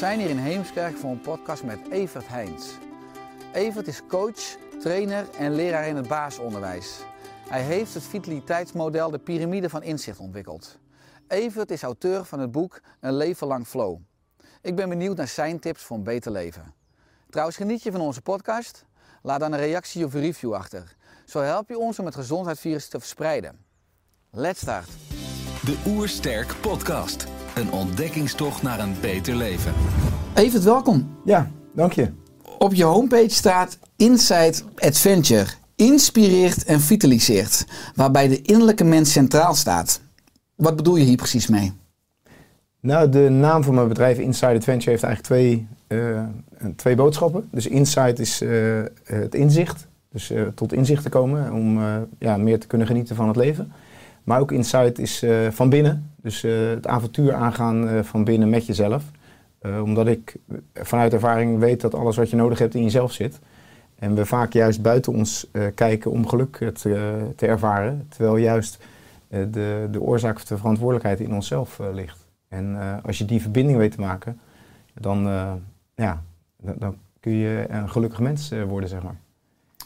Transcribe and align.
Zijn 0.00 0.18
hier 0.18 0.30
in 0.30 0.38
Heemskerk 0.38 0.96
voor 0.96 1.10
een 1.10 1.20
podcast 1.20 1.62
met 1.62 1.78
Evert 1.90 2.28
Heijns. 2.28 2.78
Evert 3.52 3.86
is 3.86 4.02
coach, 4.08 4.56
trainer 4.78 5.30
en 5.30 5.54
leraar 5.54 5.86
in 5.86 5.96
het 5.96 6.08
basisonderwijs. 6.08 6.98
Hij 7.48 7.62
heeft 7.62 7.94
het 7.94 8.02
vitaliteitsmodel 8.02 9.10
de 9.10 9.18
piramide 9.18 9.68
van 9.68 9.82
inzicht 9.82 10.18
ontwikkeld. 10.18 10.78
Evert 11.28 11.70
is 11.70 11.82
auteur 11.82 12.24
van 12.24 12.40
het 12.40 12.52
boek 12.52 12.80
Een 13.00 13.16
leven 13.16 13.46
lang 13.46 13.66
flow. 13.66 13.98
Ik 14.62 14.76
ben 14.76 14.88
benieuwd 14.88 15.16
naar 15.16 15.28
zijn 15.28 15.58
tips 15.58 15.82
voor 15.82 15.96
een 15.96 16.02
beter 16.02 16.32
leven. 16.32 16.74
Trouwens, 17.30 17.56
geniet 17.56 17.82
je 17.82 17.92
van 17.92 18.00
onze 18.00 18.22
podcast? 18.22 18.84
Laat 19.22 19.40
dan 19.40 19.52
een 19.52 19.58
reactie 19.58 20.04
of 20.04 20.14
review 20.14 20.54
achter. 20.54 20.96
Zo 21.24 21.40
help 21.40 21.68
je 21.68 21.78
ons 21.78 21.98
om 21.98 22.04
het 22.04 22.14
gezondheidsvirus 22.14 22.88
te 22.88 22.98
verspreiden. 22.98 23.64
Let's 24.30 24.60
start. 24.60 24.88
De 25.64 25.82
Oersterk 25.86 26.54
Podcast. 26.60 27.39
Een 27.54 27.72
ontdekkingstocht 27.72 28.62
naar 28.62 28.80
een 28.80 28.94
beter 29.00 29.34
leven. 29.36 29.72
Evert, 30.34 30.62
welkom. 30.62 31.16
Ja, 31.24 31.50
dank 31.74 31.92
je. 31.92 32.08
Op 32.58 32.74
je 32.74 32.84
homepage 32.84 33.30
staat 33.30 33.78
Inside 33.96 34.54
Adventure. 34.76 35.46
Inspireert 35.76 36.64
en 36.64 36.80
vitaliseert. 36.80 37.66
Waarbij 37.94 38.28
de 38.28 38.42
innerlijke 38.42 38.84
mens 38.84 39.12
centraal 39.12 39.54
staat. 39.54 40.00
Wat 40.54 40.76
bedoel 40.76 40.96
je 40.96 41.04
hier 41.04 41.16
precies 41.16 41.46
mee? 41.46 41.72
Nou, 42.80 43.08
de 43.08 43.28
naam 43.28 43.62
van 43.62 43.74
mijn 43.74 43.88
bedrijf 43.88 44.18
Inside 44.18 44.54
Adventure 44.54 44.90
heeft 44.90 45.02
eigenlijk 45.02 45.22
twee, 45.22 45.66
eh, 45.86 46.24
twee 46.76 46.94
boodschappen. 46.94 47.48
Dus 47.50 47.66
Insight 47.66 48.18
is 48.18 48.40
eh, 48.40 48.82
het 49.04 49.34
inzicht. 49.34 49.88
Dus 50.10 50.30
eh, 50.30 50.42
tot 50.54 50.72
inzicht 50.72 51.02
te 51.02 51.08
komen 51.08 51.52
om 51.52 51.78
eh, 51.78 51.96
ja, 52.18 52.36
meer 52.36 52.60
te 52.60 52.66
kunnen 52.66 52.86
genieten 52.86 53.16
van 53.16 53.28
het 53.28 53.36
leven. 53.36 53.72
Maar 54.24 54.40
ook 54.40 54.52
Insight 54.52 54.98
is 54.98 55.22
eh, 55.22 55.48
van 55.50 55.68
binnen. 55.68 56.09
Dus 56.22 56.44
eh, 56.44 56.68
het 56.68 56.86
avontuur 56.86 57.34
aangaan 57.34 57.88
eh, 57.88 58.02
van 58.02 58.24
binnen 58.24 58.48
met 58.48 58.66
jezelf. 58.66 59.04
Eh, 59.58 59.82
omdat 59.82 60.06
ik 60.06 60.36
vanuit 60.74 61.12
ervaring 61.12 61.58
weet 61.58 61.80
dat 61.80 61.94
alles 61.94 62.16
wat 62.16 62.30
je 62.30 62.36
nodig 62.36 62.58
hebt 62.58 62.74
in 62.74 62.82
jezelf 62.82 63.12
zit. 63.12 63.38
En 63.98 64.14
we 64.14 64.26
vaak 64.26 64.52
juist 64.52 64.82
buiten 64.82 65.12
ons 65.12 65.46
kijken 65.74 66.10
om 66.10 66.28
geluk 66.28 66.56
te, 66.56 67.30
te 67.36 67.46
ervaren. 67.46 68.06
Terwijl 68.08 68.36
juist 68.36 68.78
de, 69.28 69.88
de 69.90 70.00
oorzaak 70.00 70.36
of 70.36 70.44
de 70.44 70.56
verantwoordelijkheid 70.56 71.20
in 71.20 71.34
onszelf 71.34 71.80
ligt. 71.92 72.26
En 72.48 72.76
als 73.02 73.18
je 73.18 73.24
die 73.24 73.40
verbinding 73.40 73.78
weet 73.78 73.92
te 73.92 74.00
maken, 74.00 74.40
dan, 74.94 75.22
ja, 75.94 76.22
dan, 76.56 76.74
dan 76.78 76.96
kun 77.20 77.32
je 77.32 77.64
een 77.68 77.90
gelukkig 77.90 78.20
mens 78.20 78.52
worden, 78.66 78.88
zeg 78.88 79.02
maar. 79.02 79.16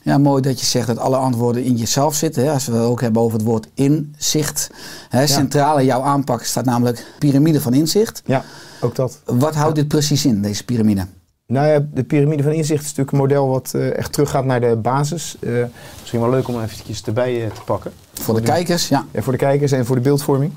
Ja, 0.05 0.19
mooi 0.19 0.43
dat 0.43 0.61
je 0.61 0.67
zegt 0.67 0.87
dat 0.87 0.99
alle 0.99 1.17
antwoorden 1.17 1.65
in 1.65 1.77
jezelf 1.77 2.15
zitten. 2.15 2.45
Hè? 2.45 2.53
Als 2.53 2.67
we 2.67 2.73
het 2.73 2.85
ook 2.85 3.01
hebben 3.01 3.23
over 3.23 3.39
het 3.39 3.47
woord 3.47 3.69
inzicht. 3.75 4.71
Hè? 5.09 5.27
Centraal 5.27 5.79
in 5.79 5.85
jouw 5.85 6.03
aanpak 6.03 6.43
staat 6.43 6.65
namelijk 6.65 7.07
piramide 7.19 7.61
van 7.61 7.75
inzicht. 7.75 8.23
Ja, 8.25 8.45
ook 8.81 8.95
dat. 8.95 9.21
Wat 9.25 9.55
houdt 9.55 9.75
dit 9.75 9.89
precies 9.89 10.25
in, 10.25 10.43
deze 10.43 10.65
piramide? 10.65 11.07
Nou 11.47 11.67
ja, 11.67 11.87
de 11.93 12.05
piramide 12.05 12.43
van 12.43 12.53
inzicht 12.53 12.83
is 12.83 12.89
natuurlijk 12.89 13.13
een 13.13 13.19
model 13.19 13.49
wat 13.49 13.73
eh, 13.75 13.97
echt 13.97 14.13
teruggaat 14.13 14.45
naar 14.45 14.61
de 14.61 14.77
basis. 14.77 15.37
Eh, 15.41 15.53
misschien 16.01 16.21
wel 16.21 16.31
leuk 16.31 16.49
om 16.49 16.63
eventjes 16.63 17.03
erbij 17.03 17.45
eh, 17.45 17.51
te 17.51 17.63
pakken. 17.65 17.93
Voor 18.13 18.35
de 18.35 18.41
kijkers, 18.41 18.89
ja. 18.89 19.07
Ja, 19.11 19.23
voor 19.23 19.33
de 19.33 19.39
kijkers 19.39 19.73
en 19.73 19.87
voor 19.87 19.97
de 19.97 20.03
beeldvorming. 20.03 20.53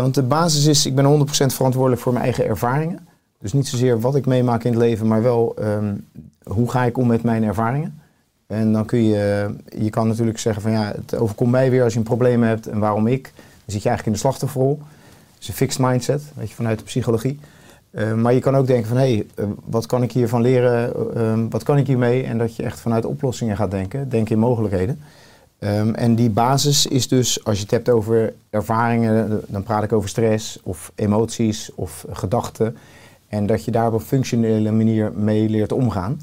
Want 0.00 0.14
de 0.14 0.22
basis 0.22 0.66
is, 0.66 0.86
ik 0.86 0.94
ben 0.94 1.04
100% 1.04 1.54
verantwoordelijk 1.54 2.02
voor 2.02 2.12
mijn 2.12 2.24
eigen 2.24 2.46
ervaringen. 2.46 3.08
Dus 3.40 3.52
niet 3.52 3.68
zozeer 3.68 4.00
wat 4.00 4.16
ik 4.16 4.26
meemaak 4.26 4.64
in 4.64 4.70
het 4.70 4.80
leven, 4.80 5.06
maar 5.06 5.22
wel 5.22 5.54
ehm, 5.58 5.94
hoe 6.44 6.70
ga 6.70 6.84
ik 6.84 6.98
om 6.98 7.06
met 7.06 7.22
mijn 7.22 7.44
ervaringen. 7.44 8.00
En 8.46 8.72
dan 8.72 8.84
kun 8.84 9.04
je, 9.04 9.54
je 9.78 9.90
kan 9.90 10.08
natuurlijk 10.08 10.38
zeggen 10.38 10.62
van 10.62 10.70
ja, 10.70 10.92
het 10.96 11.14
overkomt 11.14 11.50
mij 11.50 11.70
weer 11.70 11.82
als 11.82 11.92
je 11.92 11.98
een 11.98 12.04
probleem 12.04 12.42
hebt 12.42 12.66
en 12.66 12.78
waarom 12.78 13.06
ik. 13.06 13.22
Dan 13.34 13.74
zit 13.74 13.82
je 13.82 13.88
eigenlijk 13.88 14.06
in 14.06 14.12
de 14.12 14.18
slachtofferrol. 14.18 14.78
Dat 14.78 15.40
is 15.40 15.48
een 15.48 15.54
fixed 15.54 15.80
mindset, 15.80 16.22
weet 16.34 16.48
je, 16.48 16.54
vanuit 16.54 16.78
de 16.78 16.84
psychologie. 16.84 17.38
Eh, 17.90 18.12
maar 18.12 18.32
je 18.32 18.40
kan 18.40 18.56
ook 18.56 18.66
denken 18.66 18.88
van 18.88 18.96
hé, 18.96 19.14
hey, 19.14 19.26
eh, 19.34 19.44
wat 19.64 19.86
kan 19.86 20.02
ik 20.02 20.12
hiervan 20.12 20.40
leren, 20.40 20.94
Eh, 20.94 21.30
ehm, 21.30 21.48
wat 21.48 21.62
kan 21.62 21.78
ik 21.78 21.86
hiermee? 21.86 22.22
En 22.22 22.38
dat 22.38 22.56
je 22.56 22.62
echt 22.62 22.80
vanuit 22.80 23.04
oplossingen 23.04 23.56
gaat 23.56 23.70
denken, 23.70 24.08
denken 24.08 24.34
in 24.34 24.40
mogelijkheden. 24.40 25.00
Ehm, 25.58 25.94
en 25.94 26.14
die 26.14 26.30
basis 26.30 26.86
is 26.86 27.08
dus, 27.08 27.44
als 27.44 27.56
je 27.56 27.62
het 27.62 27.70
hebt 27.70 27.88
over 27.88 28.34
ervaringen, 28.50 29.40
dan 29.46 29.62
praat 29.62 29.82
ik 29.82 29.92
over 29.92 30.08
stress 30.08 30.60
of 30.62 30.92
emoties 30.94 31.70
of 31.74 32.04
gedachten. 32.10 32.76
En 33.28 33.46
dat 33.46 33.64
je 33.64 33.70
daar 33.70 33.86
op 33.86 33.92
een 33.92 34.00
functionele 34.00 34.72
manier 34.72 35.12
mee 35.14 35.48
leert 35.48 35.72
omgaan. 35.72 36.20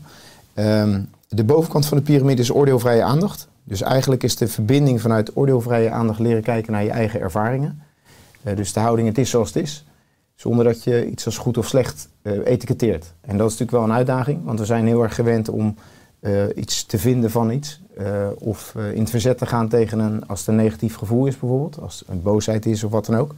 Ehm, 0.54 1.02
de 1.36 1.44
bovenkant 1.44 1.86
van 1.86 1.98
de 1.98 2.04
piramide 2.04 2.42
is 2.42 2.52
oordeelvrije 2.52 3.04
aandacht. 3.04 3.48
Dus 3.64 3.82
eigenlijk 3.82 4.24
is 4.24 4.36
de 4.36 4.48
verbinding 4.48 5.02
vanuit 5.02 5.38
oordeelvrije 5.38 5.90
aandacht 5.90 6.20
leren 6.20 6.44
kijken 6.44 6.72
naar 6.72 6.84
je 6.84 6.90
eigen 6.90 7.20
ervaringen. 7.20 7.82
Eh, 8.44 8.56
dus 8.56 8.74
de 8.74 8.80
houding 8.80 9.08
het 9.08 9.18
is 9.18 9.30
zoals 9.30 9.54
het 9.54 9.64
is. 9.64 9.86
Zonder 10.36 10.66
dat 10.66 10.84
je 10.84 11.10
iets 11.10 11.26
als 11.26 11.38
goed 11.38 11.58
of 11.58 11.68
slecht 11.68 12.10
eh 12.22 12.46
etiketteert. 12.46 13.14
En 13.22 13.38
dat 13.38 13.52
is 13.52 13.58
natuurlijk 13.58 13.72
wel 13.72 13.84
een 13.84 13.98
uitdaging, 13.98 14.44
want 14.44 14.60
we 14.60 14.66
zijn 14.66 14.88
heel 14.88 15.04
erg 15.04 15.16
gewend 15.16 15.50
om 15.50 15.76
eh, 16.20 16.44
iets 16.56 16.86
te 16.86 16.98
vinden 16.98 17.32
van 17.32 17.52
iets. 17.52 17.82
of 18.38 18.76
in 18.94 19.00
het 19.00 19.10
verzet 19.10 19.38
te 19.38 19.46
gaan 19.46 19.68
tegen 19.68 20.00
een, 20.00 20.28
als 20.28 20.40
het 20.40 20.48
een 20.48 20.56
negatief 20.56 20.96
gevoel 20.96 21.26
is 21.26 21.40
bijvoorbeeld. 21.40 21.82
Als 21.82 22.00
het 22.00 22.08
een 22.08 22.22
boosheid 22.22 22.66
is 22.66 22.84
of 22.84 22.92
wat 22.92 23.06
dan 23.06 23.16
ook. 23.16 23.36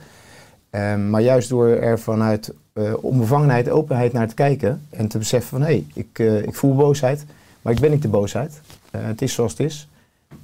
Ehm, 0.70 1.10
maar 1.10 1.22
juist 1.22 1.50
door 1.50 1.68
er 1.68 2.00
vanuit 2.00 2.54
onbevangenheid, 3.02 3.70
openheid 3.70 4.14
naar 4.14 4.28
te 4.28 4.34
kijken. 4.34 4.82
En 4.90 5.08
te 5.08 5.18
beseffen 5.18 5.50
van 5.50 5.62
hé, 5.62 5.84
hey, 5.94 6.42
ik 6.42 6.56
voel 6.56 6.76
boosheid, 6.76 7.26
maar 7.66 7.74
ik 7.74 7.80
ben 7.80 7.92
niet 7.92 8.02
de 8.02 8.08
boosheid. 8.08 8.62
Eh, 8.92 9.02
het 9.04 9.22
is 9.22 9.34
zoals 9.34 9.52
het 9.52 9.60
is. 9.60 9.88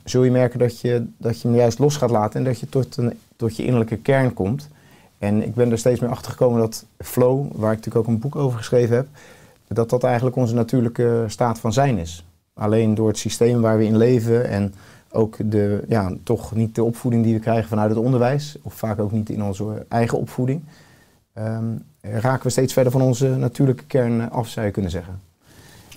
Zul 0.04 0.24
je 0.24 0.32
merken 0.32 0.60
dat 0.60 0.80
je, 0.80 1.06
dat 1.18 1.42
je 1.42 1.48
hem 1.48 1.58
juist 1.58 1.80
los 1.80 1.98
gaat 1.98 2.10
laten 2.10 2.40
en 2.40 2.46
dat 2.46 2.60
je 2.60 2.70
tot, 2.70 2.98
een, 2.98 3.20
tot 3.36 3.56
je 3.56 3.64
innerlijke 3.64 3.98
kern 3.98 4.34
komt. 4.34 4.70
En 5.18 5.44
ik 5.44 5.56
ben 5.56 5.72
er 5.72 5.78
steeds 5.78 6.00
meer 6.00 6.10
achter 6.10 6.32
gekomen 6.32 6.60
dat 6.60 6.86
flow, 6.98 7.52
waar 7.52 7.72
ik 7.72 7.78
natuurlijk 7.78 8.08
ook 8.08 8.14
een 8.14 8.20
boek 8.20 8.36
over 8.36 8.58
geschreven 8.58 8.96
heb, 8.96 9.08
dat 9.68 9.90
dat 9.90 10.04
eigenlijk 10.04 10.36
onze 10.36 10.54
natuurlijke 10.54 11.24
staat 11.28 11.60
van 11.60 11.74
zijn 11.74 11.98
is. 11.98 12.26
Alleen 12.54 12.96
door 12.96 13.08
het 13.08 13.18
systeem 13.18 13.62
waar 13.62 13.78
we 13.78 13.86
in 13.86 13.98
leven 13.98 14.48
en 14.48 14.74
ook 15.12 15.52
de, 15.52 15.84
ja, 15.88 16.14
toch 16.24 16.56
niet 16.56 16.76
de 16.76 16.84
opvoeding 16.84 17.24
die 17.24 17.34
we 17.34 17.40
krijgen 17.40 17.70
vanuit 17.70 17.90
het 17.90 18.00
onderwijs, 18.00 18.58
of 18.62 18.74
vaak 18.74 19.00
ook 19.00 19.12
niet 19.12 19.30
in 19.30 19.44
onze 19.44 19.86
eigen 19.90 20.18
opvoeding, 20.18 20.62
ehm, 21.34 21.76
raken 22.02 22.44
we 22.44 22.50
steeds 22.50 22.74
verder 22.74 22.92
van 22.92 23.02
onze 23.02 23.36
natuurlijke 23.36 23.86
kern 23.86 24.32
af, 24.32 24.48
zou 24.48 24.66
je 24.66 24.72
kunnen 24.72 24.92
zeggen. 24.92 25.31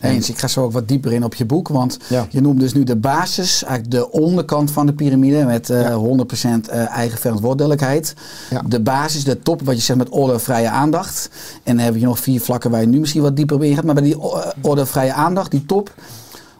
Eens, 0.00 0.28
ik 0.30 0.38
ga 0.38 0.46
zo 0.48 0.62
ook 0.64 0.72
wat 0.72 0.88
dieper 0.88 1.12
in 1.12 1.24
op 1.24 1.34
je 1.34 1.44
boek, 1.44 1.68
want 1.68 1.98
Ja. 2.08 2.26
je 2.30 2.40
noemt 2.40 2.60
dus 2.60 2.72
nu 2.74 2.84
de 2.84 2.96
basis, 2.96 3.62
eigenlijk 3.64 3.90
de 3.94 4.10
onderkant 4.10 4.70
van 4.70 4.86
de 4.86 4.92
piramide 4.92 5.44
met 5.44 5.70
eh, 5.70 5.80
Ja. 5.80 5.94
100% 5.94 6.68
eh, 6.68 6.88
eigen 6.88 7.18
verantwoordelijkheid. 7.18 8.14
Ja. 8.50 8.62
De 8.68 8.80
basis, 8.80 9.24
de 9.24 9.38
top, 9.42 9.62
wat 9.62 9.76
je 9.76 9.82
zegt 9.82 9.98
met 9.98 10.08
ordevrije 10.08 10.68
aandacht. 10.68 11.28
En 11.62 11.76
dan 11.76 11.84
heb 11.84 11.94
je 11.96 12.04
nog 12.04 12.18
vier 12.18 12.40
vlakken 12.40 12.70
waar 12.70 12.80
je 12.80 12.86
nu 12.86 12.98
misschien 13.00 13.22
wat 13.22 13.36
dieper 13.36 13.56
op 13.56 13.62
ingaat. 13.62 13.84
Maar 13.84 13.94
bij 13.94 14.02
die 14.04 14.16
uh, 14.16 14.46
ordevrije 14.60 15.12
aandacht, 15.12 15.50
die 15.50 15.66
top, 15.66 15.94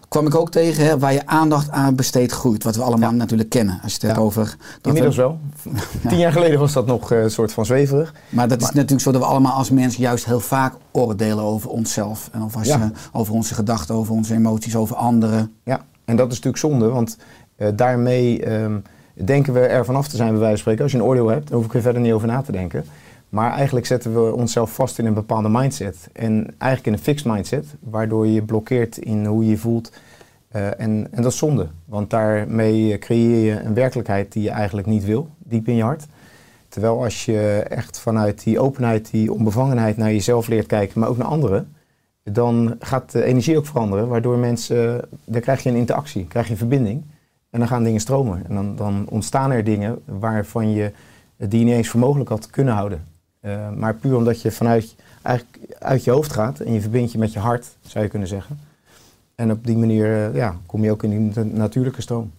kwam 0.09 0.27
ik 0.27 0.35
ook 0.35 0.51
tegen 0.51 0.85
hè, 0.85 0.99
waar 0.99 1.13
je 1.13 1.27
aandacht 1.27 1.71
aan 1.71 1.95
besteed 1.95 2.33
groeit. 2.33 2.65
Wat 2.65 2.77
we 2.77 2.83
allemaal 2.83 3.11
Ja. 3.11 3.17
natuurlijk 3.17 3.51
kennen. 3.51 3.79
Als 3.83 3.93
je 3.93 3.99
het 3.99 4.03
hebt 4.03 4.17
Ja. 4.17 4.23
over... 4.25 4.57
dat 4.81 4.87
Inmiddels 4.87 5.17
we- 5.17 5.23
wel. 5.23 5.39
Tien 6.09 6.19
jaar 6.19 6.33
geleden 6.33 6.59
was 6.59 6.73
dat 6.73 6.87
nog 6.87 7.13
eh, 7.13 7.23
een 7.23 7.31
soort 7.31 7.53
van 7.53 7.65
zweverig. 7.67 8.15
Maar 8.29 8.49
dat 8.49 8.61
is 8.63 8.71
natuurlijk 8.71 9.01
zo 9.01 9.13
dat 9.13 9.21
we 9.21 9.27
allemaal 9.27 9.53
als 9.53 9.71
mens 9.71 9.97
juist 9.97 10.25
heel 10.25 10.41
vaak 10.41 10.75
oordelen 10.93 11.45
over 11.45 11.71
onszelf. 11.71 12.29
En 12.33 12.43
over, 12.43 12.65
Ja. 12.67 12.91
over 13.13 13.35
onze 13.35 13.55
gedachten, 13.55 13.95
over 13.95 14.15
onze 14.15 14.35
emoties, 14.35 14.77
over 14.77 14.97
anderen. 14.97 15.53
Ja, 15.65 15.81
en 16.05 16.17
dat 16.17 16.27
is 16.27 16.41
natuurlijk 16.41 16.57
zonde, 16.63 16.89
want 16.89 17.17
eh, 17.57 17.69
daarmee 17.75 18.43
ehm, 18.45 18.77
denken 19.25 19.53
we 19.53 19.61
er 19.61 19.85
vanaf 19.85 20.09
te 20.09 20.17
zijn, 20.17 20.31
bij 20.31 20.39
wijze 20.39 20.51
van 20.53 20.59
spreken. 20.61 20.83
Als 20.83 20.93
je 20.93 20.99
een 20.99 21.05
oordeel 21.05 21.29
hebt, 21.29 21.49
dan 21.49 21.57
hoef 21.57 21.67
ik 21.67 21.75
er 21.75 21.81
verder 21.83 22.01
niet 22.03 22.13
over 22.13 22.29
na 22.29 22.43
te 22.43 22.53
denken. 22.53 22.85
Maar 23.35 23.53
eigenlijk 23.53 23.87
zetten 23.87 24.25
we 24.25 24.35
onszelf 24.35 24.75
vast 24.75 24.99
in 24.99 25.07
een 25.07 25.15
bepaalde 25.15 25.49
mindset. 25.49 26.09
En 26.13 26.47
eigenlijk 26.59 26.87
in 26.87 26.93
een 26.93 26.99
fixed 26.99 27.33
mindset, 27.33 27.67
waardoor 27.81 28.27
je 28.27 28.43
blokkeert 28.43 28.99
in 28.99 29.27
hoe 29.27 29.45
je 29.45 29.51
je 29.51 29.57
voelt. 29.57 29.93
Eh, 30.49 30.67
en, 30.67 31.09
en 31.11 31.23
dat 31.23 31.33
is 31.33 31.39
zonde, 31.39 31.67
want 31.85 32.11
daarmee 32.11 32.99
creëer 32.99 33.45
je 33.45 33.61
een 33.61 33.75
werkelijkheid 33.75 34.33
die 34.33 34.43
je 34.43 34.51
eigenlijk 34.51 34.87
niet 34.87 35.05
wil, 35.05 35.29
diep 35.39 35.69
in 35.69 35.75
je 35.75 35.83
hart. 35.83 36.07
Terwijl 36.69 37.03
als 37.03 37.25
je 37.25 37.65
echt 37.69 37.99
vanuit 37.99 38.43
die 38.43 38.61
openheid, 38.61 39.11
die 39.11 39.33
onbevangenheid 39.33 39.97
naar 39.97 40.13
jezelf 40.13 40.47
leert 40.47 40.67
kijken, 40.67 41.01
maar 41.01 41.09
ook 41.09 41.19
naar 41.19 41.27
anderen, 41.27 41.75
dan 42.23 42.77
gaat 42.79 43.13
de 43.13 43.25
energie 43.25 43.57
ook 43.57 43.67
veranderen, 43.67 44.09
waardoor 44.09 44.39
mensen, 44.39 45.09
dan 45.25 45.41
krijg 45.41 45.63
je 45.63 45.71
een 45.71 45.77
interactie, 45.77 46.27
krijg 46.27 46.47
je 46.47 46.53
een 46.53 46.59
verbinding 46.59 47.03
en 47.51 47.59
dan 47.59 47.69
gaan 47.69 47.85
dingen 47.85 48.01
stromen. 48.01 48.45
En 48.49 48.55
dan, 48.55 48.77
dan 48.77 49.07
ontstaan 49.09 49.51
er 49.51 49.65
dingen 49.65 49.99
waarvan 50.05 50.71
je 50.71 50.93
die 51.37 51.59
je 51.59 51.65
niet 51.65 51.75
eens 51.75 51.89
voor 51.89 52.01
mogelijk 52.01 52.29
had 52.29 52.51
kunnen 52.51 52.75
houden. 52.75 53.14
Uh, 53.47 53.71
maar 53.71 53.95
puur 53.95 54.17
omdat 54.17 54.43
je 54.43 54.51
vanuit 54.51 54.95
eigenlijk 55.23 55.59
uit 55.79 56.05
je 56.05 56.11
hoofd 56.11 56.33
gaat 56.33 56.61
en 56.61 56.73
je 56.73 56.81
verbindt 56.81 57.13
je 57.13 57.19
met 57.19 57.33
je 57.33 57.39
hart, 57.39 57.77
zou 57.81 58.05
je 58.05 58.11
kunnen 58.11 58.29
zeggen. 58.29 58.59
En 59.35 59.51
op 59.51 59.67
die 59.67 59.77
manier 59.77 60.07
uh, 60.07 60.35
ja, 60.35 60.57
kom 60.67 60.85
je 60.85 60.91
ook 60.91 61.03
in 61.03 61.31
die 61.31 61.45
natuurlijke 61.45 62.03
stroom. 62.03 62.33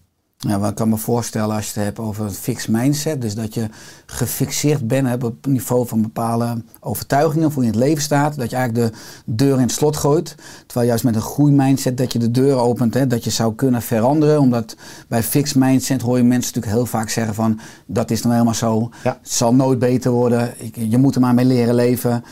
Ja, 0.48 0.60
wat 0.60 0.70
ik 0.70 0.76
kan 0.76 0.90
me 0.90 0.98
voorstellen 0.98 1.56
als 1.56 1.66
je 1.66 1.72
het 1.74 1.84
hebt 1.84 2.00
over 2.00 2.26
een 2.26 2.32
fixed 2.32 2.70
mindset. 2.70 3.22
Dus 3.22 3.36
dat 3.36 3.54
je 3.54 3.68
gefixeerd 4.06 4.88
bent 4.88 5.14
op 5.14 5.22
het 5.22 5.46
niveau 5.46 5.88
van 5.88 6.02
bepaalde 6.02 6.64
overtuigingen, 6.80 7.48
of 7.48 7.54
hoe 7.54 7.64
je 7.64 7.70
in 7.70 7.76
het 7.76 7.86
leven 7.86 8.04
staat. 8.04 8.36
Dat 8.38 8.50
je 8.50 8.56
eigenlijk 8.56 8.92
de 8.92 8.98
deur 9.26 9.56
in 9.56 9.62
het 9.62 9.72
slot 9.72 9.96
gooit. 9.96 10.36
Terwijl 10.66 10.88
juist 10.88 11.04
met 11.04 11.16
een 11.16 11.22
groeimindset 11.22 11.98
dat 11.98 12.14
je 12.14 12.20
de 12.20 12.32
deur 12.32 12.56
opent, 12.56 12.94
hè, 12.94 13.08
dat 13.08 13.24
je 13.24 13.30
zou 13.30 13.56
kunnen 13.56 13.82
veranderen. 13.82 14.40
Omdat 14.40 14.76
bij 15.08 15.24
fixed 15.24 15.56
mindset 15.56 16.02
hoor 16.02 16.18
je 16.18 16.24
mensen 16.24 16.54
natuurlijk 16.54 16.76
heel 16.76 17.00
vaak 17.00 17.10
zeggen 17.10 17.36
van 17.36 17.60
dat 17.86 18.12
is 18.12 18.22
nou 18.22 18.34
helemaal 18.34 18.54
zo. 18.54 18.90
Ja. 19.04 19.18
Het 19.22 19.32
zal 19.32 19.56
nooit 19.56 19.80
beter 19.80 20.12
worden. 20.12 20.54
Je 20.74 20.98
moet 20.98 21.16
er 21.16 21.22
maar 21.22 21.34
mee 21.34 21.46
leren 21.46 21.76
leven. 21.76 22.24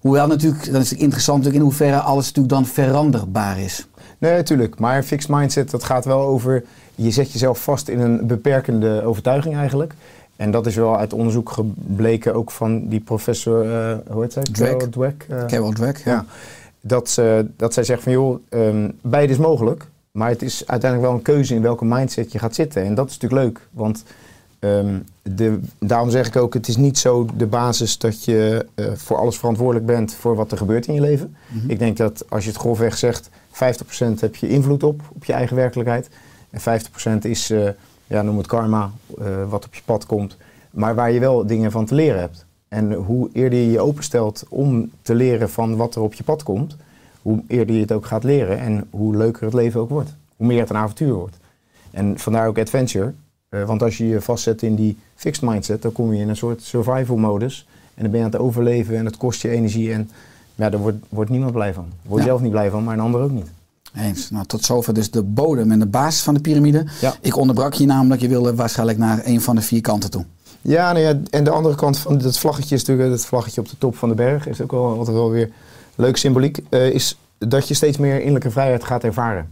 Hoewel 0.00 0.26
natuurlijk, 0.26 0.72
dat 0.72 0.82
is 0.82 0.92
interessant 0.92 1.38
natuurlijk 1.38 1.64
in 1.64 1.70
hoeverre 1.70 2.00
alles 2.00 2.26
natuurlijk 2.26 2.54
dan 2.54 2.66
veranderbaar 2.66 3.58
is. 3.58 3.86
Nee, 4.20 4.32
natuurlijk. 4.32 4.78
Maar 4.78 4.96
een 4.96 5.04
fixed 5.04 5.30
mindset, 5.30 5.70
dat 5.70 5.84
gaat 5.84 6.04
wel 6.04 6.20
over... 6.20 6.64
Je 6.94 7.10
zet 7.10 7.32
jezelf 7.32 7.62
vast 7.62 7.88
in 7.88 8.00
een 8.00 8.26
beperkende 8.26 9.02
overtuiging 9.04 9.56
eigenlijk. 9.56 9.94
En 10.36 10.50
dat 10.50 10.66
is 10.66 10.74
wel 10.74 10.98
uit 10.98 11.12
onderzoek 11.12 11.50
gebleken 11.50 12.34
ook 12.34 12.50
van 12.50 12.88
die 12.88 13.00
professor... 13.00 13.64
Uh, 13.64 13.96
hoe 14.10 14.22
heet 14.22 14.32
zij? 14.32 14.42
Dweck. 14.42 14.80
Dweck. 14.80 15.26
Uh, 15.30 15.44
Carol 15.44 15.72
Dweck, 15.72 15.96
ja. 15.96 16.12
ja. 16.12 16.24
Dat, 16.80 17.08
ze, 17.08 17.46
dat 17.56 17.74
zij 17.74 17.84
zegt 17.84 18.02
van, 18.02 18.12
joh, 18.12 18.38
um, 18.50 18.98
beide 19.02 19.32
is 19.32 19.38
mogelijk. 19.38 19.86
Maar 20.10 20.28
het 20.28 20.42
is 20.42 20.66
uiteindelijk 20.66 21.10
wel 21.10 21.18
een 21.18 21.24
keuze 21.24 21.54
in 21.54 21.62
welke 21.62 21.84
mindset 21.84 22.32
je 22.32 22.38
gaat 22.38 22.54
zitten. 22.54 22.84
En 22.84 22.94
dat 22.94 23.10
is 23.10 23.18
natuurlijk 23.18 23.42
leuk, 23.42 23.68
want... 23.70 24.04
Um, 24.64 25.04
de, 25.22 25.60
daarom 25.78 26.10
zeg 26.10 26.26
ik 26.26 26.36
ook, 26.36 26.54
het 26.54 26.68
is 26.68 26.76
niet 26.76 26.98
zo 26.98 27.26
de 27.36 27.46
basis 27.46 27.98
dat 27.98 28.24
je 28.24 28.66
uh, 28.74 28.86
voor 28.94 29.16
alles 29.16 29.38
verantwoordelijk 29.38 29.86
bent 29.86 30.14
voor 30.14 30.34
wat 30.34 30.52
er 30.52 30.58
gebeurt 30.58 30.86
in 30.86 30.94
je 30.94 31.00
leven. 31.00 31.36
Mm 31.48 31.60
-hmm. 31.60 31.70
Ik 31.70 31.78
denk 31.78 31.96
dat 31.96 32.24
als 32.28 32.44
je 32.44 32.50
het 32.50 32.58
grofweg 32.58 32.96
zegt, 32.96 33.30
50% 34.16 34.20
heb 34.20 34.36
je 34.36 34.48
invloed 34.48 34.82
op, 34.82 35.02
op 35.12 35.24
je 35.24 35.32
eigen 35.32 35.56
werkelijkheid. 35.56 36.08
En 36.50 36.60
50% 36.60 37.18
is, 37.22 37.50
uh, 37.50 37.68
ja, 38.06 38.22
noem 38.22 38.36
het 38.36 38.46
karma, 38.46 38.90
uh, 39.18 39.48
wat 39.48 39.64
op 39.64 39.74
je 39.74 39.82
pad 39.84 40.06
komt. 40.06 40.36
Maar 40.70 40.94
waar 40.94 41.12
je 41.12 41.20
wel 41.20 41.46
dingen 41.46 41.70
van 41.70 41.86
te 41.86 41.94
leren 41.94 42.20
hebt. 42.20 42.44
En 42.68 42.92
hoe 42.92 43.28
eerder 43.32 43.58
je 43.58 43.70
je 43.70 43.80
openstelt 43.80 44.44
om 44.48 44.90
te 45.02 45.14
leren 45.14 45.50
van 45.50 45.76
wat 45.76 45.94
er 45.94 46.02
op 46.02 46.14
je 46.14 46.24
pad 46.24 46.42
komt, 46.42 46.76
hoe 47.22 47.42
eerder 47.46 47.74
je 47.74 47.80
het 47.80 47.92
ook 47.92 48.06
gaat 48.06 48.24
leren 48.24 48.58
en 48.58 48.86
hoe 48.90 49.16
leuker 49.16 49.44
het 49.44 49.54
leven 49.54 49.80
ook 49.80 49.88
wordt. 49.88 50.16
Hoe 50.36 50.46
meer 50.46 50.60
het 50.60 50.70
een 50.70 50.76
avontuur 50.76 51.12
wordt. 51.12 51.36
En 51.90 52.18
vandaar 52.18 52.48
ook 52.48 52.58
adventure. 52.58 53.12
Uh, 53.50 53.64
want 53.64 53.82
als 53.82 53.96
je 53.96 54.06
je 54.06 54.20
vastzet 54.20 54.62
in 54.62 54.74
die 54.74 54.98
fixed 55.14 55.42
mindset, 55.42 55.82
dan 55.82 55.92
kom 55.92 56.14
je 56.14 56.20
in 56.20 56.28
een 56.28 56.36
soort 56.36 56.62
survival 56.62 57.16
modus. 57.16 57.66
En 57.94 58.02
dan 58.02 58.10
ben 58.10 58.20
je 58.20 58.26
aan 58.26 58.32
het 58.32 58.40
overleven 58.40 58.96
en 58.96 59.04
het 59.04 59.16
kost 59.16 59.42
je 59.42 59.48
energie. 59.48 59.92
En 59.92 60.10
ja, 60.60 60.70
daar 60.70 60.80
wordt, 60.80 60.98
wordt 61.08 61.30
niemand 61.30 61.52
blij 61.52 61.74
van. 61.74 61.86
Word 62.02 62.20
Ja. 62.20 62.26
zelf 62.26 62.40
niet 62.40 62.50
blij 62.50 62.70
van, 62.70 62.84
maar 62.84 62.94
een 62.94 63.00
ander 63.00 63.20
ook 63.20 63.30
niet. 63.30 63.46
Eens. 63.96 64.30
Nou, 64.30 64.46
tot 64.46 64.64
zover 64.64 64.94
dus 64.94 65.10
de 65.10 65.22
bodem 65.22 65.70
en 65.70 65.78
de 65.78 65.86
basis 65.86 66.22
van 66.22 66.34
de 66.34 66.40
piramide. 66.40 66.84
Ja. 67.00 67.14
Ik 67.20 67.36
onderbrak 67.36 67.74
je 67.74 67.86
namelijk, 67.86 68.20
je 68.20 68.28
wilde 68.28 68.54
waarschijnlijk 68.54 68.98
naar 68.98 69.20
een 69.24 69.40
van 69.40 69.56
de 69.56 69.62
vier 69.62 69.80
kanten 69.80 70.10
toe. 70.10 70.24
Ja, 70.62 70.92
nou 70.92 71.04
ja, 71.04 71.20
en 71.30 71.44
de 71.44 71.50
andere 71.50 71.74
kant 71.74 71.98
van 71.98 72.18
dat 72.18 72.38
vlaggetje 72.38 72.74
is 72.74 72.84
natuurlijk 72.84 73.10
het 73.10 73.26
vlaggetje 73.26 73.60
op 73.60 73.68
de 73.68 73.78
top 73.78 73.96
van 73.96 74.08
de 74.08 74.14
berg. 74.14 74.46
Is 74.48 74.60
ook 74.60 74.70
wel 74.70 74.98
altijd 74.98 75.16
wel 75.16 75.30
weer 75.30 75.50
leuk 75.94 76.16
symboliek. 76.16 76.58
eh, 76.68 76.90
is 76.90 77.18
dat 77.38 77.68
je 77.68 77.74
steeds 77.74 77.96
meer 77.98 78.16
innerlijke 78.18 78.50
vrijheid 78.50 78.84
gaat 78.84 79.04
ervaren. 79.04 79.50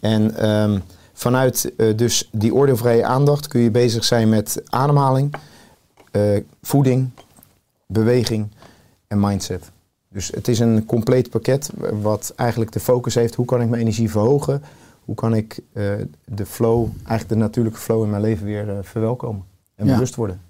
En 0.00 0.36
ehm, 0.36 0.78
vanuit 1.12 1.72
eh, 1.76 1.96
dus 1.96 2.28
die 2.32 2.54
oordeelvrije 2.54 3.04
aandacht 3.04 3.48
kun 3.48 3.60
je 3.60 3.70
bezig 3.70 4.04
zijn 4.04 4.28
met 4.28 4.62
ademhaling, 4.68 5.34
eh, 6.10 6.22
voeding, 6.62 7.10
beweging 7.86 8.48
en 9.08 9.20
mindset. 9.20 9.70
Dus 10.10 10.30
het 10.34 10.48
is 10.48 10.58
een 10.58 10.84
compleet 10.84 11.30
pakket 11.30 11.70
wat 12.02 12.32
eigenlijk 12.36 12.72
de 12.72 12.80
focus 12.80 13.14
heeft. 13.14 13.34
Hoe 13.34 13.46
kan 13.46 13.60
ik 13.62 13.68
mijn 13.68 13.80
energie 13.82 14.10
verhogen? 14.10 14.62
Hoe 15.04 15.14
kan 15.14 15.34
ik 15.34 15.60
eh, 15.72 15.84
de 16.24 16.46
flow, 16.46 16.88
eigenlijk 16.96 17.28
de 17.28 17.34
natuurlijke 17.34 17.78
flow 17.78 18.04
in 18.04 18.10
mijn 18.10 18.22
leven 18.22 18.44
weer 18.46 18.68
eh, 18.68 18.78
verwelkomen? 18.82 19.44
En 19.74 19.86
Ja. 19.86 19.92
bewust 19.92 20.14
worden. 20.14 20.40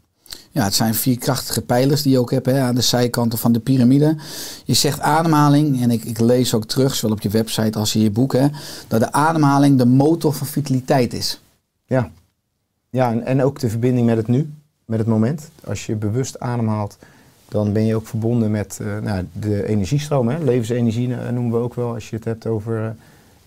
Ja, 0.50 0.64
het 0.64 0.74
zijn 0.74 0.94
vier 0.94 1.18
krachtige 1.18 1.62
pijlers 1.62 2.02
die 2.02 2.12
je 2.12 2.18
ook 2.18 2.30
hebt 2.30 2.46
hè, 2.46 2.60
aan 2.60 2.74
de 2.74 2.80
zijkanten 2.80 3.38
van 3.38 3.52
de 3.52 3.60
piramide. 3.60 4.16
Je 4.64 4.74
zegt 4.74 5.00
ademhaling, 5.00 5.82
en 5.82 5.90
ik, 5.90 6.04
ik 6.04 6.18
lees 6.18 6.54
ook 6.54 6.64
terug, 6.64 6.94
zowel 6.94 7.16
op 7.16 7.22
je 7.22 7.28
website 7.28 7.78
als 7.78 7.94
in 7.94 8.00
je 8.00 8.10
boek, 8.10 8.32
hè, 8.32 8.46
dat 8.88 9.00
de 9.00 9.12
ademhaling 9.12 9.78
de 9.78 9.86
motor 9.86 10.32
van 10.32 10.46
vitaliteit 10.46 11.12
is. 11.12 11.40
Ja, 11.86 12.10
ja 12.90 13.10
en, 13.10 13.24
en 13.24 13.42
ook 13.42 13.58
de 13.58 13.68
verbinding 13.70 14.06
met 14.06 14.16
het 14.16 14.28
nu, 14.28 14.52
met 14.84 14.98
het 14.98 15.08
moment. 15.08 15.50
Als 15.64 15.86
je 15.86 15.94
bewust 15.96 16.38
ademhaalt, 16.40 16.98
dan 17.48 17.72
ben 17.72 17.84
je 17.84 17.94
ook 17.94 18.06
verbonden 18.06 18.50
met 18.50 18.78
eh, 18.80 18.98
nou, 18.98 19.26
de 19.32 19.66
energiestroom. 19.66 20.28
Hè? 20.28 20.38
Levensenergie 20.38 21.14
eh, 21.14 21.28
noemen 21.28 21.52
we 21.52 21.64
ook 21.64 21.74
wel 21.74 21.94
als 21.94 22.10
je 22.10 22.16
het 22.16 22.24
hebt 22.24 22.46
over 22.46 22.84
eh, 22.84 22.90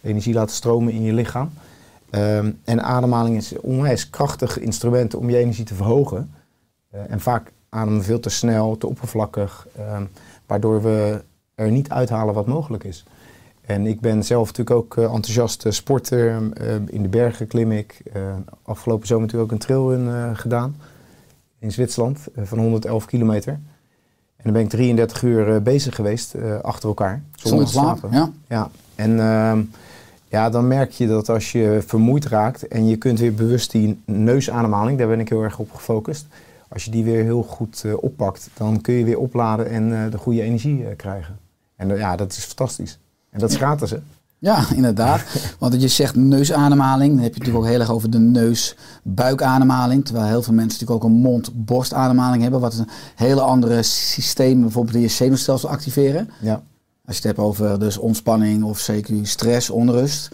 energie 0.10 0.34
laten 0.34 0.56
stromen 0.56 0.94
in 0.94 1.02
je 1.02 1.14
lichaam. 1.14 1.52
Ehm, 2.10 2.52
en 2.64 2.84
ademhaling 2.84 3.38
is 3.38 3.52
een 3.52 3.62
onwijs 3.62 4.10
krachtig 4.10 4.60
instrument 4.60 5.16
om 5.16 5.30
je 5.30 5.38
energie 5.38 5.66
te 5.66 5.76
verhogen. 5.76 6.32
En 6.90 7.20
vaak 7.20 7.52
ademen 7.70 8.00
we 8.00 8.06
veel 8.06 8.20
te 8.20 8.30
snel, 8.30 8.78
te 8.78 8.88
oppervlakkig, 8.88 9.68
ehm, 9.78 10.04
waardoor 10.46 10.82
we 10.82 11.24
er 11.56 11.72
niet 11.72 11.90
uithalen 11.90 12.34
wat 12.34 12.46
mogelijk 12.46 12.84
is. 12.84 13.06
En 13.62 13.86
ik 13.86 14.00
ben 14.00 14.24
zelf 14.24 14.48
natuurlijk 14.48 14.76
ook 14.76 14.98
eh, 14.98 15.04
enthousiast 15.04 15.66
sporter. 15.70 16.42
In 16.88 17.02
de 17.02 17.08
bergen 17.10 17.48
klim 17.48 17.72
ik. 17.72 18.02
Afgelopen 18.64 19.08
zomer 19.08 19.26
natuurlijk 19.26 19.52
ook 19.52 19.60
een 19.60 19.66
trailrun 19.66 20.38
gedaan 20.38 20.76
in 21.60 21.72
Zwitserland 21.72 22.28
van 22.36 22.60
111 22.60 23.06
kilometer. 23.06 23.60
En 24.42 24.54
dan 24.54 24.54
ben 24.54 24.62
ik 24.62 24.70
33 24.70 25.22
uur 25.22 25.56
eh, 25.56 25.62
bezig 25.62 25.96
geweest 25.96 26.34
eh, 26.34 26.60
achter 26.60 26.90
elkaar. 26.90 27.22
Zonder 27.36 27.68
slaap. 27.68 28.08
Ja. 28.12 28.32
Ja, 28.48 28.70
en 28.96 29.20
ehm, 29.20 29.62
ja, 30.28 30.50
dan 30.50 30.68
merk 30.68 30.92
je 30.92 31.08
dat 31.08 31.30
als 31.30 31.52
je 31.52 31.84
vermoeid 31.86 32.26
raakt 32.26 32.68
en 32.68 32.88
je 32.88 32.96
kunt 32.96 33.20
weer 33.20 33.34
bewust 33.34 33.72
die 33.72 34.02
neusademhaling, 34.06 34.98
daar 34.98 35.08
ben 35.08 35.20
ik 35.20 35.30
heel 35.30 35.44
erg 35.44 35.60
op 35.60 35.72
gefocust. 35.72 36.26
Als 36.68 36.86
je 36.86 36.92
die 36.92 37.04
weer 37.04 37.24
heel 37.24 37.44
goed 37.44 37.84
eh, 37.86 38.04
oppakt, 38.04 38.50
dan 38.54 38.82
kun 38.82 38.94
je 38.94 39.04
weer 39.04 39.20
opladen 39.20 39.70
en 39.70 40.10
de 40.10 40.18
goede 40.18 40.42
energie 40.42 40.96
krijgen. 40.96 41.40
En 41.76 41.98
ja, 41.98 42.16
dat 42.16 42.32
is 42.32 42.44
fantastisch. 42.44 43.00
En 43.30 43.40
dat 43.40 43.50
is 43.50 43.56
gratis, 43.56 43.90
hè? 43.90 43.98
Ja, 44.42 44.66
inderdaad. 44.76 45.22
Want 45.60 45.82
je 45.82 45.88
zegt 45.88 46.16
neusademhaling, 46.16 47.14
dan 47.14 47.24
heb 47.24 47.34
je 47.34 47.40
natuurlijk 47.40 47.66
ook 47.66 47.72
heel 47.72 47.80
erg 47.80 47.92
over 47.92 48.10
de 48.10 48.20
neus-buikademhaling. 48.20 50.06
Terwijl 50.06 50.28
heel 50.28 50.44
veel 50.44 50.54
mensen 50.54 50.80
natuurlijk 50.80 51.04
ook 51.04 51.12
een 51.12 51.20
mond-borstademhaling 51.22 52.42
hebben, 52.42 52.60
wat 52.60 52.78
een 52.78 52.90
hele 53.16 53.42
andere 53.42 53.84
systeem 53.84 54.62
bijvoorbeeld 54.62 54.96
in 54.96 55.02
je 55.02 55.08
zenuwstelsel 55.08 55.70
activeren. 55.70 56.30
Ja. 56.40 56.54
Als 57.06 57.18
je 57.18 57.28
het 57.28 57.38
hebt 57.38 57.48
over 57.48 57.80
dus 57.80 57.98
ontspanning 57.98 58.64
of 58.64 58.80
zeker 58.80 59.28
stress, 59.28 59.70
onrust. 59.70 60.30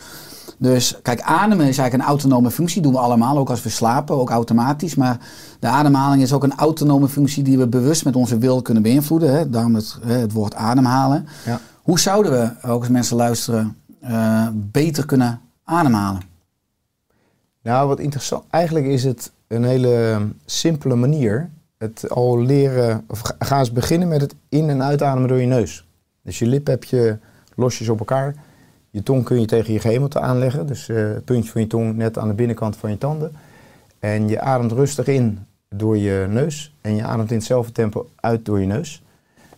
Dus 0.58 1.00
kijk, 1.02 1.22
ademen 1.22 1.68
is 1.68 1.78
eigenlijk 1.78 1.94
een 1.94 2.10
autonome 2.10 2.52
functie. 2.52 2.82
doen 2.82 2.92
we 2.92 3.00
allemaal, 3.00 3.38
ook 3.38 3.50
als 3.50 3.64
we 3.64 3.70
slapen, 3.70 4.16
ook 4.16 4.30
automatisch. 4.30 4.96
Maar 4.96 5.20
de 5.60 5.68
ademhaling 5.68 6.22
is 6.22 6.34
ook 6.34 6.44
een 6.44 6.56
autonome 6.56 7.08
functie 7.08 7.44
die 7.44 7.58
we 7.58 7.68
bewust 7.68 8.06
met 8.06 8.16
onze 8.16 8.38
wil 8.38 8.62
kunnen 8.62 8.84
beïnvloeden. 8.84 9.34
Hè? 9.34 9.50
Daarom 9.50 9.76
het, 9.76 9.98
het 10.06 10.32
woord 10.32 10.56
ademhalen. 10.56 11.28
Ja. 11.46 11.60
Hoe 11.82 12.00
zouden 12.00 12.32
we, 12.32 12.68
ook 12.68 12.80
als 12.80 12.90
mensen 12.90 13.16
luisteren, 13.16 13.76
eh, 14.00 14.48
beter 14.54 15.06
kunnen 15.06 15.42
ademhalen? 15.64 16.22
Nou, 17.62 17.88
wat 17.88 18.00
interessant. 18.00 18.44
Eigenlijk 18.50 18.86
is 18.86 19.04
het 19.04 19.32
een 19.48 19.64
hele 19.64 20.20
simpele 20.46 20.96
manier. 20.96 21.50
Het 21.78 22.10
al 22.10 22.40
leren, 22.42 23.04
of 23.08 23.22
ga- 23.40 23.60
eens 23.60 23.72
beginnen 23.72 24.08
met 24.08 24.22
het 24.22 24.36
in- 24.50 24.70
en 24.70 24.84
uitademen 24.84 25.28
door 25.30 25.40
je 25.40 25.46
neus. 25.46 25.88
Dus 26.22 26.40
je 26.40 26.46
lip 26.46 26.68
heb 26.68 26.84
je 26.84 27.18
losjes 27.56 27.90
op 27.90 28.00
elkaar. 28.00 28.36
Je 28.90 29.04
tong 29.04 29.24
kun 29.24 29.40
je 29.40 29.46
tegen 29.46 29.74
je 29.74 29.80
gehemelte 29.80 30.20
aanleggen. 30.20 30.68
Dus 30.68 30.90
eh, 30.90 30.96
het 30.98 31.26
puntje 31.26 31.52
van 31.52 31.62
je 31.62 31.68
tong 31.68 31.96
net 31.96 32.18
aan 32.18 32.28
de 32.28 32.34
binnenkant 32.34 32.76
van 32.78 32.90
je 32.90 32.98
tanden. 32.98 33.32
En 34.00 34.28
je 34.28 34.42
ademt 34.42 34.72
rustig 34.72 35.08
in 35.08 35.46
door 35.70 35.98
je 35.98 36.26
neus. 36.30 36.76
En 36.82 36.96
je 36.96 37.04
ademt 37.04 37.30
in 37.32 37.38
hetzelfde 37.38 37.72
tempo 37.72 38.10
uit 38.16 38.46
door 38.46 38.60
je 38.60 38.66
neus. 38.66 39.04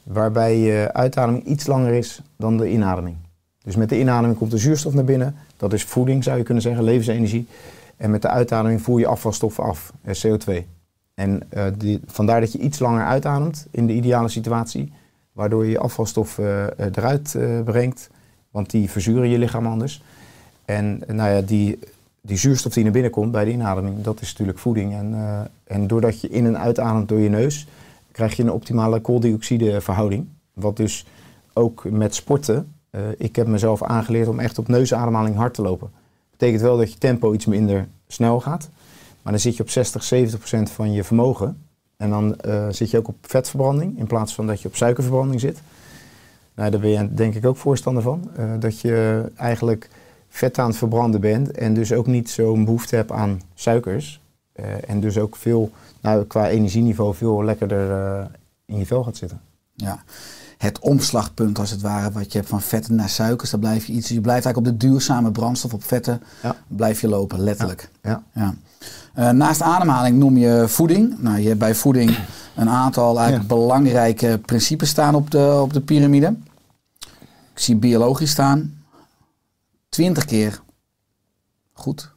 Waarbij 0.03 0.57
je 0.57 0.89
uitademing 0.93 1.45
iets 1.45 1.67
langer 1.67 1.93
is 1.93 2.21
dan 2.37 2.57
de 2.57 2.69
inademing. 2.69 3.15
Dus 3.69 3.77
met 3.77 3.89
de 3.89 3.99
inademing 3.99 4.37
komt 4.37 4.51
de 4.51 4.57
zuurstof 4.57 4.93
naar 4.93 5.03
binnen. 5.03 5.35
Dat 5.57 5.73
is 5.73 5.83
voeding, 5.83 6.23
zou 6.23 6.37
je 6.37 6.43
kunnen 6.43 6.63
zeggen, 6.63 6.83
levensenergie. 6.83 7.47
En 7.97 8.11
met 8.11 8.21
de 8.21 8.27
uitademing 8.27 8.81
voer 8.81 8.99
je 8.99 9.07
afvalstoffen 9.07 9.63
af, 9.63 9.93
eh, 10.01 10.13
CO2. 10.13 10.65
En 11.13 11.41
eh, 11.49 11.65
die, 11.77 11.99
vandaar 12.05 12.39
dat 12.39 12.51
je 12.51 12.59
iets 12.59 12.79
langer 12.79 13.05
uitademt 13.05 13.67
in 13.71 13.87
de 13.87 13.93
ideale 13.93 14.29
situatie, 14.29 14.91
waardoor 15.31 15.65
je 15.65 15.71
je 15.71 15.79
afvalstoffen 15.79 16.77
eh, 16.77 16.85
eruit 16.93 17.37
brengt, 17.63 18.09
want 18.51 18.69
die 18.69 18.89
verzuren 18.89 19.29
je 19.29 19.37
lichaam 19.37 19.67
anders. 19.67 20.03
En 20.65 21.01
nou 21.07 21.29
ja, 21.29 21.41
die, 21.41 21.79
die 22.21 22.37
zuurstof 22.37 22.73
die 22.73 22.83
naar 22.83 22.91
binnen 22.91 23.11
komt 23.11 23.31
bij 23.31 23.45
de 23.45 23.51
inademing, 23.51 24.01
dat 24.01 24.21
is 24.21 24.29
natuurlijk 24.29 24.59
voeding. 24.59 24.93
En, 24.93 25.15
en 25.63 25.87
doordat 25.87 26.21
je 26.21 26.29
in 26.29 26.45
en 26.45 26.59
uitademt 26.59 27.09
door 27.09 27.19
je 27.19 27.29
neus, 27.29 27.67
krijg 28.11 28.35
je 28.35 28.43
een 28.43 28.51
optimale 28.51 28.99
kooldioxideverhouding. 28.99 30.27
Wat 30.53 30.77
dus 30.77 31.05
ook 31.53 31.89
met 31.89 32.15
sporten, 32.15 32.73
eh, 32.89 33.01
ik 33.17 33.35
heb 33.35 33.47
mezelf 33.47 33.83
aangeleerd 33.83 34.27
om 34.27 34.39
echt 34.39 34.57
op 34.57 34.67
neusademhaling 34.67 35.35
hard 35.35 35.53
te 35.53 35.61
lopen. 35.61 35.91
Betekent 36.31 36.61
wel 36.61 36.77
dat 36.77 36.93
je 36.93 36.97
tempo 36.97 37.33
iets 37.33 37.45
minder 37.45 37.87
snel 38.07 38.39
gaat. 38.39 38.69
Maar 39.21 39.31
dan 39.31 39.41
zit 39.41 39.57
je 39.57 39.63
op 39.63 39.69
60, 39.69 40.03
70 40.03 40.39
procent 40.39 40.71
van 40.71 40.91
je 40.91 41.03
vermogen. 41.03 41.63
En 41.97 42.09
dan 42.09 42.39
eh, 42.39 42.67
zit 42.69 42.91
je 42.91 42.97
ook 42.97 43.07
op 43.07 43.15
vetverbranding 43.21 43.99
in 43.99 44.07
plaats 44.07 44.33
van 44.33 44.47
dat 44.47 44.61
je 44.61 44.67
op 44.67 44.75
suikerverbranding 44.75 45.41
zit. 45.41 45.61
Nou, 46.55 46.71
daar 46.71 46.79
ben 46.79 46.89
je 46.89 47.13
denk 47.13 47.35
ik 47.35 47.45
ook 47.45 47.57
voorstander 47.57 48.03
van. 48.03 48.31
Eh, 48.35 48.53
dat 48.59 48.79
je 48.79 49.25
eigenlijk 49.35 49.89
vet 50.29 50.59
aan 50.59 50.67
het 50.67 50.77
verbranden 50.77 51.21
bent 51.21 51.51
en 51.51 51.73
dus 51.73 51.93
ook 51.93 52.07
niet 52.07 52.29
zo'n 52.29 52.65
behoefte 52.65 52.95
hebt 52.95 53.11
aan 53.11 53.41
suikers. 53.53 54.21
En 54.87 54.99
dus 54.99 55.17
ook 55.17 55.35
veel, 55.35 55.71
nou, 56.01 56.25
qua 56.25 56.49
energieniveau 56.49 57.15
veel 57.15 57.43
lekkerder 57.43 58.27
in 58.65 58.77
je 58.77 58.85
vel 58.85 59.03
gaat 59.03 59.17
zitten. 59.17 59.41
Ja. 59.75 60.03
Het 60.59 60.79
omslagpunt 60.79 61.59
als 61.59 61.71
het 61.71 61.81
ware, 61.81 62.11
wat 62.11 62.31
je 62.31 62.37
hebt 62.37 62.49
van 62.49 62.61
vetten 62.61 62.95
naar 62.95 63.09
suikers, 63.09 63.49
dan 63.49 63.59
blijf 63.59 63.85
je 63.85 63.93
iets. 63.93 64.09
Je 64.09 64.21
blijft 64.21 64.45
eigenlijk 64.45 64.73
op 64.73 64.79
de 64.79 64.87
duurzame 64.87 65.31
brandstof, 65.31 65.73
op 65.73 65.83
vetten, 65.83 66.21
Ja. 66.43 66.55
blijf 66.67 67.01
je 67.01 67.07
lopen, 67.07 67.39
letterlijk. 67.39 67.89
Ja. 68.01 68.23
Ja. 68.33 68.55
Eh, 69.13 69.29
naast 69.29 69.61
ademhaling 69.61 70.17
noem 70.17 70.37
je 70.37 70.65
voeding. 70.67 71.19
Nou, 71.19 71.37
je 71.39 71.47
hebt 71.47 71.59
bij 71.59 71.75
voeding 71.75 72.17
een 72.55 72.69
aantal 72.69 73.17
eigenlijk 73.19 73.49
Ja. 73.49 73.55
belangrijke 73.55 74.39
principes 74.45 74.89
staan 74.89 75.15
op 75.15 75.31
de, 75.31 75.59
op 75.61 75.73
de 75.73 75.81
piramide. 75.81 76.35
Ik 77.53 77.59
zie 77.65 77.75
biologisch 77.75 78.31
staan. 78.31 78.73
20 79.89 80.25
keer 80.25 80.61
goed 81.73 82.11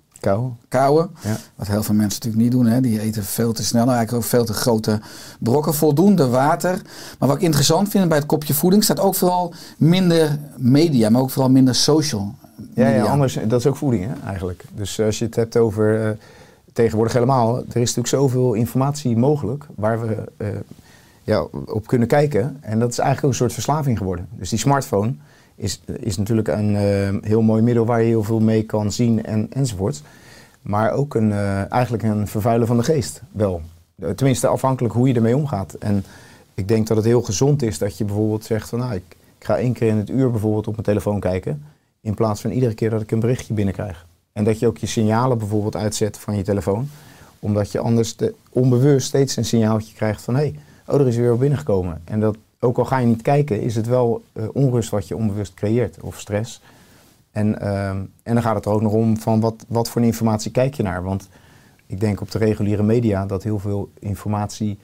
Kauwen. 0.68 1.10
Ja. 1.22 1.36
Wat 1.54 1.66
heel 1.66 1.82
veel 1.82 1.94
mensen 1.94 2.20
natuurlijk 2.22 2.42
niet 2.42 2.52
doen. 2.52 2.66
Hè. 2.66 2.80
Die 2.80 3.00
eten 3.00 3.24
veel 3.24 3.52
te 3.52 3.64
snel, 3.64 3.86
eigenlijk 3.86 4.12
ook 4.12 4.30
veel 4.30 4.44
te 4.44 4.52
grote 4.52 5.00
brokken. 5.38 5.74
Voldoende 5.74 6.28
water. 6.28 6.82
Maar 7.18 7.28
wat 7.28 7.36
ik 7.36 7.42
interessant 7.42 7.88
vind 7.88 8.08
bij 8.08 8.18
het 8.18 8.26
kopje 8.26 8.54
voeding 8.54 8.84
staat 8.84 9.00
ook 9.00 9.14
vooral 9.14 9.54
minder 9.78 10.38
media, 10.56 11.10
maar 11.10 11.20
ook 11.20 11.30
vooral 11.30 11.50
minder 11.50 11.74
social 11.74 12.34
Ja, 12.74 12.84
media. 12.84 13.04
ja, 13.04 13.10
anders, 13.10 13.38
dat 13.48 13.60
is 13.60 13.66
ook 13.66 13.76
voeding 13.76 14.04
hè, 14.04 14.26
eigenlijk. 14.26 14.64
Dus 14.74 15.00
als 15.00 15.18
je 15.18 15.24
het 15.24 15.36
hebt 15.36 15.56
over, 15.56 16.06
eh, 16.06 16.10
tegenwoordig 16.72 17.12
helemaal, 17.12 17.56
er 17.56 17.62
is 17.62 17.94
natuurlijk 17.94 18.08
zoveel 18.08 18.52
informatie 18.54 19.16
mogelijk 19.16 19.66
waar 19.74 20.00
we 20.00 20.16
eh, 20.36 20.48
ja, 21.24 21.42
op 21.66 21.86
kunnen 21.86 22.08
kijken. 22.08 22.56
En 22.60 22.78
dat 22.78 22.90
is 22.90 22.98
eigenlijk 22.98 23.26
ook 23.26 23.30
een 23.30 23.36
soort 23.36 23.52
verslaving 23.52 23.98
geworden. 23.98 24.28
Dus 24.38 24.48
die 24.50 24.58
smartphone 24.58 25.14
is, 25.62 25.80
is 25.96 26.16
natuurlijk 26.16 26.48
een 26.48 26.76
eh, 26.76 27.28
heel 27.28 27.42
mooi 27.42 27.62
middel 27.62 27.86
waar 27.86 28.00
je 28.00 28.06
heel 28.06 28.22
veel 28.22 28.40
mee 28.40 28.62
kan 28.62 28.92
zien 28.92 29.24
en, 29.24 29.46
enzovoort. 29.52 30.02
Maar 30.62 30.92
ook 30.92 31.14
een, 31.14 31.32
eh, 31.32 31.72
eigenlijk 31.72 32.02
een 32.02 32.28
vervuilen 32.28 32.66
van 32.66 32.76
de 32.76 32.82
geest, 32.82 33.22
wel. 33.32 33.60
Eh, 33.98 34.10
Tenminste, 34.10 34.46
afhankelijk 34.46 34.94
hoe 34.94 35.08
je 35.08 35.14
ermee 35.14 35.36
omgaat. 35.36 35.74
En 35.74 36.04
ik 36.54 36.68
denk 36.68 36.86
dat 36.86 36.96
het 36.96 37.06
heel 37.06 37.22
gezond 37.22 37.62
is 37.62 37.78
dat 37.78 37.98
je 37.98 38.04
bijvoorbeeld 38.04 38.44
zegt 38.44 38.68
van... 38.68 38.78
Nou, 38.78 38.94
ik, 38.94 39.16
ga 39.38 39.56
één 39.56 39.72
keer 39.72 39.88
in 39.88 39.96
het 39.96 40.10
uur 40.10 40.30
bijvoorbeeld 40.30 40.66
op 40.66 40.72
mijn 40.72 40.84
telefoon 40.84 41.20
kijken... 41.20 41.64
in 42.00 42.14
plaats 42.14 42.40
van 42.40 42.50
iedere 42.50 42.74
keer 42.74 42.90
dat 42.90 43.02
ik 43.02 43.10
een 43.10 43.20
berichtje 43.20 43.54
binnenkrijg. 43.54 44.06
En 44.32 44.44
dat 44.44 44.58
je 44.58 44.66
ook 44.66 44.78
je 44.78 44.86
signalen 44.86 45.38
bijvoorbeeld 45.38 45.76
uitzet 45.76 46.18
van 46.18 46.36
je 46.36 46.42
telefoon. 46.42 46.88
Omdat 47.38 47.72
je 47.72 47.78
anders 47.78 48.16
de, 48.16 48.34
onbewust 48.50 49.06
steeds 49.06 49.36
een 49.36 49.44
signaaltje 49.44 49.94
krijgt 49.94 50.22
van... 50.22 50.34
hé, 50.34 50.40
hey, 50.40 50.54
oh, 50.86 51.00
er 51.00 51.08
is 51.08 51.16
weer 51.16 51.30
wat 51.30 51.38
binnengekomen. 51.38 52.00
En 52.04 52.20
dat, 52.20 52.36
ook 52.64 52.78
al 52.78 52.84
ga 52.84 52.98
je 52.98 53.06
niet 53.06 53.22
kijken, 53.22 53.60
is 53.60 53.74
het 53.74 53.86
wel 53.86 54.22
eh, 54.32 54.44
onrust 54.52 54.90
wat 54.90 55.08
je 55.08 55.16
onbewust 55.16 55.54
creëert. 55.54 56.00
Of 56.00 56.20
stress. 56.20 56.60
En, 57.30 57.60
ehm, 57.60 57.96
en 58.22 58.34
dan 58.34 58.42
gaat 58.42 58.54
het 58.54 58.64
er 58.64 58.72
ook 58.72 58.82
nog 58.82 58.92
om 58.92 59.16
van 59.18 59.40
wat, 59.40 59.64
wat 59.68 59.88
voor 59.88 60.02
informatie 60.02 60.50
kijk 60.50 60.74
je 60.74 60.82
naar. 60.82 61.02
Want 61.02 61.28
ik 61.86 62.00
denk 62.00 62.20
op 62.20 62.30
de 62.30 62.38
reguliere 62.38 62.82
media 62.82 63.26
dat 63.26 63.42
heel 63.42 63.58
veel 63.58 63.90
informatie 63.98 64.78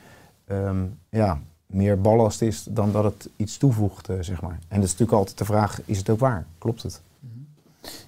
ehm, 0.47 0.77
ja, 1.11 1.39
meer 1.67 2.01
ballast 2.01 2.43
is 2.43 2.67
dan 2.71 2.93
dat 2.93 3.05
het 3.05 3.29
iets 3.37 3.57
toevoegt, 3.57 4.09
eh, 4.09 4.17
zeg 4.21 4.41
maar. 4.43 4.59
En 4.69 4.77
dat 4.77 4.85
is 4.85 4.91
natuurlijk 4.91 5.19
altijd 5.19 5.39
de 5.39 5.45
vraag, 5.45 5.81
is 5.85 5.99
het 5.99 6.11
ook 6.11 6.19
waar? 6.21 6.47
Klopt 6.59 6.83
het? 6.83 7.01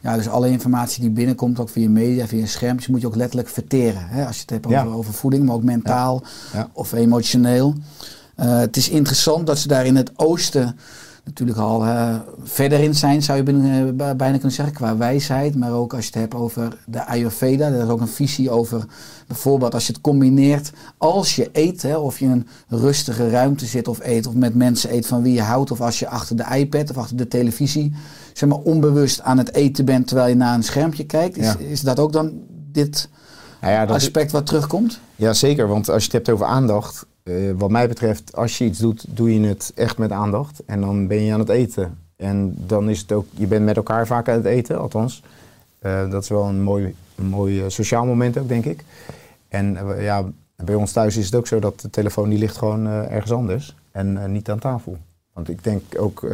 Ja, 0.01 0.17
dus 0.17 0.29
alle 0.29 0.49
informatie 0.49 1.01
die 1.01 1.11
binnenkomt, 1.11 1.59
ook 1.61 1.69
via 1.69 1.89
media, 1.89 2.27
via 2.27 2.47
schermpjes, 2.47 2.89
moet 2.89 3.01
je 3.01 3.07
ook 3.07 3.15
letterlijk 3.17 3.49
verteren. 3.49 4.07
Hè? 4.09 4.27
Als 4.27 4.35
je 4.35 4.41
het 4.41 4.51
hebt 4.51 4.67
over, 4.67 4.79
Ja. 4.79 4.85
over 4.85 5.13
voeding, 5.15 5.45
maar 5.45 5.55
ook 5.55 5.63
mentaal 5.63 6.23
Ja. 6.53 6.69
of 6.73 6.93
emotioneel. 6.93 7.75
Eh, 8.41 8.59
het 8.59 8.77
is 8.77 8.89
interessant 8.89 9.47
dat 9.47 9.59
ze 9.59 9.69
daar 9.69 9.87
in 9.87 9.97
het 9.97 10.11
oosten 10.17 10.77
natuurlijk 11.25 11.59
al 11.59 11.85
eh, 11.85 12.15
verder 12.43 12.81
in 12.81 12.95
zijn, 12.95 13.23
zou 13.23 13.39
je 13.39 13.45
binnen, 13.45 13.87
eh, 13.89 13.95
bij- 13.95 14.17
bijna 14.17 14.33
kunnen 14.35 14.53
zeggen, 14.53 14.75
qua 14.75 14.97
wijsheid. 14.97 15.55
Maar 15.57 15.73
ook 15.73 15.95
als 15.95 16.05
je 16.05 16.11
het 16.13 16.21
hebt 16.21 16.35
over 16.35 16.77
de 16.87 17.07
Ayurveda, 17.07 17.67
er 17.67 17.83
is 17.85 17.89
ook 17.89 18.01
een 18.01 18.09
visie 18.09 18.51
over 18.51 18.85
bijvoorbeeld 19.27 19.75
als 19.75 19.87
je 19.87 19.93
het 19.93 20.01
combineert. 20.01 20.71
Als 20.99 21.37
je 21.37 21.49
eet, 21.53 21.83
hè, 21.83 21.97
of 21.97 22.19
je 22.19 22.25
in 22.25 22.31
een 22.31 22.47
rustige 22.79 23.31
ruimte 23.31 23.67
zit 23.67 23.89
of 23.89 23.99
eet, 24.03 24.27
of 24.27 24.35
met 24.35 24.55
mensen 24.55 24.95
eet 24.95 25.07
van 25.07 25.23
wie 25.23 25.33
je 25.35 25.43
houdt, 25.43 25.71
of 25.71 25.81
als 25.81 25.99
je 25.99 26.09
achter 26.09 26.37
de 26.37 26.45
iPad 26.57 26.91
of 26.91 26.97
achter 26.97 27.17
de 27.17 27.29
televisie, 27.29 27.93
zeg 28.33 28.49
maar 28.49 28.59
onbewust 28.59 29.21
aan 29.23 29.39
het 29.39 29.55
eten 29.55 29.85
bent 29.85 30.07
terwijl 30.07 30.29
je 30.29 30.35
naar 30.37 30.55
een 30.55 30.63
schermpje 30.65 31.05
kijkt. 31.05 31.37
Is, 31.37 31.45
Ja. 31.45 31.57
is 31.59 31.81
dat 31.81 31.99
ook 31.99 32.13
dan 32.13 32.33
dit 32.73 33.09
Nou 33.61 33.73
ja, 33.73 33.87
dat 33.87 33.97
aspect 33.97 34.33
wat 34.33 34.47
terugkomt? 34.47 35.01
Ja, 35.17 35.33
zeker. 35.33 35.69
Want 35.69 35.89
als 35.89 35.99
je 36.05 36.09
het 36.09 36.17
hebt 36.17 36.31
over 36.31 36.47
aandacht, 36.47 37.07
eh, 37.31 37.55
wat 37.57 37.71
mij 37.71 37.89
betreft, 37.89 38.37
als 38.37 38.59
je 38.59 38.65
iets 38.65 38.79
doet, 38.79 39.05
doe 39.09 39.35
je 39.35 39.47
het 39.47 39.73
echt 39.75 39.99
met 39.99 40.13
aandacht. 40.13 40.65
En 40.65 40.81
dan 40.81 41.07
ben 41.07 41.23
je 41.23 41.33
aan 41.33 41.39
het 41.39 41.49
eten. 41.49 41.99
En 42.17 42.55
dan 42.67 42.91
is 42.91 43.01
het 43.01 43.13
ook, 43.13 43.27
je 43.31 43.47
bent 43.47 43.65
met 43.65 43.77
elkaar 43.77 44.07
vaak 44.07 44.29
aan 44.29 44.35
het 44.37 44.45
eten, 44.45 44.79
althans. 44.79 45.23
Eh, 45.79 46.11
dat 46.11 46.23
is 46.23 46.29
wel 46.29 46.45
een 46.45 46.63
mooi, 46.63 46.95
een 47.15 47.27
mooi 47.27 47.63
eh, 47.63 47.69
sociaal 47.69 48.07
moment 48.07 48.39
ook, 48.39 48.49
denk 48.49 48.65
ik. 48.65 48.85
En 49.49 49.79
ja, 49.99 50.25
bij 50.57 50.75
ons 50.75 50.93
thuis 50.93 51.17
is 51.17 51.25
het 51.25 51.35
ook 51.35 51.47
zo 51.47 51.59
dat 51.59 51.81
de 51.81 51.91
telefoon 51.91 52.29
die 52.29 52.39
ligt 52.39 52.57
gewoon 52.57 52.87
ergens 52.87 53.33
anders. 53.33 53.77
En 53.91 54.33
niet 54.33 54.51
aan 54.51 54.59
tafel. 54.59 54.99
Want 55.33 55.49
ik 55.49 55.65
denk 55.65 55.83
ook 55.99 56.27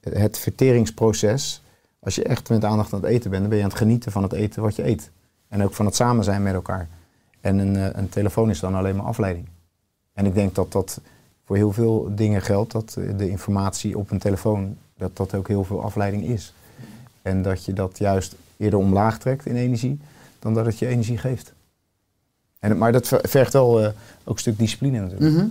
het 0.00 0.38
verteringsproces, 0.38 1.62
als 2.00 2.14
je 2.14 2.22
echt 2.22 2.48
met 2.48 2.64
aandacht 2.64 2.92
aan 2.92 3.00
het 3.00 3.08
eten 3.08 3.30
bent, 3.30 3.40
dan 3.40 3.50
ben 3.50 3.58
je 3.58 3.64
aan 3.64 3.70
het 3.70 3.78
genieten 3.78 4.12
van 4.12 4.22
het 4.22 4.32
eten 4.32 4.62
wat 4.62 4.76
je 4.76 4.86
eet. 4.86 5.10
En 5.48 5.62
ook 5.62 5.74
van 5.74 5.86
het 5.86 5.94
samen 5.94 6.24
zijn 6.24 6.42
met 6.42 6.54
elkaar. 6.54 6.88
En 7.40 7.58
een, 7.58 7.98
een 7.98 8.08
telefoon 8.08 8.50
is 8.50 8.60
dan 8.60 8.74
alleen 8.74 8.96
maar 8.96 9.06
afleiding. 9.06 9.46
En 10.12 10.26
ik 10.26 10.34
denk 10.34 10.54
dat 10.54 10.72
dat 10.72 11.00
voor 11.44 11.56
heel 11.56 11.72
veel 11.72 12.08
dingen 12.14 12.42
geldt, 12.42 12.72
dat 12.72 12.96
eh, 12.98 13.16
de 13.16 13.28
informatie 13.28 13.98
op 13.98 14.10
een 14.10 14.18
telefoon, 14.18 14.76
dat 14.96 15.16
dat 15.16 15.34
ook 15.34 15.48
heel 15.48 15.64
veel 15.64 15.82
afleiding 15.82 16.24
is. 16.24 16.54
En 17.22 17.42
dat 17.42 17.64
je 17.64 17.72
dat 17.72 17.98
juist 17.98 18.34
eerder 18.56 18.78
omlaag 18.78 19.18
trekt 19.18 19.46
in 19.46 19.56
energie, 19.56 20.00
dan 20.38 20.54
dat 20.54 20.66
het 20.66 20.78
je 20.78 20.86
energie 20.86 21.18
geeft. 21.18 21.52
En, 22.58 22.78
maar 22.78 22.92
dat 22.92 23.08
ver- 23.08 23.28
vergt 23.28 23.52
wel 23.52 23.80
eh, 23.80 23.90
ook 24.24 24.34
een 24.34 24.40
stuk 24.40 24.58
discipline 24.58 25.00
natuurlijk. 25.00 25.32
Mhm. 25.32 25.46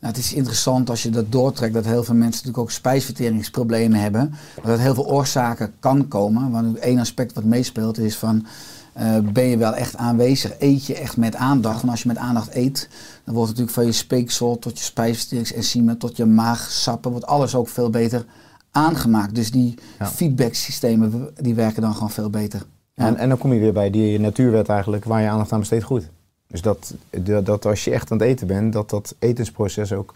Nou, 0.00 0.16
het 0.16 0.24
is 0.24 0.32
interessant 0.34 0.90
als 0.90 1.02
je 1.02 1.10
dat 1.10 1.32
doortrekt 1.32 1.74
dat 1.74 1.84
heel 1.84 2.04
veel 2.04 2.14
mensen 2.14 2.32
natuurlijk 2.32 2.58
ook 2.58 2.70
spijsverteringsproblemen 2.70 4.00
hebben. 4.00 4.34
Dat 4.62 4.78
heel 4.78 4.94
veel 4.94 5.06
oorzaken 5.06 5.72
kan 5.78 6.08
komen. 6.08 6.50
Want 6.50 6.78
één 6.78 6.98
aspect 6.98 7.32
wat 7.32 7.44
meespeelt 7.44 7.98
is 7.98 8.16
van 8.16 8.46
eh, 8.94 9.18
ben 9.18 9.44
je 9.44 9.56
wel 9.56 9.74
echt 9.74 9.96
aanwezig? 9.96 10.52
Eet 10.58 10.86
je 10.86 10.94
echt 10.94 11.16
met 11.16 11.34
aandacht? 11.36 11.82
En 11.82 11.88
als 11.88 12.02
je 12.02 12.08
met 12.08 12.16
aandacht 12.16 12.54
eet, 12.54 12.88
dan 13.24 13.34
wordt 13.34 13.48
natuurlijk 13.50 13.76
van 13.76 13.86
je 13.86 13.92
speeksel 13.92 14.58
tot 14.58 14.78
je 14.78 14.84
spijsverteringsenzymen 14.84 15.98
tot 15.98 16.16
je 16.16 16.24
maagsappen, 16.24 17.10
wordt 17.10 17.26
alles 17.26 17.54
ook 17.54 17.68
veel 17.68 17.90
beter 17.90 18.24
aangemaakt. 18.70 19.34
Dus 19.34 19.50
die 19.50 19.74
Ja. 19.98 20.06
feedbacksystemen 20.06 21.30
die 21.40 21.54
werken 21.54 21.82
dan 21.82 21.94
gewoon 21.94 22.10
veel 22.10 22.30
beter. 22.30 22.62
Ja. 22.94 23.06
En, 23.06 23.16
en 23.16 23.28
dan 23.28 23.38
kom 23.38 23.52
je 23.52 23.60
weer 23.60 23.72
bij 23.72 23.90
die 23.90 24.20
natuurwet 24.20 24.68
eigenlijk, 24.68 25.04
waar 25.04 25.20
je 25.22 25.28
aandacht 25.28 25.52
aan 25.52 25.58
besteedt 25.58 25.84
goed. 25.84 26.08
Dus 26.46 26.62
dat, 26.62 26.94
dat, 27.10 27.46
dat 27.46 27.66
als 27.66 27.84
je 27.84 27.90
echt 27.90 28.10
aan 28.10 28.18
het 28.18 28.26
eten 28.26 28.46
bent, 28.46 28.72
dat 28.72 28.90
dat 28.90 29.14
etensproces 29.18 29.92
ook 29.92 30.14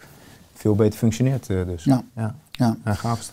veel 0.53 0.75
beter 0.75 0.99
functioneert. 0.99 1.49
eh, 1.49 1.65
dus. 1.65 1.83
Ja. 1.83 2.03
Ja. 2.15 2.35
Ja. 2.51 2.77
Ja, 2.85 2.93
gaaf. 2.93 3.31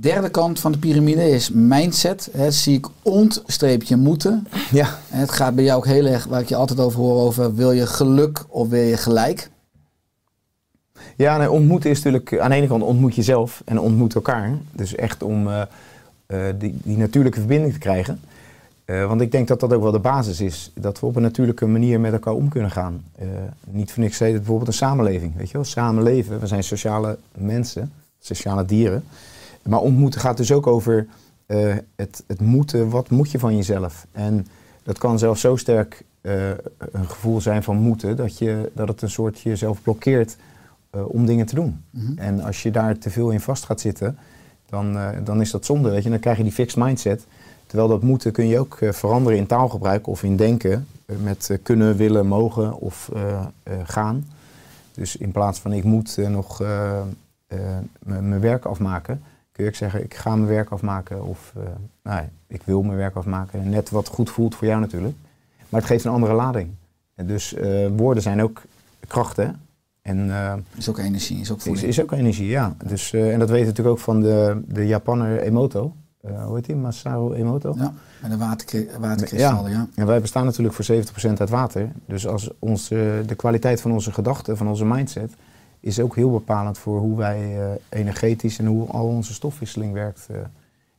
Derde 0.00 0.30
kant 0.30 0.60
van 0.60 0.72
de 0.72 0.78
piramide 0.78 1.30
is 1.30 1.50
mindset. 1.50 2.28
Hè, 2.32 2.50
zie 2.50 2.76
ik 2.76 2.86
ontstreepje 3.02 3.96
moeten. 3.96 4.46
Ja. 4.70 4.98
En 5.10 5.18
Het 5.18 5.30
gaat 5.30 5.54
bij 5.54 5.64
jou 5.64 5.78
ook 5.78 5.86
heel 5.86 6.06
erg, 6.06 6.24
waar 6.24 6.40
ik 6.40 6.48
je 6.48 6.56
altijd 6.56 6.80
over 6.80 7.00
hoor, 7.00 7.20
over 7.20 7.54
wil 7.54 7.72
je 7.72 7.86
geluk 7.86 8.44
of 8.48 8.68
wil 8.68 8.82
je 8.82 8.96
gelijk? 8.96 9.50
Ja, 11.16 11.36
nee, 11.36 11.50
ontmoeten 11.50 11.90
is 11.90 11.96
natuurlijk, 11.96 12.38
aan 12.38 12.50
de 12.50 12.56
ene 12.56 12.66
kant 12.66 12.82
ontmoet 12.82 13.14
je 13.14 13.22
zelf 13.22 13.62
en 13.64 13.80
ontmoet 13.80 14.14
elkaar. 14.14 14.50
Dus 14.72 14.94
echt 14.94 15.22
om 15.22 15.48
eh, 15.48 15.62
eh, 16.26 16.54
die, 16.58 16.78
die 16.82 16.96
natuurlijke 16.96 17.38
verbinding 17.38 17.72
te 17.72 17.78
krijgen. 17.78 18.20
Eh, 18.84 19.06
want 19.06 19.20
ik 19.20 19.32
denk 19.32 19.48
dat 19.48 19.60
dat 19.60 19.72
ook 19.72 19.82
wel 19.82 19.92
de 19.92 19.98
basis 19.98 20.40
is. 20.40 20.70
Dat 20.74 21.00
we 21.00 21.06
op 21.06 21.16
een 21.16 21.22
natuurlijke 21.22 21.66
manier 21.66 22.00
met 22.00 22.12
elkaar 22.12 22.34
om 22.34 22.48
kunnen 22.48 22.70
gaan. 22.70 23.04
Niet 23.70 23.92
voor 23.92 24.02
niks 24.02 24.18
heet 24.18 24.28
het 24.28 24.38
bijvoorbeeld 24.38 24.68
een 24.68 24.74
samenleving. 24.74 25.36
Weet 25.36 25.46
je 25.46 25.52
wel? 25.52 25.64
Samenleven, 25.64 26.40
we 26.40 26.46
zijn 26.46 26.64
sociale 26.64 27.18
mensen, 27.34 27.92
sociale 28.18 28.64
dieren. 28.64 29.04
Maar 29.62 29.80
ontmoeten 29.80 30.20
gaat 30.20 30.36
dus 30.36 30.52
ook 30.52 30.66
over 30.66 31.06
eh, 31.52 31.74
het, 31.96 32.24
het 32.26 32.40
moeten. 32.40 32.90
Wat 32.90 33.10
moet 33.10 33.30
je 33.30 33.38
van 33.38 33.56
jezelf? 33.56 34.06
En 34.12 34.46
dat 34.82 34.98
kan 34.98 35.18
zelfs 35.18 35.40
zo 35.40 35.56
sterk 35.56 36.04
eh, 36.20 36.48
een 36.78 37.08
gevoel 37.08 37.40
zijn 37.40 37.62
van 37.62 37.76
moeten, 37.76 38.16
dat, 38.16 38.38
je, 38.38 38.70
dat 38.74 38.88
het 38.88 39.02
een 39.02 39.10
soort 39.10 39.40
jezelf 39.40 39.82
blokkeert 39.82 40.36
eh, 40.90 41.08
om 41.08 41.26
dingen 41.26 41.46
te 41.46 41.54
doen. 41.54 41.84
Mhm. 41.90 42.18
En 42.18 42.40
als 42.40 42.62
je 42.62 42.70
daar 42.70 42.98
te 42.98 43.10
veel 43.10 43.30
in 43.30 43.40
vast 43.40 43.64
gaat 43.64 43.80
zitten, 43.80 44.18
dan, 44.66 44.98
dan 45.24 45.40
is 45.40 45.50
dat 45.50 45.64
zonde. 45.64 45.90
Weet 45.90 46.02
je? 46.02 46.10
Dan 46.10 46.18
krijg 46.18 46.36
je 46.36 46.42
die 46.42 46.52
fixed 46.52 46.84
mindset. 46.84 47.26
Terwijl 47.66 47.88
dat 47.88 48.02
moeten 48.02 48.32
kun 48.32 48.46
je 48.46 48.58
ook 48.58 48.78
veranderen 48.80 49.38
in 49.38 49.46
taalgebruik 49.46 50.06
of 50.06 50.22
in 50.22 50.36
denken. 50.36 50.86
met 51.22 51.58
kunnen, 51.62 51.96
willen, 51.96 52.26
mogen 52.26 52.78
of 52.78 53.10
gaan. 53.84 54.26
Dus 54.94 55.16
in 55.16 55.32
plaats 55.32 55.58
van 55.58 55.72
ik 55.72 55.84
moet 55.84 56.16
nog 56.28 56.62
mijn 58.04 58.40
werk 58.40 58.64
afmaken, 58.64 59.22
kun 59.62 59.70
je 59.72 59.86
ook 59.88 59.90
zeggen 59.90 60.04
ik 60.04 60.14
ga 60.14 60.36
mijn 60.36 60.48
werk 60.48 60.70
afmaken. 60.70 61.24
Of 61.24 61.52
eh, 61.56 61.62
nou, 62.02 62.16
ja, 62.22 62.28
ik 62.46 62.62
wil 62.64 62.82
mijn 62.82 62.96
werk 62.96 63.14
afmaken. 63.16 63.68
Net 63.68 63.90
wat 63.90 64.08
goed 64.08 64.30
voelt 64.30 64.54
voor 64.54 64.66
jou 64.66 64.80
natuurlijk. 64.80 65.14
Maar 65.68 65.80
het 65.80 65.88
geeft 65.90 66.04
een 66.04 66.10
andere 66.10 66.32
lading. 66.34 66.70
En 67.14 67.26
dus 67.26 67.54
eh, 67.54 67.86
woorden 67.96 68.22
zijn 68.22 68.42
ook 68.42 68.62
krachten. 69.06 69.60
En 70.02 70.30
eh, 70.30 70.54
Is 70.76 70.88
ook 70.88 70.98
energie, 70.98 71.40
is 71.40 71.50
ook 71.50 71.56
is, 71.58 71.64
voeding. 71.64 71.86
is 71.86 72.00
ook 72.00 72.12
energie, 72.12 72.46
ja. 72.48 72.76
Dus, 72.84 73.12
en 73.12 73.38
dat 73.38 73.48
weten 73.50 73.64
we 73.64 73.70
natuurlijk 73.70 73.96
ook 73.96 73.98
van 73.98 74.20
de, 74.20 74.62
de 74.66 74.86
Japanner 74.86 75.40
Emoto. 75.40 75.94
Hoe 76.44 76.54
heet 76.54 76.64
die? 76.64 76.76
Masaru 76.76 77.34
Emoto. 77.34 77.74
Ja, 77.78 77.92
met 78.20 78.30
de 78.30 78.36
waterkri- 78.36 78.88
waterkristallen, 78.98 79.70
ja. 79.70 79.86
En 79.94 80.06
wij 80.06 80.20
bestaan 80.20 80.44
natuurlijk 80.44 80.74
voor 80.74 80.84
70% 81.30 81.32
uit 81.38 81.50
water. 81.50 81.92
Dus 82.06 82.26
als 82.26 82.50
onze, 82.58 83.22
de 83.26 83.34
kwaliteit 83.34 83.80
van 83.80 83.92
onze 83.92 84.12
gedachten, 84.12 84.56
van 84.56 84.68
onze 84.68 84.84
mindset, 84.84 85.32
is 85.82 86.00
ook 86.00 86.16
heel 86.16 86.30
bepalend 86.30 86.78
voor 86.78 86.98
hoe 87.00 87.16
wij 87.16 87.60
eh, 87.60 87.70
energetisch 87.88 88.58
en 88.58 88.66
hoe 88.66 88.88
al 88.88 89.06
onze 89.06 89.32
stofwisseling 89.32 89.92
werkt. 89.92 90.26
eh. 90.30 90.36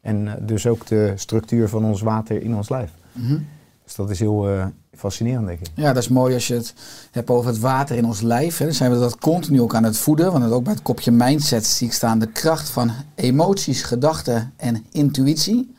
en 0.02 0.28
eh, 0.28 0.34
dus 0.48 0.68
ook 0.68 0.86
de 0.86 1.14
structuur 1.16 1.70
van 1.70 1.86
ons 1.86 2.02
water 2.02 2.42
in 2.42 2.56
ons 2.56 2.70
lijf. 2.70 2.92
Mhm. 3.12 3.38
Dus 3.84 3.96
dat 3.96 4.10
is 4.10 4.20
heel 4.20 4.72
fascinerend, 4.96 5.48
denk 5.48 5.60
ik. 5.60 5.68
Ja, 5.76 5.94
dat 5.94 6.04
is 6.04 6.10
mooi 6.10 6.34
als 6.34 6.48
je 6.48 6.54
het 6.54 6.74
hebt 7.12 7.30
over 7.30 7.50
het 7.50 7.60
water 7.60 7.96
in 7.96 8.06
ons 8.06 8.22
lijf. 8.22 8.58
Hè. 8.58 8.66
Dan 8.66 8.74
zijn 8.74 8.92
we 8.92 9.00
dat 9.00 9.18
continu 9.18 9.62
ook 9.62 9.76
aan 9.76 9.84
het 9.84 9.98
voeden. 9.98 10.32
Want 10.32 10.52
ook 10.52 10.64
bij 10.64 10.74
het 10.74 10.82
kopje 10.82 11.12
mindset 11.12 11.66
zie 11.66 11.88
ik 11.88 11.94
staan 11.94 12.20
de 12.20 12.32
kracht 12.32 12.70
van 12.70 12.92
emoties, 13.16 13.84
gedachten 13.84 14.54
en 14.56 14.86
intuïtie. 14.92 15.76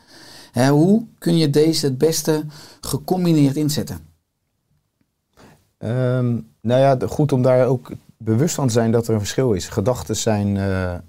Hè, 0.52 0.68
hoe 0.70 1.04
kun 1.18 1.36
je 1.36 1.50
deze 1.50 1.86
het 1.86 1.98
beste 1.98 2.44
gecombineerd 2.80 3.56
inzetten? 3.56 3.98
Ehm, 5.78 6.38
nou 6.60 6.80
ja, 6.80 6.96
goed 7.08 7.32
om 7.32 7.42
daar 7.42 7.66
ook 7.66 7.90
bewust 8.16 8.54
van 8.54 8.70
zijn 8.70 8.90
dat 8.90 9.06
er 9.08 9.12
een 9.14 9.20
verschil 9.20 9.52
is. 9.52 9.68
Gedachten 9.68 10.16
zijn, 10.16 10.56
eh, 10.56 10.94
eh, 10.94 11.00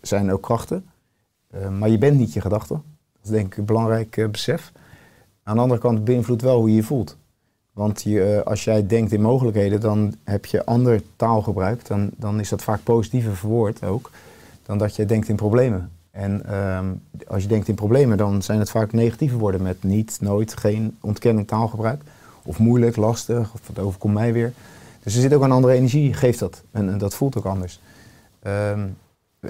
zijn 0.00 0.32
ook 0.32 0.42
krachten, 0.42 0.86
Eh, 1.48 1.68
maar 1.68 1.88
je 1.88 1.98
bent 1.98 2.18
niet 2.18 2.32
je 2.32 2.40
gedachten. 2.40 2.82
Dat 3.12 3.24
is 3.24 3.30
denk 3.30 3.46
ik 3.46 3.58
een 3.58 3.64
belangrijk 3.64 4.28
besef. 4.30 4.72
Aan 5.42 5.56
de 5.56 5.62
andere 5.62 5.80
kant 5.80 6.04
beïnvloedt 6.04 6.42
wel 6.42 6.58
hoe 6.58 6.68
je 6.68 6.74
je 6.74 6.82
voelt. 6.82 7.16
Want 7.72 8.02
je, 8.02 8.42
als 8.44 8.64
jij 8.64 8.86
denkt 8.86 9.12
in 9.12 9.20
mogelijkheden, 9.20 9.80
dan 9.80 10.14
heb 10.24 10.46
je 10.46 10.64
ander 10.64 11.02
taalgebruik. 11.16 11.86
Dan, 11.86 12.10
dan 12.16 12.40
is 12.40 12.48
dat 12.48 12.62
vaak 12.62 12.82
positiever 12.82 13.36
verwoord 13.36 13.84
ook, 13.84 14.10
dan 14.62 14.78
dat 14.78 14.96
je 14.96 15.06
denkt 15.06 15.28
in 15.28 15.36
problemen. 15.36 15.90
En 16.10 16.44
ehm, 16.46 16.86
als 17.26 17.42
je 17.42 17.48
denkt 17.48 17.68
in 17.68 17.74
problemen, 17.74 18.16
dan 18.16 18.42
zijn 18.42 18.58
het 18.58 18.70
vaak 18.70 18.92
negatieve 18.92 19.36
woorden 19.36 19.62
met 19.62 19.82
niet, 19.82 20.18
nooit, 20.20 20.56
geen 20.56 20.96
ontkennend 21.00 21.48
taalgebruik. 21.48 22.02
Of 22.42 22.58
moeilijk, 22.58 22.96
lastig, 22.96 23.52
of 23.52 23.66
het 23.66 23.78
overkomt 23.78 24.14
mij 24.14 24.32
weer. 24.32 24.52
Dus 25.02 25.14
er 25.14 25.20
zit 25.20 25.34
ook 25.34 25.42
een 25.42 25.52
andere 25.52 25.72
energie, 25.72 26.14
geeft 26.14 26.38
dat. 26.38 26.62
En, 26.70 26.98
dat 26.98 27.14
voelt 27.14 27.36
ook 27.36 27.44
anders. 27.44 27.80
Ehm, 28.42 28.86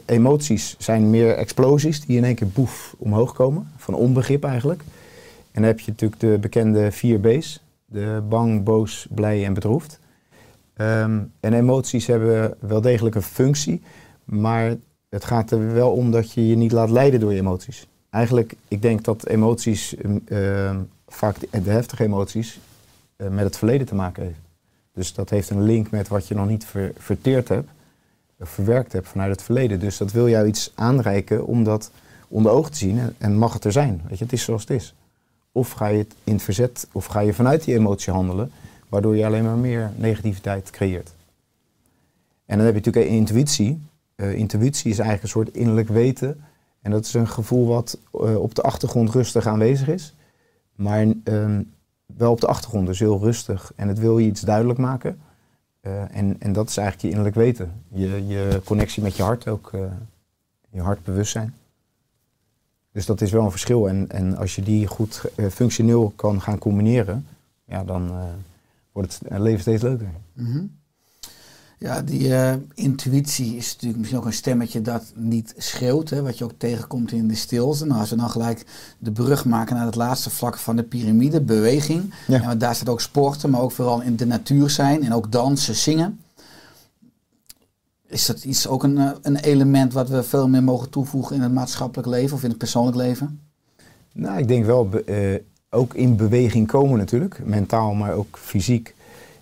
emoties 0.04 0.76
zijn 0.78 1.10
meer 1.10 1.36
explosies 1.36 2.00
die 2.00 2.16
in 2.16 2.24
één 2.24 2.34
keer 2.34 2.48
boef 2.48 2.94
omhoog 2.98 3.34
komen. 3.34 3.70
Van 3.76 3.94
onbegrip 3.94 4.44
eigenlijk. 4.44 4.80
En 5.50 5.62
dan 5.62 5.62
heb 5.62 5.80
je 5.80 5.90
natuurlijk 5.90 6.20
de 6.20 6.38
bekende 6.40 6.92
vier 6.92 7.20
B's. 7.20 7.62
De 7.84 8.22
bang, 8.28 8.64
boos, 8.64 9.06
blij 9.10 9.44
en 9.44 9.54
bedroefd. 9.54 9.98
Ehm, 10.74 11.20
en 11.40 11.52
emoties 11.52 12.06
hebben 12.06 12.56
wel 12.60 12.80
degelijk 12.80 13.14
een 13.14 13.22
functie. 13.22 13.82
Maar 14.24 14.76
het 15.08 15.24
gaat 15.24 15.50
er 15.50 15.72
wel 15.72 15.92
om 15.92 16.10
dat 16.10 16.32
je 16.32 16.48
je 16.48 16.56
niet 16.56 16.72
laat 16.72 16.90
leiden 16.90 17.20
door 17.20 17.32
je 17.32 17.38
emoties. 17.38 17.86
Eigenlijk, 18.10 18.54
ik 18.68 18.82
denk 18.82 19.04
dat 19.04 19.26
emoties, 19.26 19.94
ehm, 20.26 20.80
vaak 21.06 21.40
de, 21.40 21.62
de 21.62 21.70
heftige 21.70 22.04
emoties, 22.04 22.60
eh, 23.16 23.28
met 23.28 23.44
het 23.44 23.58
verleden 23.58 23.86
te 23.86 23.94
maken 23.94 24.22
heeft. 24.22 24.47
Dus 24.98 25.12
dat 25.14 25.30
heeft 25.30 25.50
een 25.50 25.62
link 25.62 25.90
met 25.90 26.08
wat 26.08 26.28
je 26.28 26.34
nog 26.34 26.48
niet 26.48 26.64
ver- 26.64 26.92
verteerd 26.96 27.48
hebt, 27.48 27.70
verwerkt 28.40 28.92
hebt 28.92 29.08
vanuit 29.08 29.30
het 29.30 29.42
verleden. 29.42 29.80
Dus 29.80 29.96
dat 29.96 30.12
wil 30.12 30.28
jou 30.28 30.46
iets 30.46 30.72
aanreiken 30.74 31.46
om 31.46 31.64
dat 31.64 31.90
onder 32.28 32.52
ogen 32.52 32.72
te 32.72 32.78
zien 32.78 33.00
en, 33.18 33.36
mag 33.36 33.52
het 33.52 33.64
er 33.64 33.72
zijn. 33.72 34.00
Weet 34.08 34.18
je, 34.18 34.24
het 34.24 34.32
is 34.32 34.42
zoals 34.42 34.60
het 34.60 34.70
is. 34.70 34.94
Of 35.52 35.70
ga 35.70 35.86
je 35.86 35.98
het 35.98 36.14
in 36.24 36.32
het 36.32 36.42
verzet, 36.42 36.88
of 36.92 37.06
ga 37.06 37.20
je 37.20 37.34
vanuit 37.34 37.64
die 37.64 37.74
emotie 37.74 38.12
handelen, 38.12 38.50
waardoor 38.88 39.16
je 39.16 39.26
alleen 39.26 39.44
maar 39.44 39.56
meer 39.56 39.92
negativiteit 39.96 40.70
creëert. 40.70 41.14
En 42.46 42.56
dan 42.56 42.66
heb 42.66 42.74
je 42.74 42.80
natuurlijk 42.84 43.14
intuïtie. 43.14 43.82
Eh, 44.14 44.34
intuïtie 44.34 44.90
is 44.90 44.98
eigenlijk 44.98 45.22
een 45.22 45.42
soort 45.42 45.56
innerlijk 45.56 45.88
weten. 45.88 46.44
En 46.80 46.90
dat 46.90 47.04
is 47.04 47.14
een 47.14 47.28
gevoel 47.28 47.66
wat 47.66 47.98
eh, 48.12 48.40
op 48.40 48.54
de 48.54 48.62
achtergrond 48.62 49.10
rustig 49.10 49.46
aanwezig 49.46 49.88
is. 49.88 50.14
Maar 50.74 51.06
ehm, 51.24 51.62
wel 52.16 52.30
op 52.30 52.40
de 52.40 52.46
achtergrond, 52.46 52.86
dus 52.86 52.98
heel 52.98 53.18
rustig. 53.18 53.72
En 53.76 53.88
het 53.88 53.98
wil 53.98 54.18
je 54.18 54.26
iets 54.26 54.40
duidelijk 54.40 54.78
maken. 54.78 55.20
Eh, 55.80 56.16
en, 56.16 56.36
en 56.40 56.52
dat 56.52 56.68
is 56.68 56.76
eigenlijk 56.76 57.00
je 57.00 57.08
innerlijk 57.08 57.36
weten. 57.36 57.82
Je, 57.88 58.26
je 58.26 58.60
connectie 58.64 59.02
met 59.02 59.16
je 59.16 59.22
hart 59.22 59.48
ook. 59.48 59.72
eh, 59.72 59.80
je 60.70 60.80
hartbewustzijn. 60.80 61.54
Dus 62.92 63.06
dat 63.06 63.20
is 63.20 63.30
wel 63.30 63.44
een 63.44 63.50
verschil. 63.50 63.88
En, 63.88 64.10
en 64.10 64.36
als 64.36 64.54
je 64.54 64.62
die 64.62 64.86
goed 64.86 65.24
eh, 65.36 65.46
functioneel 65.46 66.12
kan 66.16 66.40
gaan 66.40 66.58
combineren, 66.58 67.26
ja, 67.64 67.84
dan 67.84 68.12
wordt 68.92 69.20
het 69.28 69.38
leven 69.38 69.60
steeds 69.60 69.82
leuker. 69.82 70.10
Mhm. 70.32 70.64
Ja, 71.80 72.02
die 72.02 72.34
eh, 72.34 72.54
intuïtie 72.74 73.56
is 73.56 73.72
natuurlijk 73.72 73.98
misschien 73.98 74.20
ook 74.20 74.26
een 74.26 74.32
stemmetje 74.32 74.82
dat 74.82 75.12
niet 75.14 75.54
schreeuwt, 75.56 76.10
hè, 76.10 76.22
wat 76.22 76.38
je 76.38 76.44
ook 76.44 76.52
tegenkomt 76.56 77.12
in 77.12 77.28
de 77.28 77.34
stilte. 77.34 77.86
Nou, 77.86 78.00
als 78.00 78.10
we 78.10 78.16
dan 78.16 78.30
gelijk 78.30 78.66
de 78.98 79.12
brug 79.12 79.44
maken 79.44 79.76
naar 79.76 79.86
het 79.86 79.94
laatste 79.94 80.30
vlak 80.30 80.58
van 80.58 80.76
de 80.76 80.82
piramide, 80.82 81.40
beweging. 81.40 82.14
Ja. 82.26 82.42
En 82.42 82.58
daar 82.58 82.74
staat 82.74 82.88
ook 82.88 83.00
sporten, 83.00 83.50
maar 83.50 83.60
ook 83.60 83.72
vooral 83.72 84.00
in 84.02 84.16
de 84.16 84.26
natuur 84.26 84.70
zijn 84.70 85.04
en 85.04 85.12
ook 85.12 85.32
dansen, 85.32 85.74
zingen. 85.74 86.20
Is 88.06 88.26
dat 88.26 88.44
iets, 88.44 88.66
ook 88.66 88.82
een, 88.82 88.98
eh, 88.98 89.10
een 89.22 89.36
element 89.36 89.92
wat 89.92 90.08
we 90.08 90.22
veel 90.22 90.48
meer 90.48 90.62
mogen 90.62 90.90
toevoegen 90.90 91.36
in 91.36 91.42
het 91.42 91.52
maatschappelijk 91.52 92.08
leven 92.08 92.36
of 92.36 92.42
in 92.42 92.48
het 92.48 92.58
persoonlijk 92.58 92.96
leven? 92.96 93.40
Nou, 94.12 94.38
ik 94.38 94.48
denk 94.48 94.64
wel, 94.64 94.88
eh, 95.06 95.34
ook 95.70 95.94
in 95.94 96.16
beweging 96.16 96.66
komen 96.66 96.98
natuurlijk, 96.98 97.40
mentaal, 97.44 97.94
maar 97.94 98.12
ook 98.12 98.38
fysiek. 98.38 98.94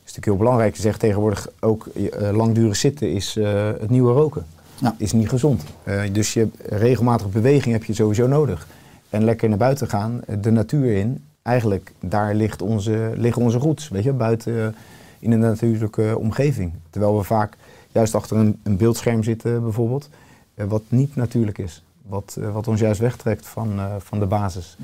Is 0.06 0.14
natuurlijk 0.14 0.26
heel 0.26 0.36
belangrijk. 0.36 0.76
Je 0.76 0.82
zegt 0.82 1.00
tegenwoordig 1.00 1.48
ook 1.60 1.86
eh, 1.86 2.30
langdurig 2.36 2.76
zitten 2.76 3.12
is 3.12 3.36
eh, 3.36 3.66
het 3.66 3.90
nieuwe 3.90 4.12
roken. 4.12 4.46
Ja. 4.80 4.94
Is 4.98 5.12
niet 5.12 5.28
gezond. 5.28 5.64
Eh, 5.82 6.02
dus 6.12 6.32
je 6.32 6.48
regelmatige 6.68 7.28
beweging 7.28 7.74
heb 7.74 7.84
je 7.84 7.94
sowieso 7.94 8.26
nodig. 8.26 8.66
En 9.10 9.24
lekker 9.24 9.48
naar 9.48 9.58
buiten 9.58 9.88
gaan, 9.88 10.20
de 10.40 10.50
natuur 10.50 10.96
in. 10.96 11.24
Eigenlijk, 11.42 11.92
daar 12.00 12.34
ligt 12.34 12.62
onze, 12.62 13.12
liggen 13.16 13.42
onze 13.42 13.58
roots, 13.58 13.88
weet 13.88 14.02
je, 14.02 14.12
buiten 14.12 14.74
in 15.18 15.32
een 15.32 15.40
natuurlijke 15.40 16.18
omgeving. 16.18 16.72
Terwijl 16.90 17.16
we 17.16 17.22
vaak 17.22 17.56
juist 17.92 18.14
achter 18.14 18.36
een, 18.36 18.60
een 18.62 18.76
beeldscherm 18.76 19.22
zitten 19.22 19.62
bijvoorbeeld, 19.62 20.08
wat 20.54 20.82
niet 20.88 21.16
natuurlijk 21.16 21.58
is. 21.58 21.84
Wat, 22.02 22.38
wat 22.52 22.68
ons 22.68 22.80
juist 22.80 23.00
wegtrekt 23.00 23.46
van, 23.46 23.80
van 23.98 24.18
de 24.18 24.26
basis. 24.26 24.76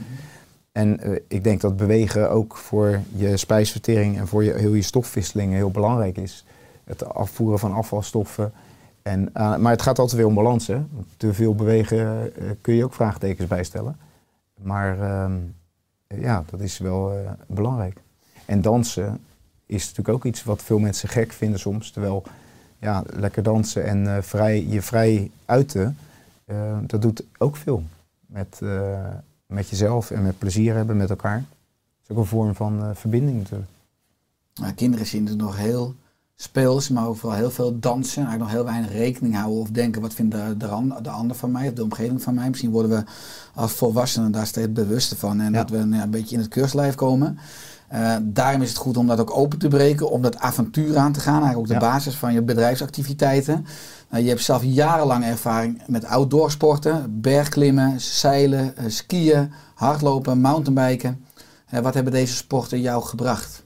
En 0.73 1.01
eh, 1.01 1.19
ik 1.29 1.45
denk 1.45 1.61
dat 1.61 1.77
bewegen 1.77 2.31
ook 2.31 2.57
voor 2.57 3.01
je 3.15 3.37
spijsvertering 3.37 4.19
en 4.19 4.29
voor 4.29 4.45
je, 4.45 4.53
heel 4.53 4.75
je 4.75 4.83
stofwisseling 4.83 5.53
heel 5.53 5.71
belangrijk 5.71 6.17
is. 6.17 6.45
Het 6.85 7.05
afvoeren 7.05 7.59
van 7.59 7.73
afvalstoffen. 7.73 8.53
En, 9.03 9.35
eh, 9.35 9.57
maar 9.57 9.73
het 9.73 9.83
gaat 9.83 9.99
altijd 9.99 10.17
weer 10.17 10.27
om 10.27 10.35
balans. 10.35 10.67
Hè? 10.67 10.83
Te 11.17 11.35
veel 11.35 11.55
bewegen 11.55 12.35
eh, 12.37 12.51
kun 12.61 12.75
je 12.75 12.85
ook 12.85 12.95
vraagtekens 12.95 13.49
bijstellen. 13.49 13.97
Maar 14.63 15.01
ehm, 15.01 15.33
ja, 16.07 16.45
dat 16.51 16.61
is 16.61 16.79
wel 16.79 17.13
belangrijk. 17.47 18.01
En 18.45 18.61
dansen 18.61 19.21
is 19.67 19.81
natuurlijk 19.81 20.17
ook 20.17 20.25
iets 20.25 20.45
wat 20.45 20.63
veel 20.63 20.79
mensen 20.79 21.09
gek 21.09 21.33
vinden 21.33 21.61
soms. 21.61 21.91
Terwijl 21.91 22.23
ja, 22.79 23.05
lekker 23.07 23.43
dansen 23.43 23.85
en 23.85 24.25
vrij, 24.25 24.67
je 24.67 24.83
vrij 24.83 25.31
uiten, 25.45 25.97
dat 26.87 27.03
doet 27.03 27.25
ook 27.39 27.57
veel. 27.57 27.83
Met, 28.27 28.61
met 29.53 29.69
jezelf 29.69 30.11
en 30.11 30.23
met 30.23 30.39
plezier 30.39 30.75
hebben 30.75 30.97
met 30.97 31.11
elkaar. 31.11 31.37
Dat 31.37 31.47
is 32.07 32.11
ook 32.11 32.17
een 32.23 32.27
vorm 32.29 32.55
van 32.55 32.83
eh, 32.83 32.89
verbinding 32.95 33.39
natuurlijk. 33.39 33.71
Nou, 34.55 34.73
kinderen 34.73 35.07
zien 35.07 35.27
het 35.27 35.37
nog 35.37 35.57
heel 35.57 35.95
speels, 36.37 36.89
maar 36.89 37.07
ook 37.07 37.17
vooral 37.17 37.39
heel 37.39 37.51
veel 37.51 37.79
dansen. 37.79 38.23
Eigenlijk 38.27 38.41
nog 38.53 38.61
heel 38.63 38.73
weinig 38.73 38.93
rekening 38.93 39.35
houden 39.35 39.61
of 39.61 39.69
denken 39.71 40.01
wat 40.03 40.15
vindt 40.15 40.35
de, 40.35 40.55
de, 40.57 40.95
de 41.03 41.11
ander 41.11 41.37
van 41.37 41.51
mij 41.51 41.69
of 41.69 41.75
de 41.75 41.83
omgeving 41.83 42.23
van 42.23 42.35
mij. 42.35 42.49
Misschien 42.49 42.71
worden 42.71 42.91
we 42.91 43.05
als 43.55 43.73
volwassenen 43.73 44.33
daar 44.33 44.47
steeds 44.47 44.73
bewuster 44.73 45.17
van 45.17 45.41
en 45.41 45.53
Ja. 45.53 45.59
dat 45.59 45.71
we 45.71 45.77
nou 45.77 45.95
ja, 45.95 46.03
een 46.03 46.11
beetje 46.11 46.35
in 46.35 46.41
het 46.41 46.51
keurslijf 46.51 46.95
komen. 46.95 47.39
Eh, 47.89 48.17
daarom 48.23 48.63
is 48.63 48.69
het 48.69 48.79
goed 48.79 48.97
om 48.97 49.07
dat 49.07 49.21
ook 49.21 49.37
open 49.37 49.59
te 49.59 49.69
breken, 49.69 50.11
om 50.11 50.23
dat 50.23 50.39
avontuur 50.39 50.97
aan 50.97 51.13
te 51.13 51.21
gaan. 51.21 51.43
Eigenlijk 51.43 51.59
ook 51.61 51.79
de 51.81 51.87
Ja. 51.87 51.93
basis 51.93 52.15
van 52.15 52.33
je 52.33 52.43
bedrijfsactiviteiten. 52.43 53.67
Nou, 54.13 54.25
je 54.25 54.31
hebt 54.31 54.43
zelf 54.43 54.63
jarenlang 54.65 55.25
ervaring 55.25 55.83
met 55.87 56.05
outdoor 56.05 56.51
sporten, 56.51 57.21
bergklimmen, 57.21 58.01
zeilen, 58.01 58.77
eh, 58.77 58.85
skiën, 58.89 59.53
hardlopen, 59.75 60.41
mountainbiken. 60.41 61.25
Hè, 61.67 61.83
wat 61.83 61.95
hebben 61.95 62.13
deze 62.13 62.35
sporten 62.35 62.81
jou 62.81 63.03
gebracht? 63.03 63.65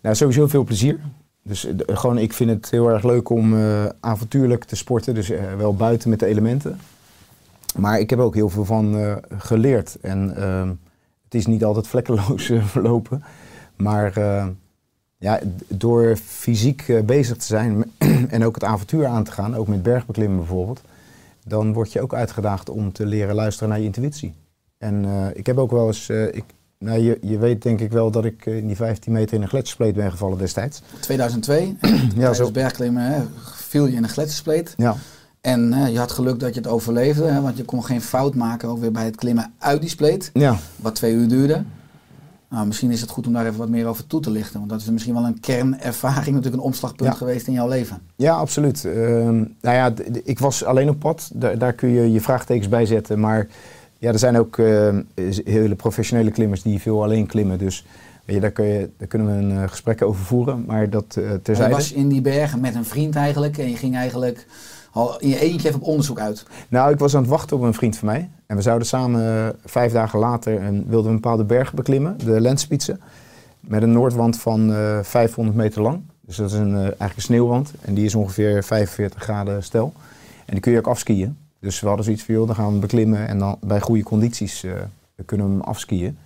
Nou, 0.00 0.14
sowieso 0.14 0.46
veel 0.46 0.64
plezier. 0.64 1.00
Dus 1.42 1.64
eh, 1.64 1.74
gewoon, 1.86 2.18
ik 2.18 2.32
vind 2.32 2.50
het 2.50 2.70
heel 2.70 2.90
erg 2.90 3.04
leuk 3.04 3.28
om 3.28 3.56
eh, 3.56 3.84
avontuurlijk 4.00 4.64
te 4.64 4.76
sporten. 4.76 5.14
Dus 5.14 5.30
eh, 5.30 5.54
wel 5.56 5.74
buiten 5.74 6.10
met 6.10 6.20
de 6.20 6.26
elementen. 6.26 6.80
Maar 7.76 8.00
ik 8.00 8.10
heb 8.10 8.18
ook 8.18 8.34
heel 8.34 8.48
veel 8.48 8.64
van 8.64 8.98
eh, 8.98 9.16
geleerd. 9.38 9.96
En 10.00 10.36
ehm, 10.36 10.68
het 11.24 11.34
is 11.34 11.46
niet 11.46 11.64
altijd 11.64 11.86
vlekkeloos 11.86 12.50
eh, 12.50 12.64
verlopen. 12.74 13.24
Maar 13.76 14.16
eh, 14.16 14.46
ja, 15.18 15.40
door 15.68 16.16
fysiek 16.16 16.88
eh, 16.88 17.02
bezig 17.02 17.36
te 17.36 17.46
zijn 17.46 17.84
en 18.30 18.44
ook 18.44 18.54
het 18.54 18.64
avontuur 18.64 19.06
aan 19.06 19.24
te 19.24 19.32
gaan, 19.32 19.56
ook 19.56 19.68
met 19.68 19.82
bergbeklimmen 19.82 20.38
bijvoorbeeld, 20.38 20.82
dan 21.44 21.72
word 21.72 21.92
je 21.92 22.00
ook 22.00 22.14
uitgedaagd 22.14 22.70
om 22.70 22.92
te 22.92 23.06
leren 23.06 23.34
luisteren 23.34 23.68
naar 23.68 23.78
je 23.78 23.84
intuïtie. 23.84 24.34
En 24.78 25.04
eh, 25.04 25.26
ik 25.32 25.46
heb 25.46 25.58
ook 25.58 25.70
wel 25.70 25.86
eens, 25.86 26.08
eh, 26.08 26.26
ik, 26.26 26.44
nou, 26.78 27.00
je, 27.00 27.18
je 27.20 27.38
weet 27.38 27.62
denk 27.62 27.80
ik 27.80 27.92
wel 27.92 28.10
dat 28.10 28.24
ik 28.24 28.46
eh, 28.46 28.56
in 28.56 28.66
die 28.66 28.76
15 28.76 29.12
meter 29.12 29.34
in 29.34 29.42
een 29.42 29.48
gletsjerspleet 29.48 29.94
ben 29.94 30.10
gevallen 30.10 30.38
destijds. 30.38 30.82
2002, 31.00 31.76
Ja, 32.16 32.32
zo. 32.32 32.50
bergklimmen, 32.50 33.02
hè, 33.02 33.22
viel 33.54 33.86
je 33.86 33.96
in 33.96 34.02
een 34.02 34.08
gletsjerspleet. 34.08 34.74
Ja, 34.76 34.96
En 35.40 35.72
hè, 35.72 35.86
je 35.86 35.98
had 35.98 36.12
geluk 36.12 36.40
dat 36.40 36.54
je 36.54 36.60
het 36.60 36.68
overleefde, 36.70 37.24
hè, 37.24 37.40
want 37.40 37.56
je 37.56 37.64
kon 37.64 37.84
geen 37.84 38.02
fout 38.02 38.34
maken 38.34 38.68
ook 38.68 38.78
weer 38.78 38.92
bij 38.92 39.04
het 39.04 39.16
klimmen 39.16 39.52
uit 39.58 39.80
die 39.80 39.90
spleet, 39.90 40.30
ja. 40.32 40.56
wat 40.76 40.94
twee 40.94 41.12
uur 41.12 41.28
duurde. 41.28 41.64
Nou, 42.50 42.66
misschien 42.66 42.90
is 42.90 43.00
het 43.00 43.10
goed 43.10 43.26
om 43.26 43.32
daar 43.32 43.46
even 43.46 43.58
wat 43.58 43.68
meer 43.68 43.86
over 43.86 44.06
toe 44.06 44.20
te 44.20 44.30
lichten, 44.30 44.58
want 44.58 44.70
dat 44.70 44.80
is 44.80 44.90
misschien 44.90 45.14
wel 45.14 45.24
een 45.24 45.40
kernervaring, 45.40 46.26
natuurlijk 46.34 46.54
een 46.54 46.68
omslagpunt 46.68 47.10
Ja. 47.10 47.16
geweest 47.16 47.46
in 47.46 47.52
jouw 47.52 47.68
leven. 47.68 47.98
Ja, 48.16 48.34
absoluut. 48.34 48.84
Ehm, 48.84 49.36
nou 49.36 49.76
ja, 49.76 49.92
ik 50.24 50.38
was 50.38 50.64
alleen 50.64 50.88
op 50.88 50.98
pad. 50.98 51.30
Daar, 51.34 51.58
daar 51.58 51.72
kun 51.72 51.88
je 51.88 52.12
je 52.12 52.20
vraagtekens 52.20 52.68
bij 52.68 52.86
zetten. 52.86 53.20
Maar 53.20 53.46
ja, 53.98 54.12
er 54.12 54.18
zijn 54.18 54.38
ook 54.38 54.58
ehm, 54.58 55.02
hele 55.44 55.74
professionele 55.74 56.30
klimmers 56.30 56.62
die 56.62 56.80
veel 56.80 57.02
alleen 57.02 57.26
klimmen. 57.26 57.58
Dus 57.58 57.84
weet 58.24 58.34
je, 58.36 58.40
daar, 58.42 58.50
kun 58.50 58.64
je, 58.64 58.90
daar 58.96 59.08
kunnen 59.08 59.26
we 59.36 59.42
een 59.42 59.62
eh, 59.62 59.68
gesprek 59.68 60.02
over 60.02 60.24
voeren. 60.24 60.64
Maar 60.66 60.90
dat 60.90 61.04
eh 61.16 61.24
Maar 61.24 61.32
je 61.32 61.42
terzijde. 61.42 61.74
was 61.74 61.92
in 61.92 62.08
die 62.08 62.20
bergen 62.20 62.60
met 62.60 62.74
een 62.74 62.84
vriend 62.84 63.16
eigenlijk 63.16 63.58
en 63.58 63.70
je 63.70 63.76
ging 63.76 63.96
eigenlijk 63.96 64.46
al 64.92 65.20
in 65.20 65.28
je 65.28 65.40
eentje 65.40 65.68
even 65.68 65.80
op 65.80 65.86
onderzoek 65.86 66.18
uit. 66.20 66.46
Nou, 66.68 66.92
ik 66.92 66.98
was 66.98 67.14
aan 67.14 67.20
het 67.20 67.30
wachten 67.30 67.56
op 67.56 67.62
een 67.62 67.74
vriend 67.74 67.96
van 67.96 68.08
mij. 68.08 68.28
En 68.48 68.56
we 68.56 68.62
zouden 68.62 68.88
samen 68.88 69.46
eh, 69.46 69.48
vijf 69.64 69.92
dagen 69.92 70.18
later 70.18 70.62
een, 70.62 70.84
wilden 70.86 71.02
we 71.02 71.08
een 71.08 71.20
bepaalde 71.20 71.44
berg 71.44 71.74
beklimmen, 71.74 72.18
de 72.18 72.40
Lensspitze. 72.40 72.98
Met 73.60 73.82
een 73.82 73.92
noordwand 73.92 74.38
van 74.38 74.72
eh 74.72 74.98
500 75.02 75.56
meter 75.56 75.82
lang. 75.82 76.02
Dus 76.28 76.36
dat 76.36 76.50
is 76.50 76.56
een, 76.58 76.74
eh, 76.74 76.80
eigenlijk 76.80 77.16
een 77.16 77.22
sneeuwwand. 77.22 77.72
En 77.80 77.94
die 77.94 78.04
is 78.04 78.14
ongeveer 78.14 78.64
45 78.64 79.22
graden 79.22 79.62
stijl. 79.62 79.92
En 80.44 80.52
die 80.52 80.60
kun 80.60 80.72
je 80.72 80.78
ook 80.78 80.86
afskiën. 80.86 81.36
Dus 81.60 81.80
we 81.80 81.86
hadden 81.86 82.04
zoiets 82.04 82.24
van, 82.24 82.34
joh, 82.34 82.46
dan 82.46 82.54
gaan 82.54 82.72
we 82.72 82.78
beklimmen. 82.78 83.28
En 83.28 83.38
dan 83.38 83.56
bij 83.60 83.80
goede 83.80 84.02
condities 84.02 84.64
eh, 84.64 84.72
kunnen 85.24 85.46
we 85.46 85.52
hem 85.52 85.62
afskiën. 85.62 86.18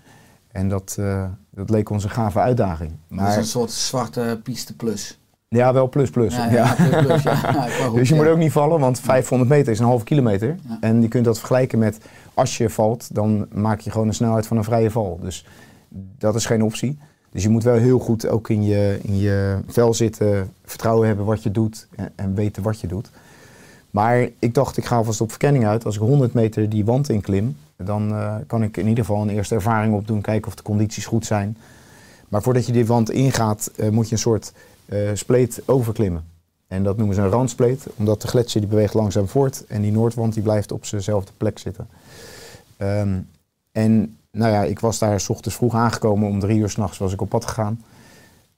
En 0.53 0.69
dat, 0.69 0.97
eh, 0.99 1.25
dat 1.51 1.71
leek 1.71 1.91
ons 1.91 2.05
een 2.05 2.11
gave 2.11 2.39
uitdaging. 2.39 2.91
Dat 2.91 3.19
is 3.19 3.25
Maar 3.25 3.37
een 3.37 3.45
soort 3.45 3.71
zwarte 3.71 4.41
piste 4.43 4.77
plus. 4.77 5.19
Ja, 5.53 5.73
wel 5.73 5.89
plus 5.89 6.11
plus. 6.11 6.35
Ja, 6.35 6.51
ja, 6.51 6.75
plus, 6.75 7.05
plus, 7.05 7.23
goed, 7.81 7.95
Dus 7.95 8.09
je 8.09 8.15
moet 8.15 8.27
ook 8.27 8.39
niet 8.39 8.53
vallen, 8.53 8.81
want 8.81 9.01
500 9.01 9.51
meter 9.51 9.73
is 9.73 9.79
een 9.79 9.85
halve 9.85 10.05
kilometer. 10.05 10.57
En 10.81 11.03
je 11.03 11.09
kunt 11.09 11.25
dat 11.25 11.39
vergelijken 11.39 11.79
met 11.79 11.99
als 12.35 12.57
je 12.57 12.71
valt, 12.71 13.15
dan 13.15 13.47
maak 13.53 13.81
je 13.81 13.91
gewoon 13.91 14.07
een 14.07 14.15
snelheid 14.15 14.47
van 14.47 14.57
een 14.57 14.65
vrije 14.65 14.91
val. 14.91 15.19
Dus 15.23 15.47
dat 16.19 16.35
is 16.35 16.47
geen 16.47 16.63
optie. 16.63 16.99
Dus 17.31 17.43
je 17.43 17.49
moet 17.49 17.63
wel 17.63 17.77
heel 17.77 17.99
goed 17.99 18.29
ook 18.29 18.49
in 18.49 18.65
je, 18.65 18.99
in 19.03 19.19
je 19.19 19.59
vel 19.67 19.95
zitten, 19.95 20.53
vertrouwen 20.65 21.07
hebben 21.07 21.25
wat 21.25 21.43
je 21.43 21.51
doet 21.51 21.87
en, 21.97 22.13
en 22.15 22.35
weten 22.35 22.63
wat 22.63 22.81
je 22.81 22.87
doet. 22.87 23.11
Maar 23.91 24.29
ik 24.39 24.55
dacht, 24.55 24.77
ik 24.77 24.85
ga 24.85 24.97
alvast 24.97 25.21
op 25.21 25.31
verkenning 25.31 25.67
uit. 25.67 25.85
Als 25.85 25.95
ik 25.95 26.01
100 26.01 26.33
meter 26.33 26.69
die 26.69 26.85
wand 26.85 27.09
inklim, 27.09 27.57
dan 27.77 28.13
eh, 28.13 28.35
kan 28.47 28.63
ik 28.63 28.77
in 28.77 28.89
ieder 28.89 29.05
geval 29.05 29.23
een 29.23 29.29
eerste 29.29 29.55
ervaring 29.55 29.95
opdoen, 29.95 30.21
kijken 30.21 30.49
of 30.49 30.55
de 30.55 30.63
condities 30.63 31.07
goed 31.07 31.27
zijn. 31.27 31.57
Maar 32.33 32.43
voordat 32.43 32.67
je 32.67 32.73
die 32.73 32.87
wand 32.87 33.11
ingaat, 33.11 33.71
eh, 33.77 33.89
moet 33.89 34.09
je 34.09 34.13
een 34.13 34.21
soort 34.21 34.53
eh, 34.87 35.11
spleet 35.15 35.63
overklimmen. 35.67 36.25
En 36.67 36.83
dat 36.83 36.97
noemen 36.97 37.15
ze 37.15 37.21
een 37.21 37.29
randspleet, 37.29 37.87
omdat 37.97 38.23
de 38.23 38.29
gletsjer 38.29 38.61
die 38.61 38.71
beweegt 38.71 38.95
langzaam 38.95 39.29
voort 39.29 39.65
en 39.67 39.83
die 39.83 39.93
noordwand 39.93 40.35
die 40.35 40.43
blijft 40.43 40.73
op 40.73 40.85
zijnzelfde 40.85 41.33
plek 41.37 41.59
zitten. 41.59 41.89
Ehm, 42.77 43.19
en 43.73 44.17
nou 44.31 44.53
ja, 44.53 44.63
ik 44.63 44.81
was 44.81 44.99
daar 44.99 45.21
s 45.21 45.29
ochtends 45.29 45.57
vroeg 45.57 45.75
aangekomen, 45.75 46.29
om 46.29 46.41
drie 46.41 46.59
uur 46.59 46.71
s'nachts 46.71 46.99
was 46.99 47.13
ik 47.13 47.21
op 47.21 47.29
pad 47.29 47.45
gegaan. 47.45 47.85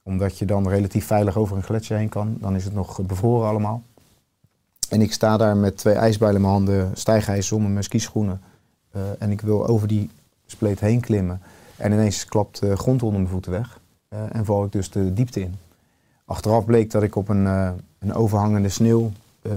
Omdat 0.02 0.38
je 0.38 0.44
dan 0.44 0.68
relatief 0.68 1.06
veilig 1.06 1.36
over 1.36 1.56
een 1.56 1.62
gletsjer 1.62 1.98
heen 1.98 2.08
kan. 2.08 2.36
Dan 2.40 2.56
is 2.56 2.64
het 2.64 2.74
nog 2.74 3.02
bevroren 3.02 3.48
allemaal. 3.48 3.82
En 4.88 5.00
ik 5.00 5.12
sta 5.12 5.36
daar 5.36 5.56
met 5.56 5.76
twee 5.76 5.94
ijsbijlen 5.94 6.36
in 6.36 6.42
mijn 6.42 6.52
handen, 6.52 6.90
stijgijs 6.94 7.46
zonder 7.46 7.70
mijn 7.70 7.84
skischoenen. 7.84 8.40
Eh, 8.90 9.02
en 9.18 9.30
ik 9.30 9.40
wil 9.40 9.66
over 9.66 9.88
die 9.88 10.10
spleet 10.46 10.80
heen 10.80 11.00
klimmen. 11.00 11.40
En 11.76 11.92
ineens 11.92 12.24
klapt 12.24 12.60
de 12.60 12.76
grond 12.76 13.02
onder 13.02 13.20
mijn 13.20 13.32
voeten 13.32 13.52
weg. 13.52 13.80
Eh, 14.08 14.20
en 14.32 14.44
val 14.44 14.64
ik 14.64 14.72
dus 14.72 14.90
de 14.90 15.12
diepte 15.12 15.40
in. 15.40 15.54
Achteraf 16.24 16.64
bleek 16.64 16.90
dat 16.90 17.02
ik 17.02 17.16
op 17.16 17.28
een, 17.28 17.46
eh, 17.46 17.70
een 17.98 18.14
overhangende 18.14 18.68
sneeuw 18.68 19.12
eh, 19.42 19.52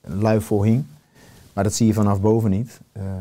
luifel 0.00 0.62
hing. 0.62 0.84
Maar 1.52 1.64
dat 1.64 1.74
zie 1.74 1.86
je 1.86 1.92
vanaf 1.92 2.20
boven 2.20 2.50
niet. 2.50 2.80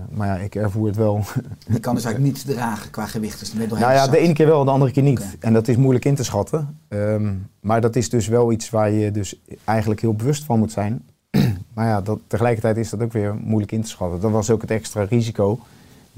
Maar 0.10 0.28
ja, 0.28 0.36
ik 0.36 0.56
ervoer 0.56 0.88
het 0.88 0.96
wel. 0.96 1.24
Je 1.68 1.80
kan 1.80 1.96
dus 1.96 2.04
eigenlijk 2.04 2.34
niets 2.34 2.44
dragen 2.44 2.92
qua 2.92 3.06
gewicht. 3.06 3.40
Dus 3.40 3.54
nou 3.54 3.80
ja, 3.80 4.08
de 4.08 4.18
ene 4.18 4.34
keer 4.34 4.46
wel, 4.46 4.64
de 4.64 4.72
andere 4.72 4.92
keer 4.92 5.04
niet. 5.04 5.38
En 5.40 5.54
dat 5.54 5.68
is 5.68 5.76
moeilijk 5.76 6.06
in 6.06 6.16
te 6.16 6.24
schatten. 6.24 6.78
Ehm, 6.88 7.34
maar 7.60 7.82
dat 7.82 7.96
is 7.96 8.10
dus 8.10 8.28
wel 8.28 8.52
iets 8.52 8.70
waar 8.70 8.92
je 8.92 9.12
dus 9.12 9.40
eigenlijk 9.64 10.02
heel 10.02 10.14
bewust 10.14 10.44
van 10.44 10.60
moet 10.60 10.72
zijn. 10.72 11.04
maar 11.74 11.88
ja, 11.88 12.02
dat, 12.02 12.20
tegelijkertijd 12.28 12.78
is 12.78 12.90
dat 12.90 13.02
ook 13.02 13.12
weer 13.12 13.36
moeilijk 13.36 13.72
in 13.72 13.82
te 13.82 13.90
schatten. 13.90 14.20
Dat 14.20 14.32
was 14.32 14.50
ook 14.50 14.62
het 14.62 14.72
extra 14.72 15.04
risico 15.04 15.60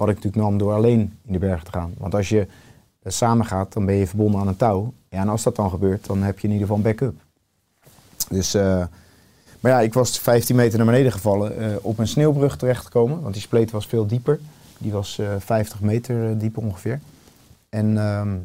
wat 0.02 0.10
ik 0.10 0.16
natuurlijk 0.16 0.44
nam 0.44 0.58
door 0.58 0.74
alleen 0.74 1.00
in 1.26 1.34
de 1.34 1.40
berg 1.40 1.64
te 1.64 1.72
gaan. 1.72 1.94
Want 1.98 2.16
als 2.16 2.30
je 2.30 2.48
eh, 3.02 3.12
samen 3.12 3.46
gaat, 3.46 3.74
dan 3.74 3.86
ben 3.86 3.96
je 3.96 4.08
verbonden 4.08 4.40
aan 4.40 4.48
een 4.48 4.56
touw. 4.56 4.94
En 5.10 5.30
als 5.30 5.44
dat 5.44 5.56
dan 5.56 5.70
gebeurt, 5.70 6.06
dan 6.06 6.22
heb 6.22 6.40
je 6.40 6.48
in 6.48 6.54
ieder 6.54 6.68
geval 6.68 6.84
een 6.84 6.90
backup. 6.92 7.16
Dus, 8.30 8.54
eh, 8.54 8.84
maar 9.60 9.72
ja, 9.72 9.80
ik 9.80 9.94
was 9.94 10.20
15 10.20 10.56
meter 10.56 10.78
naar 10.78 10.88
beneden 10.88 11.12
gevallen, 11.12 11.58
eh, 11.58 11.76
op 11.82 12.00
een 12.00 12.08
sneeuwbrug 12.08 12.58
terechtgekomen. 12.58 13.22
Want 13.22 13.34
die 13.34 13.44
spleet 13.44 13.72
was 13.72 13.88
veel 13.88 14.08
dieper. 14.08 14.40
Die 14.78 14.92
was 14.92 15.20
eh 15.20 15.36
50 15.40 15.82
meter 15.82 16.38
diep 16.38 16.58
ongeveer. 16.58 17.00
En 17.70 17.98
ehm, 17.98 18.38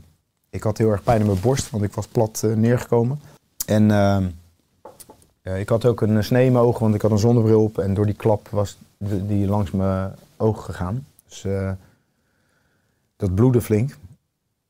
ik 0.51 0.63
had 0.63 0.79
heel 0.79 0.91
erg 0.91 1.03
pijn 1.03 1.21
in 1.21 1.27
mijn 1.27 1.41
borst, 1.41 1.71
want 1.71 1.85
ik 1.85 1.95
was 1.95 2.07
plat 2.07 2.47
neergekomen. 2.55 3.21
En 3.67 3.91
ehm, 3.91 4.27
eh, 5.43 5.61
ik 5.61 5.69
had 5.69 5.85
ook 5.85 6.01
een 6.01 6.25
snee 6.25 6.47
in 6.47 6.53
mijn 6.53 6.65
ogen, 6.65 6.81
want 6.81 6.95
ik 6.95 7.03
had 7.03 7.11
een 7.11 7.19
zonnebril 7.19 7.63
op. 7.63 7.79
En 7.79 7.95
door 7.95 8.07
die 8.07 8.15
klap 8.15 8.49
was 8.49 8.79
die 8.99 9.47
langs 9.47 9.71
mijn 9.71 10.13
oog 10.37 10.65
gegaan. 10.65 11.07
Dus 11.43 11.53
eh, 11.53 11.73
dat 13.17 13.35
bloedde 13.35 13.61
flink. 13.61 13.97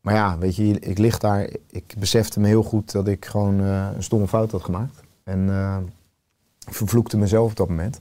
Maar 0.01 0.15
ja, 0.15 0.39
weet 0.39 0.57
je, 0.57 0.79
ik 0.79 0.99
lig 0.99 1.19
daar. 1.19 1.49
Ik 1.71 1.95
besefte 1.99 2.41
me 2.41 2.47
heel 2.47 2.63
goed 2.63 2.93
dat 2.93 3.09
ik 3.09 3.25
gewoon 3.25 3.61
eh, 3.61 3.89
een 3.95 4.03
stomme 4.03 4.29
fout 4.29 4.51
had 4.51 4.63
gemaakt. 4.63 5.03
En 5.25 5.49
eh, 5.51 5.77
ik 6.67 6.75
vervloekte 6.75 7.17
mezelf 7.17 7.51
op 7.51 7.57
dat 7.57 7.69
moment. 7.69 8.01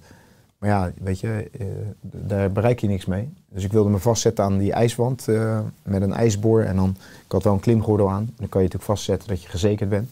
Maar 0.58 0.70
ja, 0.70 0.92
weet 1.02 1.20
je, 1.20 1.50
eh, 1.60 1.66
daar 2.02 2.52
bereik 2.52 2.80
je 2.80 2.88
niks 2.88 3.06
mee. 3.06 3.34
Dus 3.50 3.64
ik 3.64 3.72
wilde 3.72 3.90
me 3.90 3.98
vastzetten 3.98 4.44
aan 4.44 4.58
die 4.58 4.74
ijswand 4.74 5.28
eh, 5.28 5.60
met 5.84 6.02
een 6.02 6.14
ijsboor. 6.14 6.62
En 6.62 6.76
dan, 6.76 6.90
ik 7.26 7.32
had 7.32 7.44
wel 7.44 7.54
een 7.54 7.60
klimgordel 7.60 8.10
aan. 8.10 8.26
Dan 8.36 8.50
kan 8.50 8.62
je 8.62 8.68
natuurlijk 8.68 8.84
vastzetten 8.84 9.28
dat 9.28 9.42
je 9.42 9.50
gezekerd 9.50 9.90
bent. 9.90 10.10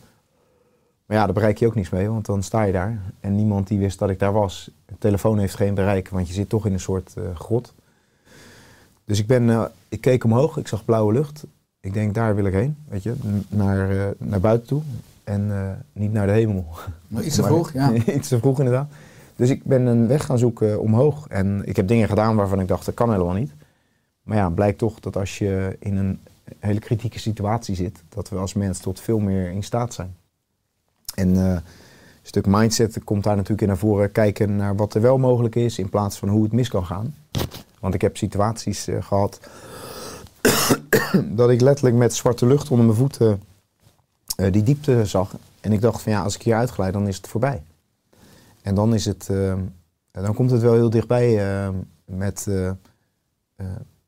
Maar 1.06 1.18
ja, 1.18 1.26
daar 1.26 1.34
bereik 1.34 1.58
je 1.58 1.68
ook 1.68 1.76
niks 1.76 1.90
mee, 1.90 2.10
want 2.10 2.26
dan 2.26 2.44
sta 2.44 2.64
je 2.64 2.72
daar. 2.72 3.02
En 3.20 3.36
niemand 3.36 3.68
die 3.68 3.80
wist 3.80 4.00
dat 4.00 4.10
ik 4.10 4.20
daar 4.20 4.34
was. 4.34 4.72
De 4.86 4.98
telefoon 4.98 5.40
heeft 5.40 5.56
geen 5.56 5.74
bereik, 5.74 6.10
want 6.10 6.28
je 6.28 6.34
zit 6.34 6.50
toch 6.50 6.66
in 6.66 6.74
een 6.74 6.80
soort 6.80 7.14
eh, 7.18 7.24
grot. 7.36 7.74
Dus 9.06 9.20
ik, 9.20 9.28
ben, 9.28 9.50
eh, 9.50 9.64
ik 9.90 10.02
keek 10.02 10.24
omhoog, 10.24 10.58
ik 10.58 10.68
zag 10.68 10.86
blauwe 10.86 11.14
lucht. 11.14 11.44
Ik 11.80 11.94
denk, 11.94 12.14
daar 12.14 12.36
wil 12.36 12.46
ik 12.46 12.54
heen, 12.54 12.78
weet 12.88 13.04
je, 13.04 13.14
naar, 13.50 13.90
eh, 13.90 14.06
naar 14.18 14.40
buiten 14.40 14.68
toe. 14.68 14.82
En 15.24 15.52
eh, 15.52 15.70
niet 15.94 16.14
naar 16.14 16.28
de 16.28 16.34
hemel. 16.34 16.66
Maar 17.08 17.24
iets 17.24 17.36
te 17.36 17.44
vroeg, 17.52 17.74
ja. 17.74 17.94
iets 18.18 18.28
te 18.28 18.40
vroeg 18.40 18.58
inderdaad. 18.58 18.90
Dus 19.36 19.50
ik 19.50 19.64
ben 19.64 19.86
een 19.86 20.08
weg 20.08 20.26
gaan 20.26 20.38
zoeken 20.38 20.82
omhoog. 20.82 21.28
En 21.28 21.62
ik 21.66 21.76
heb 21.76 21.88
dingen 21.88 22.08
gedaan 22.08 22.36
waarvan 22.36 22.60
ik 22.60 22.68
dacht, 22.68 22.86
dat 22.86 22.94
kan 22.94 23.12
helemaal 23.12 23.34
niet. 23.34 23.52
Maar 24.24 24.38
ja, 24.38 24.50
blijkt 24.50 24.78
toch 24.78 25.00
dat 25.00 25.16
als 25.16 25.38
je 25.38 25.76
in 25.80 25.98
een 25.98 26.20
hele 26.60 26.80
kritieke 26.80 27.20
situatie 27.20 27.76
zit, 27.76 28.04
dat 28.10 28.30
we 28.30 28.36
als 28.36 28.54
mens 28.54 28.80
tot 28.80 29.00
veel 29.00 29.20
meer 29.20 29.50
in 29.50 29.64
staat 29.64 29.94
zijn. 29.94 30.16
En 31.16 31.36
een 31.36 31.62
stuk 32.22 32.46
mindset 32.46 33.04
komt 33.04 33.24
daar 33.24 33.36
natuurlijk 33.36 33.62
in 33.62 33.68
naar 33.68 33.78
voren. 33.78 34.12
Kijken 34.12 34.56
naar 34.56 34.76
wat 34.76 34.94
er 34.94 35.02
wel 35.02 35.18
mogelijk 35.18 35.56
is, 35.56 35.80
in 35.80 35.90
plaats 35.90 36.18
van 36.18 36.30
hoe 36.30 36.44
het 36.44 36.52
mis 36.52 36.70
kan 36.70 36.86
gaan. 36.86 37.16
Want 37.84 37.96
ik 37.96 38.02
heb 38.02 38.18
situaties 38.18 38.88
eh, 38.88 39.04
gehad 39.04 39.40
dat 41.40 41.50
ik 41.50 41.62
letterlijk 41.62 41.96
met 41.96 42.16
zwarte 42.16 42.46
lucht 42.46 42.70
onder 42.70 42.86
mijn 42.86 42.98
voeten 42.98 43.42
eh, 44.36 44.52
die 44.52 44.64
diepte 44.64 45.06
zag. 45.06 45.36
En 45.62 45.72
ik 45.72 45.82
dacht 45.82 46.02
van 46.02 46.12
ja, 46.12 46.24
als 46.24 46.36
ik 46.36 46.42
hier 46.42 46.56
uitglijd, 46.56 46.94
dan 46.94 47.08
is 47.08 47.18
het 47.18 47.28
voorbij. 47.28 47.64
En 48.62 48.76
dan 48.76 48.94
is 48.94 49.06
het, 49.06 49.30
eh, 49.30 49.54
dan 50.12 50.34
komt 50.34 50.52
het 50.52 50.62
wel 50.62 50.74
heel 50.74 50.90
dichtbij 50.90 51.72
met 52.06 52.44
de, 52.44 52.76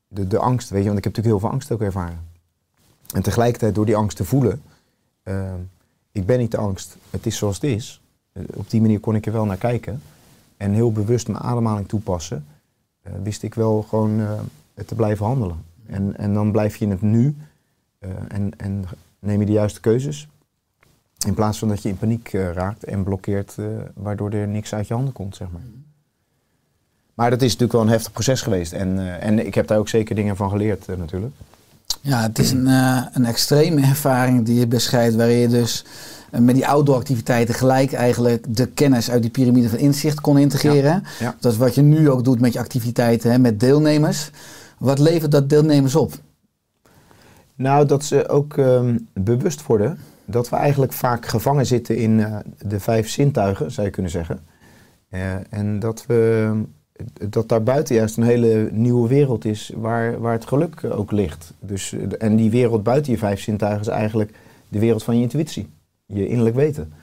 de 0.08 0.40
angst, 0.40 0.70
weet 0.70 0.82
je. 0.82 0.88
Want 0.88 0.98
ik 0.98 1.04
heb 1.04 1.16
natuurlijk 1.16 1.26
heel 1.26 1.40
veel 1.40 1.50
angst 1.50 1.72
ook 1.72 1.82
ervaren. 1.82 2.28
En 3.14 3.22
tegelijkertijd 3.22 3.76
door 3.76 3.86
die 3.86 3.96
angst 3.96 4.18
te 4.18 4.26
voelen, 4.26 4.62
ik 6.12 6.26
ben 6.26 6.40
niet 6.40 6.52
de 6.52 6.58
angst, 6.58 6.98
het 7.10 7.26
is 7.26 7.38
zoals 7.38 7.56
het 7.56 7.64
is. 7.64 8.02
Op 8.54 8.70
die 8.70 8.82
manier 8.82 9.00
kon 9.00 9.16
ik 9.16 9.26
er 9.26 9.32
wel 9.32 9.46
naar 9.46 9.58
kijken. 9.58 10.02
En 10.58 10.72
heel 10.72 10.92
bewust 10.92 11.28
mijn 11.28 11.44
ademhaling 11.44 11.88
toepassen, 11.88 12.46
wist 13.24 13.44
ik 13.44 13.54
wel 13.54 13.82
gewoon 13.82 14.20
eh, 14.20 14.86
te 14.86 14.96
blijven 14.96 15.26
handelen. 15.26 15.58
En, 15.86 16.18
en 16.18 16.34
dan 16.34 16.52
blijf 16.52 16.76
je 16.76 16.86
in 16.86 16.92
het 16.92 17.02
nu 17.02 17.36
eh, 18.00 18.10
en, 18.28 18.52
en 18.58 18.86
neem 19.20 19.40
je 19.40 19.46
de 19.46 19.52
juiste 19.52 19.80
keuzes. 19.80 20.28
In 21.26 21.34
plaats 21.34 21.60
van 21.60 21.68
dat 21.68 21.82
je 21.82 21.90
in 21.90 21.98
paniek 21.98 22.34
eh, 22.34 22.52
raakt 22.52 22.84
en 22.84 23.04
blokkeert, 23.04 23.56
eh, 23.58 23.66
waardoor 23.94 24.32
er 24.32 24.48
niks 24.48 24.74
uit 24.74 24.88
je 24.88 24.94
handen 24.94 25.14
komt, 25.14 25.36
zeg 25.36 25.48
maar. 25.52 25.62
Maar 27.14 27.30
dat 27.30 27.42
is 27.42 27.46
natuurlijk 27.46 27.74
wel 27.74 27.82
een 27.82 27.88
heftig 27.88 28.12
proces 28.12 28.42
geweest. 28.42 28.74
En, 28.74 29.00
eh, 29.00 29.28
en 29.28 29.46
ik 29.46 29.56
heb 29.56 29.68
daar 29.68 29.78
ook 29.78 29.90
zeker 29.90 30.16
dingen 30.16 30.36
van 30.36 30.50
geleerd, 30.50 30.88
eh, 30.88 30.98
natuurlijk. 30.98 31.34
Ja, 32.02 32.22
het 32.22 32.40
is 32.40 32.52
een, 32.52 32.68
eh, 32.68 33.06
een 33.14 33.26
extreme 33.26 33.82
ervaring 33.82 34.46
die 34.46 34.60
je 34.60 34.68
beschrijft, 34.68 35.16
waarin 35.16 35.38
je 35.38 35.48
dus 35.48 35.84
eh, 35.84 35.90
met 36.40 36.56
die 36.56 36.68
outdoor 36.68 36.96
activiteiten 36.96 37.56
gelijk 37.56 37.94
eigenlijk 37.94 38.46
de 38.56 38.68
kennis 38.68 39.12
uit 39.12 39.22
die 39.22 39.32
piramide 39.32 39.70
van 39.70 39.78
inzicht 39.78 40.22
kon 40.22 40.38
integreren. 40.38 41.04
ja. 41.20 41.36
Dat 41.40 41.52
is 41.52 41.58
wat 41.58 41.76
je 41.76 41.82
nu 41.82 42.10
ook 42.10 42.24
doet 42.24 42.40
met 42.40 42.54
je 42.54 42.60
activiteiten 42.60 43.32
hè, 43.32 43.38
met 43.38 43.60
deelnemers. 43.60 44.30
Wat 44.78 45.00
levert 45.00 45.32
dat 45.32 45.50
deelnemers 45.50 45.96
op? 45.96 46.14
Nou, 47.56 47.86
dat 47.86 48.04
ze 48.04 48.30
ook 48.30 48.58
ehm, 48.58 48.98
bewust 49.14 49.66
worden 49.66 50.00
dat 50.26 50.50
we 50.50 50.56
eigenlijk 50.56 50.94
vaak 50.94 51.26
gevangen 51.26 51.66
zitten 51.66 51.98
in 51.98 52.20
eh, 52.20 52.38
de 52.58 52.80
vijf 52.80 53.10
zintuigen, 53.10 53.72
zou 53.72 53.88
je 53.88 53.94
kunnen 53.94 54.12
zeggen. 54.12 54.40
Eh, 55.10 55.34
en 55.50 55.80
dat, 55.80 56.06
we, 56.08 56.52
dat 57.30 57.50
daar 57.50 57.64
buiten 57.64 57.96
juist 57.96 58.18
een 58.18 58.24
hele 58.24 58.70
nieuwe 58.72 59.08
wereld 59.08 59.46
is 59.46 59.72
waar, 59.76 60.20
waar 60.20 60.34
het 60.34 60.46
geluk 60.46 60.84
ook 60.84 61.12
ligt. 61.12 61.54
Dus, 61.60 61.94
eh, 61.94 62.02
en 62.18 62.36
die 62.36 62.52
wereld 62.52 62.84
buiten 62.84 63.12
je 63.12 63.18
vijf 63.18 63.42
zintuigen 63.42 63.82
is 63.82 63.88
eigenlijk 63.88 64.32
de 64.68 64.80
wereld 64.80 65.04
van 65.04 65.16
je 65.16 65.22
intuïtie, 65.22 65.70
je 66.06 66.28
innerlijk 66.28 66.56
weten. 66.56 66.94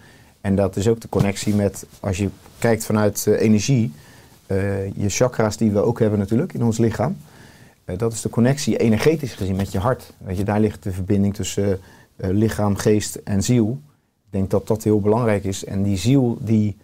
En 0.40 0.54
dat 0.54 0.76
is 0.76 0.88
ook 0.88 1.00
de 1.00 1.08
connectie 1.08 1.54
met, 1.54 1.86
als 2.00 2.16
je 2.16 2.28
kijkt 2.58 2.84
vanuit 2.84 3.26
eh, 3.26 3.40
energie, 3.40 3.92
eh, 4.46 4.86
je 4.86 5.08
chakra's 5.08 5.56
die 5.56 5.70
we 5.70 5.80
ook 5.80 5.98
hebben 5.98 6.18
natuurlijk 6.18 6.52
in 6.52 6.62
ons 6.62 6.78
lichaam. 6.78 7.16
Eh, 7.84 7.98
dat 7.98 8.12
is 8.12 8.20
de 8.20 8.28
connectie 8.28 8.76
energetisch 8.76 9.34
gezien 9.34 9.56
met 9.56 9.72
je 9.72 9.78
hart. 9.78 10.12
Weet 10.18 10.36
je, 10.36 10.44
daar 10.44 10.60
ligt 10.60 10.82
de 10.82 10.92
verbinding 10.92 11.34
tussen 11.34 11.80
lichaam, 12.16 12.76
geest 12.76 13.14
en 13.14 13.42
ziel. 13.42 13.80
Ik 14.26 14.38
denk 14.38 14.50
dat 14.50 14.66
dat 14.66 14.82
heel 14.82 15.00
belangrijk 15.00 15.44
is. 15.44 15.64
En 15.64 15.82
die 15.82 15.96
ziel, 15.96 16.38
die, 16.40 16.76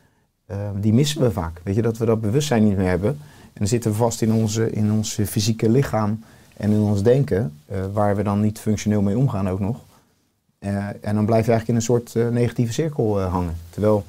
die 0.81 0.93
missen 0.93 1.21
we 1.21 1.31
vaak. 1.31 1.61
Weet 1.65 1.75
je, 1.75 1.83
dat 1.83 1.99
we 1.99 2.05
dat 2.05 2.21
bewustzijn 2.21 2.65
niet 2.65 2.77
meer 2.77 2.89
hebben. 2.89 3.11
En 3.43 3.55
dan 3.55 3.67
zitten 3.67 3.91
we 3.91 3.97
vast 3.97 4.23
in 4.23 4.33
onze, 4.33 4.71
in 4.71 4.93
ons 4.93 5.19
fysieke 5.27 5.69
lichaam 5.69 6.23
en 6.57 6.71
in 6.71 6.81
ons 6.81 7.03
denken, 7.03 7.53
waar 7.93 8.17
we 8.17 8.23
dan 8.23 8.41
niet 8.41 8.59
functioneel 8.59 9.03
mee 9.03 9.19
omgaan 9.19 9.49
ook 9.49 9.61
nog. 9.61 9.85
Eh, 10.59 10.87
en 10.87 11.15
dan 11.15 11.27
blijf 11.27 11.45
je 11.45 11.51
eigenlijk 11.51 11.69
in 11.69 11.75
een 11.75 11.83
soort 11.83 12.17
eh, 12.17 12.29
negatieve 12.29 12.73
cirkel 12.73 13.21
eh, 13.21 13.33
hangen. 13.33 13.57
Terwijl 13.71 14.05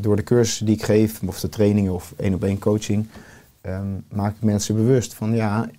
door 0.00 0.16
de 0.16 0.22
cursussen 0.22 0.66
die 0.66 0.74
ik 0.74 0.82
geef, 0.82 1.22
of 1.26 1.40
de 1.40 1.48
trainingen 1.48 1.92
of 1.92 2.14
één 2.16 2.34
op 2.34 2.44
één 2.44 2.58
coaching, 2.58 3.06
ehm, 3.60 3.86
maak 4.08 4.36
ik 4.36 4.42
mensen 4.42 4.74
bewust 4.74 5.14
van 5.14 5.34
ja, 5.34 5.70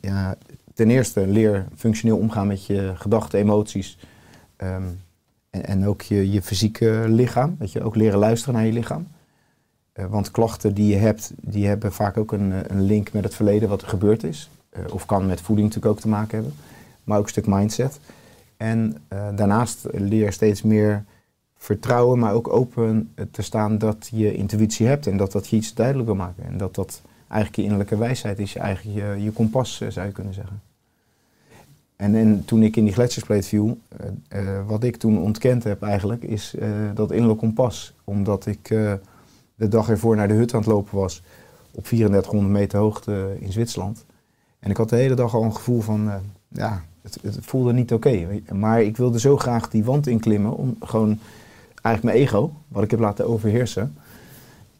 ja, 0.00 0.36
ten 0.74 0.90
eerste 0.90 1.26
leer 1.26 1.66
functioneel 1.76 2.16
omgaan 2.16 2.46
met 2.46 2.66
je 2.66 2.92
gedachten, 2.96 3.38
emoties. 3.38 3.98
ehm, 4.56 4.82
en, 5.50 5.66
en 5.66 5.86
ook 5.86 6.02
je, 6.02 6.30
je 6.30 6.42
fysieke 6.42 7.04
lichaam. 7.08 7.56
Dat 7.58 7.72
je 7.72 7.82
ook 7.82 7.94
leren 7.96 8.18
luisteren 8.18 8.54
naar 8.54 8.66
je 8.66 8.72
lichaam. 8.72 9.06
Want 10.08 10.30
klachten 10.30 10.74
die 10.74 10.86
je 10.86 10.96
hebt, 10.96 11.32
die 11.40 11.66
hebben 11.66 11.92
vaak 11.92 12.16
ook 12.16 12.32
een, 12.32 12.72
een 12.72 12.82
link 12.82 13.12
met 13.12 13.24
het 13.24 13.34
verleden 13.34 13.68
wat 13.68 13.82
er 13.82 13.88
gebeurd 13.88 14.24
is. 14.24 14.50
Of 14.92 15.06
kan 15.06 15.26
met 15.26 15.40
voeding 15.40 15.66
natuurlijk 15.68 15.94
ook 15.94 16.00
te 16.00 16.08
maken 16.08 16.34
hebben. 16.34 16.54
Maar 17.04 17.18
ook 17.18 17.24
een 17.24 17.30
stuk 17.30 17.46
mindset. 17.46 18.00
En 18.64 18.96
eh, 19.08 19.28
daarnaast 19.34 19.86
leer 19.92 20.32
steeds 20.32 20.62
meer 20.62 21.04
vertrouwen, 21.56 22.18
maar 22.18 22.32
ook 22.32 22.48
open 22.48 23.12
eh, 23.14 23.24
te 23.30 23.42
staan 23.42 23.78
dat 23.78 24.08
je 24.12 24.34
intuïtie 24.34 24.86
hebt. 24.86 25.06
En 25.06 25.16
dat 25.16 25.32
dat 25.32 25.48
je 25.48 25.56
iets 25.56 25.74
duidelijk 25.74 26.06
wil 26.06 26.16
maken. 26.16 26.44
En 26.44 26.56
dat 26.56 26.74
dat 26.74 27.02
eigenlijk 27.28 27.56
je 27.56 27.62
innerlijke 27.62 27.96
wijsheid 27.96 28.38
is, 28.38 28.52
je 28.52 28.58
eigen 28.58 28.92
je, 29.22 29.32
kompas 29.32 29.80
eh, 29.80 29.90
zou 29.90 30.06
je 30.06 30.12
kunnen 30.12 30.34
zeggen. 30.34 30.62
En, 31.96 32.14
en 32.14 32.44
toen 32.44 32.62
ik 32.62 32.76
in 32.76 32.84
die 32.84 32.92
gletsjerspleet 32.92 33.46
viel, 33.46 33.78
wat 34.66 34.84
ik 34.84 34.96
toen 34.96 35.18
ontkend 35.18 35.64
heb 35.64 35.82
eigenlijk, 35.82 36.22
is 36.22 36.54
dat 36.94 37.10
innerlijk 37.10 37.38
kompas. 37.38 37.94
Omdat 38.04 38.46
ik 38.46 38.68
de 39.54 39.68
dag 39.68 39.88
ervoor 39.88 40.16
naar 40.16 40.28
de 40.28 40.34
hut 40.34 40.54
aan 40.54 40.60
het 40.60 40.68
lopen 40.68 40.98
was 40.98 41.22
op 41.70 41.84
3400 41.84 42.52
meter 42.52 42.78
hoogte 42.78 43.36
in 43.38 43.52
Zwitserland. 43.52 44.04
En 44.58 44.70
ik 44.70 44.76
had 44.76 44.88
de 44.88 44.96
hele 44.96 45.14
dag 45.14 45.34
al 45.34 45.42
een 45.42 45.54
gevoel 45.54 45.80
van, 45.80 46.10
ja, 46.48 46.84
het, 47.04 47.34
het 47.34 47.38
voelde 47.40 47.72
niet 47.72 47.92
oké. 47.92 48.42
maar 48.52 48.82
ik 48.82 48.96
wilde 48.96 49.20
zo 49.20 49.36
graag 49.36 49.68
die 49.68 49.84
wand 49.84 50.06
inklimmen 50.06 50.56
om 50.56 50.76
gewoon 50.80 51.18
eigenlijk 51.82 52.16
mijn 52.16 52.26
ego, 52.26 52.52
wat 52.68 52.82
ik 52.82 52.90
heb 52.90 53.00
laten 53.00 53.28
overheersen. 53.28 53.94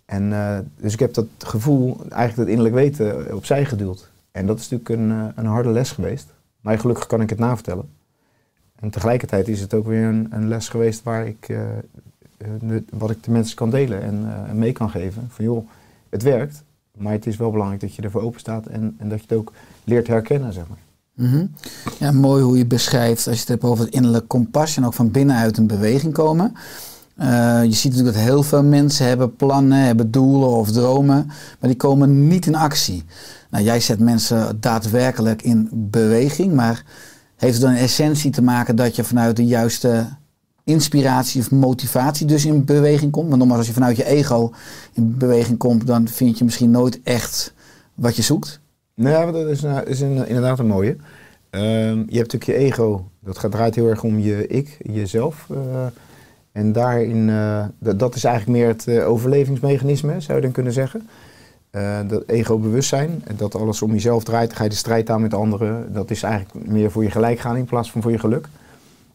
En 0.05 0.33
eh, 0.33 0.59
dus 0.77 0.93
ik 0.93 0.99
heb 0.99 1.15
dat 1.15 1.27
gevoel, 1.39 1.97
eigenlijk 2.01 2.37
het 2.37 2.49
innerlijk 2.49 2.75
weten, 2.75 3.29
eh, 3.29 3.35
opzij 3.35 3.65
geduwd. 3.65 4.11
En 4.31 4.47
dat 4.47 4.59
is 4.59 4.69
natuurlijk 4.69 5.01
een, 5.01 5.11
eh, 5.11 5.27
een 5.35 5.47
harde 5.47 5.69
les 5.69 5.91
geweest. 5.91 6.33
Maar 6.61 6.79
gelukkig 6.79 7.07
kan 7.07 7.21
ik 7.21 7.31
het 7.31 7.39
navertellen. 7.39 7.89
En 8.75 8.91
tegelijkertijd 8.91 9.49
is 9.49 9.61
het 9.61 9.75
ook 9.75 9.87
weer 9.87 10.05
een, 10.05 10.27
een 10.31 10.49
les 10.49 10.69
geweest 10.69 11.03
waar 11.03 11.27
ik, 11.27 11.57
wat 12.91 13.11
ik 13.11 13.23
de 13.23 13.31
mensen 13.31 13.57
kan 13.57 13.71
delen 13.71 14.03
en 14.03 14.47
en 14.49 14.59
mee 14.59 14.73
kan 14.73 14.91
geven. 14.91 15.27
Van 15.31 15.45
joh, 15.45 15.69
het 16.09 16.23
werkt, 16.23 16.63
maar 16.93 17.13
het 17.13 17.27
is 17.27 17.37
wel 17.37 17.51
belangrijk 17.51 17.81
dat 17.81 17.95
je 17.95 18.03
ervoor 18.03 18.23
open 18.23 18.41
staat 18.41 18.67
en, 18.67 18.95
en 18.99 19.09
dat 19.09 19.19
je 19.19 19.27
het 19.29 19.39
ook 19.39 19.53
leert 19.85 20.07
herkennen, 20.07 20.53
zeg 20.53 20.69
maar. 20.69 20.79
Mhm. 21.15 21.47
Ja, 21.99 22.13
mooi 22.13 22.43
hoe 22.43 22.59
je 22.59 22.67
beschrijft 22.67 23.27
als 23.27 23.35
je 23.35 23.41
het 23.41 23.49
hebt 23.49 23.65
over 23.65 23.85
het 23.85 23.95
innerlijk 23.95 24.29
kompas 24.29 24.77
en 24.77 24.87
ook 24.87 24.95
van 24.95 25.11
binnenuit 25.11 25.57
een 25.57 25.67
beweging 25.67 26.13
komen. 26.13 26.53
Eh, 27.17 27.65
je 27.65 27.73
ziet 27.73 27.91
natuurlijk 27.91 28.17
dat 28.17 28.27
heel 28.27 28.43
veel 28.43 28.65
mensen 28.65 29.07
hebben 29.07 29.37
plannen, 29.37 29.79
hebben 29.79 30.11
doelen 30.11 30.49
of 30.49 30.71
dromen, 30.71 31.27
maar 31.27 31.71
die 31.71 31.77
komen 31.77 32.29
niet 32.29 32.47
in 32.47 32.55
actie. 32.55 33.05
Nou, 33.51 33.65
jij 33.65 33.81
zet 33.81 33.99
mensen 33.99 34.61
daadwerkelijk 34.61 35.43
in 35.43 35.69
beweging, 35.73 36.55
maar 36.55 36.85
heeft 37.37 37.53
het 37.53 37.63
dan 37.63 37.73
in 37.73 37.83
essentie 37.83 38.31
te 38.31 38.43
maken 38.43 38.77
dat 38.77 38.97
je 38.97 39.05
vanuit 39.05 39.37
de 39.37 39.47
juiste 39.47 40.07
inspiratie 40.65 41.41
of 41.41 41.51
motivatie 41.51 42.27
dus 42.27 42.45
in 42.45 42.65
beweging 42.65 43.13
komt? 43.13 43.27
Want 43.29 43.39
nogmaals, 43.39 43.59
als 43.59 43.69
je 43.69 43.75
vanuit 43.75 43.97
je 43.97 44.05
ego 44.05 44.53
in 44.93 45.19
beweging 45.19 45.59
komt, 45.59 45.87
dan 45.87 46.09
vind 46.09 46.39
je 46.39 46.45
misschien 46.45 46.71
nooit 46.71 47.01
echt 47.03 47.55
wat 47.95 48.17
je 48.17 48.23
zoekt. 48.23 48.61
Nou, 48.95 49.33
dat 49.33 49.49
is, 49.87 50.01
inderdaad 50.01 50.59
een 50.59 50.67
mooie. 50.67 50.97
Ehm, 51.51 51.99
je 52.09 52.17
hebt 52.17 52.33
natuurlijk 52.33 52.45
je 52.45 52.55
ego, 52.55 53.09
dat 53.21 53.39
gaat, 53.39 53.51
draait 53.51 53.75
heel 53.75 53.89
erg 53.89 54.03
om 54.03 54.19
je 54.19 54.47
ik, 54.47 54.79
jezelf. 54.93 55.47
eh, 55.51 55.87
en 56.53 56.73
daarin, 56.73 57.31
eh, 57.31 57.65
dat, 57.79 58.15
is 58.15 58.25
eigenlijk 58.25 58.59
meer 58.59 58.69
het 58.69 58.87
eh, 58.87 59.09
overlevingsmechanisme, 59.09 60.21
zou 60.21 60.37
je 60.37 60.45
dan 60.45 60.53
kunnen 60.53 60.73
zeggen. 60.73 61.09
Dat 62.07 62.23
ego-bewustzijn, 62.27 63.25
dat 63.37 63.55
alles 63.55 63.83
om 63.83 63.93
jezelf 63.93 64.25
draait, 64.25 64.53
ga 64.53 64.63
je 64.63 64.69
de 64.69 64.77
strijd 64.77 65.11
aan 65.11 65.23
met 65.23 65.35
anderen. 65.35 65.93
Dat 65.93 66.11
is 66.11 66.23
eigenlijk 66.23 66.69
meer 66.69 66.91
voor 66.91 67.03
je 67.03 67.11
gelijk 67.11 67.39
gaan 67.39 67.57
in 67.57 67.65
plaats 67.65 67.91
van 67.91 68.03
voor 68.03 68.11
je 68.11 68.19
geluk. 68.19 68.49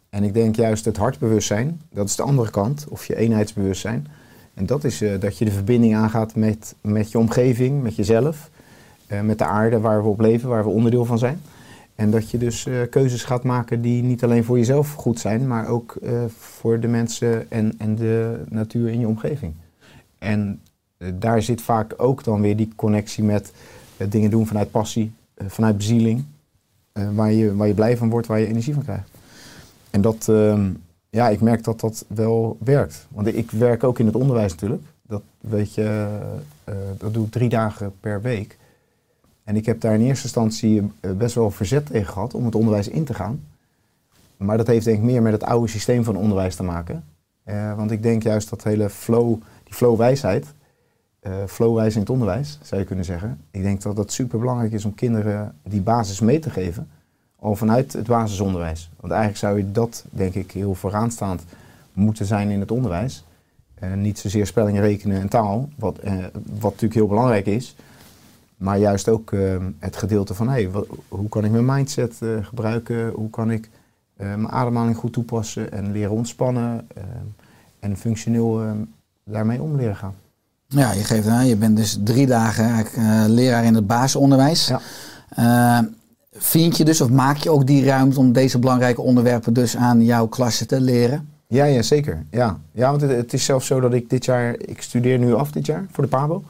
En 0.10 0.24
ik 0.24 0.34
denk 0.34 0.56
juist 0.56 0.86
het 0.86 0.98
hartbewustzijn, 0.98 1.82
dat 1.94 2.08
is 2.08 2.16
de 2.16 2.24
andere 2.24 2.50
kant, 2.50 2.86
of 2.90 3.06
je 3.06 3.16
eenheidsbewustzijn. 3.16 4.08
En 4.54 4.66
dat 4.66 4.84
is 4.84 5.04
dat 5.20 5.38
je 5.38 5.46
de 5.46 5.52
verbinding 5.52 5.96
aangaat 5.96 6.36
met, 6.36 6.76
met 6.82 7.12
je 7.12 7.18
omgeving, 7.18 7.84
met 7.84 7.96
jezelf. 7.96 8.50
Eh, 9.10 9.22
met 9.22 9.38
de 9.38 9.46
aarde 9.46 9.80
waar 9.80 10.04
we 10.04 10.10
op 10.10 10.20
leven, 10.20 10.50
waar 10.50 10.64
we 10.64 10.70
onderdeel 10.70 11.06
van 11.06 11.18
zijn. 11.18 11.42
En 11.96 12.12
dat 12.12 12.30
je 12.30 12.38
dus 12.38 12.66
eh, 12.66 12.76
keuzes 12.90 13.24
gaat 13.24 13.44
maken 13.44 13.82
die 13.82 14.04
niet 14.04 14.24
alleen 14.24 14.44
voor 14.44 14.58
jezelf 14.58 14.94
goed 14.94 15.20
zijn, 15.20 15.48
maar 15.48 15.68
ook 15.68 15.96
eh, 15.96 16.12
voor 16.38 16.80
de 16.80 16.88
mensen 16.88 17.52
en, 17.52 17.74
en 17.78 17.96
de 17.96 18.44
natuur 18.50 18.90
in 18.90 19.00
je 19.00 19.08
omgeving. 19.08 19.54
En 20.18 20.62
daar 21.14 21.42
zit 21.42 21.62
vaak 21.62 21.94
ook 21.98 22.24
dan 22.24 22.42
weer 22.42 22.56
die 22.56 22.72
connectie 22.76 23.24
met 23.24 23.54
dingen 24.10 24.30
doen 24.30 24.48
vanuit 24.48 24.72
passie, 24.72 25.12
vanuit 25.48 25.78
bezieling, 25.78 26.24
waar, 27.14 27.32
je, 27.32 27.56
waar 27.56 27.68
je 27.68 27.74
blij 27.74 27.98
van 27.98 28.10
wordt, 28.10 28.28
waar 28.28 28.40
je 28.40 28.48
energie 28.48 28.74
van 28.74 28.84
krijgt. 28.84 29.10
En 29.90 30.02
dat, 30.02 30.28
ehm, 30.30 30.72
ja, 31.10 31.30
ik 31.30 31.42
merk 31.42 31.64
dat 31.64 31.80
dat 31.80 32.06
wel 32.08 32.58
werkt. 32.64 33.08
Want 33.12 33.28
ik 33.28 33.52
werk 33.52 33.84
ook 33.84 34.00
in 34.00 34.06
het 34.06 34.16
onderwijs 34.16 34.52
natuurlijk. 34.52 34.84
Dat 35.08 35.22
weet 35.40 35.74
je, 35.74 36.18
dat 36.98 37.14
doe 37.14 37.26
ik 37.26 37.32
drie 37.32 37.50
dagen 37.50 37.94
per 38.00 38.22
week. 38.22 38.58
En 39.50 39.56
ik 39.56 39.66
heb 39.66 39.82
daar 39.82 39.94
in 39.94 40.02
eerste 40.02 40.24
instantie 40.24 40.92
eh, 41.00 41.12
best 41.12 41.36
wel 41.36 41.52
verzet 41.52 41.86
tegen 41.86 42.14
gehad 42.14 42.34
om 42.34 42.46
het 42.46 42.56
onderwijs 42.56 42.88
in 42.88 43.04
te 43.04 43.14
gaan. 43.14 43.44
Maar 44.38 44.58
dat 44.58 44.68
heeft 44.68 44.86
denk 44.86 44.98
ik 44.98 45.04
meer 45.04 45.22
met 45.22 45.32
het 45.32 45.44
oude 45.44 45.68
systeem 45.68 46.04
van 46.04 46.16
onderwijs 46.16 46.56
te 46.56 46.64
maken. 46.64 47.04
Eh, 47.44 47.76
want 47.76 47.92
ik 47.92 48.04
denk 48.04 48.24
juist 48.24 48.50
dat 48.50 48.64
hele 48.64 48.90
flow, 48.90 49.42
die 49.64 49.74
flowwijsheid, 49.74 50.46
eh 51.20 51.34
flowwijs 51.48 51.94
in 51.94 52.00
het 52.00 52.10
onderwijs, 52.10 52.60
zou 52.62 52.82
je 52.82 52.88
kunnen 52.88 53.06
zeggen. 53.06 53.42
Ik 53.52 53.62
denk 53.62 53.82
dat 53.82 53.96
dat 53.96 54.12
super 54.12 54.40
belangrijk 54.40 54.72
is 54.72 54.86
om 54.86 54.96
kinderen 54.96 55.56
die 55.64 55.82
basis 55.82 56.20
mee 56.20 56.40
te 56.40 56.50
geven, 56.50 56.90
al 57.36 57.56
vanuit 57.56 57.94
het 57.94 58.08
basisonderwijs. 58.08 58.90
Want 59.00 59.14
eigenlijk 59.14 59.42
zou 59.42 59.58
je 59.58 59.72
dat, 59.72 60.06
denk 60.10 60.34
ik, 60.34 60.52
heel 60.52 60.76
vooraanstaand 60.76 61.44
moeten 61.94 62.26
zijn 62.26 62.50
in 62.50 62.60
het 62.60 62.72
onderwijs. 62.72 63.26
Niet 63.96 64.20
zozeer 64.20 64.48
spelling, 64.48 64.80
rekenen 64.80 65.22
en 65.22 65.30
taal, 65.30 65.70
wat, 65.76 66.00
wat 66.60 66.72
natuurlijk 66.72 66.94
heel 66.94 67.08
belangrijk 67.08 67.46
is. 67.46 67.76
Maar 68.60 68.78
juist 68.78 69.10
ook 69.10 69.32
eh, 69.32 69.56
het 69.80 69.96
gedeelte 69.96 70.34
van 70.34 70.50
hey, 70.50 70.70
wat- 70.72 70.88
hoe 71.08 71.30
kan 71.30 71.46
ik 71.46 71.52
mijn 71.52 71.66
mindset 71.66 72.16
eh, 72.22 72.30
gebruiken? 72.42 73.10
Hoe 73.10 73.30
kan 73.30 73.52
ik 73.52 73.70
eh, 74.18 74.28
mijn 74.28 74.50
ademhaling 74.50 74.98
goed 74.98 75.14
toepassen 75.14 75.72
en 75.72 75.92
leren 75.92 76.12
ontspannen 76.12 76.88
eh, 76.96 77.04
en 77.80 77.98
functioneel 77.98 78.62
eh, 78.62 78.72
daarmee 79.24 79.62
om 79.62 79.76
leren 79.76 79.96
gaan. 79.96 80.14
Ja, 80.68 80.92
je 80.92 81.04
geeft 81.04 81.28
aan, 81.28 81.48
je 81.48 81.56
bent 81.56 81.78
dus 81.78 81.98
drie 82.04 82.26
dagen 82.28 82.86
eh, 82.96 83.24
leraar 83.28 83.64
in 83.64 83.76
het 83.76 83.88
basisonderwijs. 83.88 84.72
Ja. 85.36 85.90
Vind 86.32 86.78
je 86.78 86.86
dus 86.86 87.02
of 87.02 87.10
maak 87.10 87.38
je 87.38 87.50
ook 87.50 87.68
die 87.68 87.86
ruimte 87.86 88.20
om 88.20 88.32
deze 88.34 88.60
belangrijke 88.60 89.02
onderwerpen 89.02 89.54
dus 89.54 89.76
aan 89.78 90.04
jouw 90.06 90.28
klasse 90.28 90.66
te 90.66 90.82
leren? 90.82 91.30
Ja, 91.48 91.66
ja 91.66 91.82
zeker. 91.82 92.26
Ja, 92.32 92.60
ja 92.72 92.90
want 92.90 93.02
het, 93.02 93.12
het 93.12 93.34
is 93.34 93.46
zelfs 93.46 93.68
zo 93.68 93.80
dat 93.80 93.94
ik 93.94 94.10
dit 94.10 94.26
jaar, 94.26 94.56
ik 94.60 94.82
studeer 94.82 95.18
nu 95.20 95.34
af 95.34 95.52
dit 95.52 95.66
jaar 95.66 95.86
voor 95.92 96.04
de 96.04 96.10
PABO. 96.10 96.44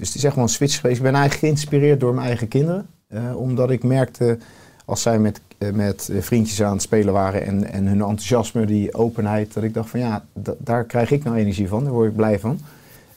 Dus 0.00 0.08
het 0.08 0.16
is 0.18 0.24
echt 0.24 0.34
wel 0.34 0.44
een 0.44 0.50
switch 0.50 0.80
geweest. 0.80 0.96
Ik 0.96 1.02
ben 1.02 1.14
eigenlijk 1.14 1.44
geïnspireerd 1.44 2.00
door 2.00 2.14
mijn 2.14 2.26
eigen 2.26 2.48
kinderen. 2.48 2.86
eh, 3.08 3.36
omdat 3.36 3.70
ik 3.70 3.82
merkte, 3.84 4.38
als 4.84 5.02
zij 5.02 5.18
met, 5.18 5.40
eh, 5.58 5.70
met 5.72 6.08
eh, 6.12 6.22
vriendjes 6.22 6.62
aan 6.62 6.72
het 6.72 6.82
spelen 6.82 7.12
waren 7.12 7.46
en, 7.46 7.72
en 7.72 7.86
hun 7.86 8.00
enthousiasme, 8.00 8.66
die 8.66 8.94
openheid, 8.94 9.52
dat 9.54 9.62
ik 9.62 9.74
dacht 9.74 9.90
van 9.90 10.00
ja, 10.00 10.24
da- 10.32 10.54
daar 10.58 10.84
krijg 10.84 11.10
ik 11.10 11.24
nou 11.24 11.36
energie 11.36 11.68
van, 11.68 11.84
daar 11.84 11.92
word 11.92 12.08
ik 12.10 12.16
blij 12.16 12.38
van. 12.38 12.60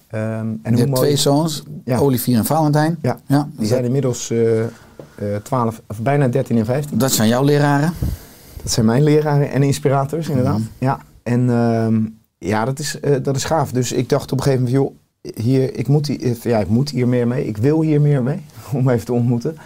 Ehm, 0.07 0.21
en 0.23 0.59
Je 0.63 0.69
hoe 0.69 0.77
hebt 0.77 0.89
mooi- 0.89 1.01
twee 1.01 1.15
zoons, 1.15 1.63
Ja. 1.85 1.97
Olivier 1.97 2.37
en 2.37 2.45
Valentijn. 2.45 2.97
Ja, 3.01 3.19
Ja, 3.27 3.47
die 3.57 3.67
zijn 3.67 3.85
inmiddels 3.85 4.29
eh, 4.29 5.35
12, 5.43 5.81
of 5.87 5.99
bijna 5.99 6.27
13 6.27 6.57
en 6.57 6.65
15. 6.65 6.97
dat 6.97 7.11
zijn 7.11 7.27
jouw 7.29 7.43
leraren. 7.43 7.93
Dat 8.63 8.71
zijn 8.71 8.85
mijn 8.85 9.03
leraren 9.03 9.51
en 9.51 9.63
inspirators, 9.63 10.29
inderdaad. 10.29 10.59
Ja, 10.77 10.99
en 11.23 11.49
ehm, 11.49 12.01
ja, 12.37 12.65
dat 12.65 12.79
is, 12.79 12.97
dat 13.21 13.35
is 13.35 13.43
gaaf. 13.43 13.71
Dus 13.71 13.91
ik 13.91 14.09
dacht 14.09 14.31
op 14.31 14.37
een 14.37 14.43
gegeven 14.43 14.65
moment, 14.65 14.83
joh, 14.83 14.95
hier, 15.35 15.77
ik, 15.77 15.87
moet, 15.87 16.07
hier- 16.07 16.37
ja, 16.41 16.59
ik 16.59 16.67
moet 16.67 16.89
hier 16.89 17.07
meer 17.07 17.27
mee. 17.27 17.47
Ik 17.47 17.57
wil 17.57 17.81
hier 17.81 18.01
meer 18.01 18.23
mee, 18.23 18.41
om 18.73 18.89
even 18.89 19.05
te 19.05 19.13
ontmoeten. 19.13 19.57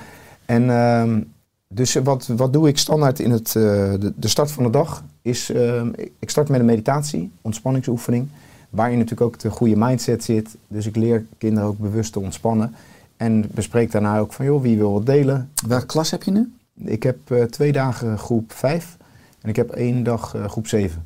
En 0.46 0.70
ehm, 0.70 1.22
dus 1.68 1.94
wat, 1.94 2.28
wat 2.28 2.54
doe 2.54 2.68
ik 2.68 2.78
standaard 2.78 3.20
in 3.20 3.32
het, 3.32 3.48
eh, 3.48 3.54
de, 4.00 4.14
de 4.16 4.28
start 4.28 4.52
van 4.52 4.64
de 4.64 4.70
dag? 4.70 5.04
Is, 5.22 5.52
ehm, 5.52 5.92
ik 6.20 6.30
start 6.30 6.50
met 6.50 6.60
een 6.60 6.66
meditatie, 6.66 7.32
ontspanningsoefening. 7.42 8.28
Waarin 8.70 8.98
natuurlijk 8.98 9.28
ook 9.28 9.40
de 9.40 9.50
goede 9.50 9.76
mindset 9.76 10.24
zit. 10.24 10.56
Dus 10.68 10.86
ik 10.86 10.96
leer 10.96 11.26
kinderen 11.38 11.70
ook 11.70 11.78
bewust 11.78 12.14
te 12.14 12.20
ontspannen. 12.20 12.76
En 13.18 13.46
bespreek 13.54 13.92
daarna 13.92 14.20
ook 14.20 14.34
van, 14.34 14.46
joh, 14.46 14.62
wie 14.62 14.78
wil 14.78 14.92
wat 14.94 15.06
delen? 15.06 15.50
Welke 15.68 15.86
klas 15.86 16.12
heb 16.12 16.24
je 16.24 16.32
nu? 16.32 16.54
Ik 16.86 17.04
heb 17.04 17.32
eh, 17.32 17.44
twee 17.44 17.72
dagen 17.72 18.18
groep 18.18 18.52
5 18.52 18.98
en 19.42 19.50
ik 19.50 19.56
heb 19.56 19.70
één 19.70 20.04
dag 20.04 20.36
eh, 20.36 20.46
groep 20.46 20.68
7. 20.68 21.06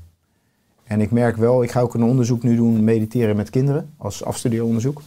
En 0.92 1.02
ik 1.02 1.12
merk 1.12 1.36
wel, 1.36 1.64
ik 1.64 1.72
ga 1.72 1.80
ook 1.82 1.94
een 1.94 2.04
onderzoek 2.04 2.44
nu 2.44 2.56
doen, 2.56 2.84
mediteren 2.84 3.36
met 3.36 3.50
kinderen, 3.50 3.90
als 3.98 4.24
afstudeeronderzoek. 4.24 5.02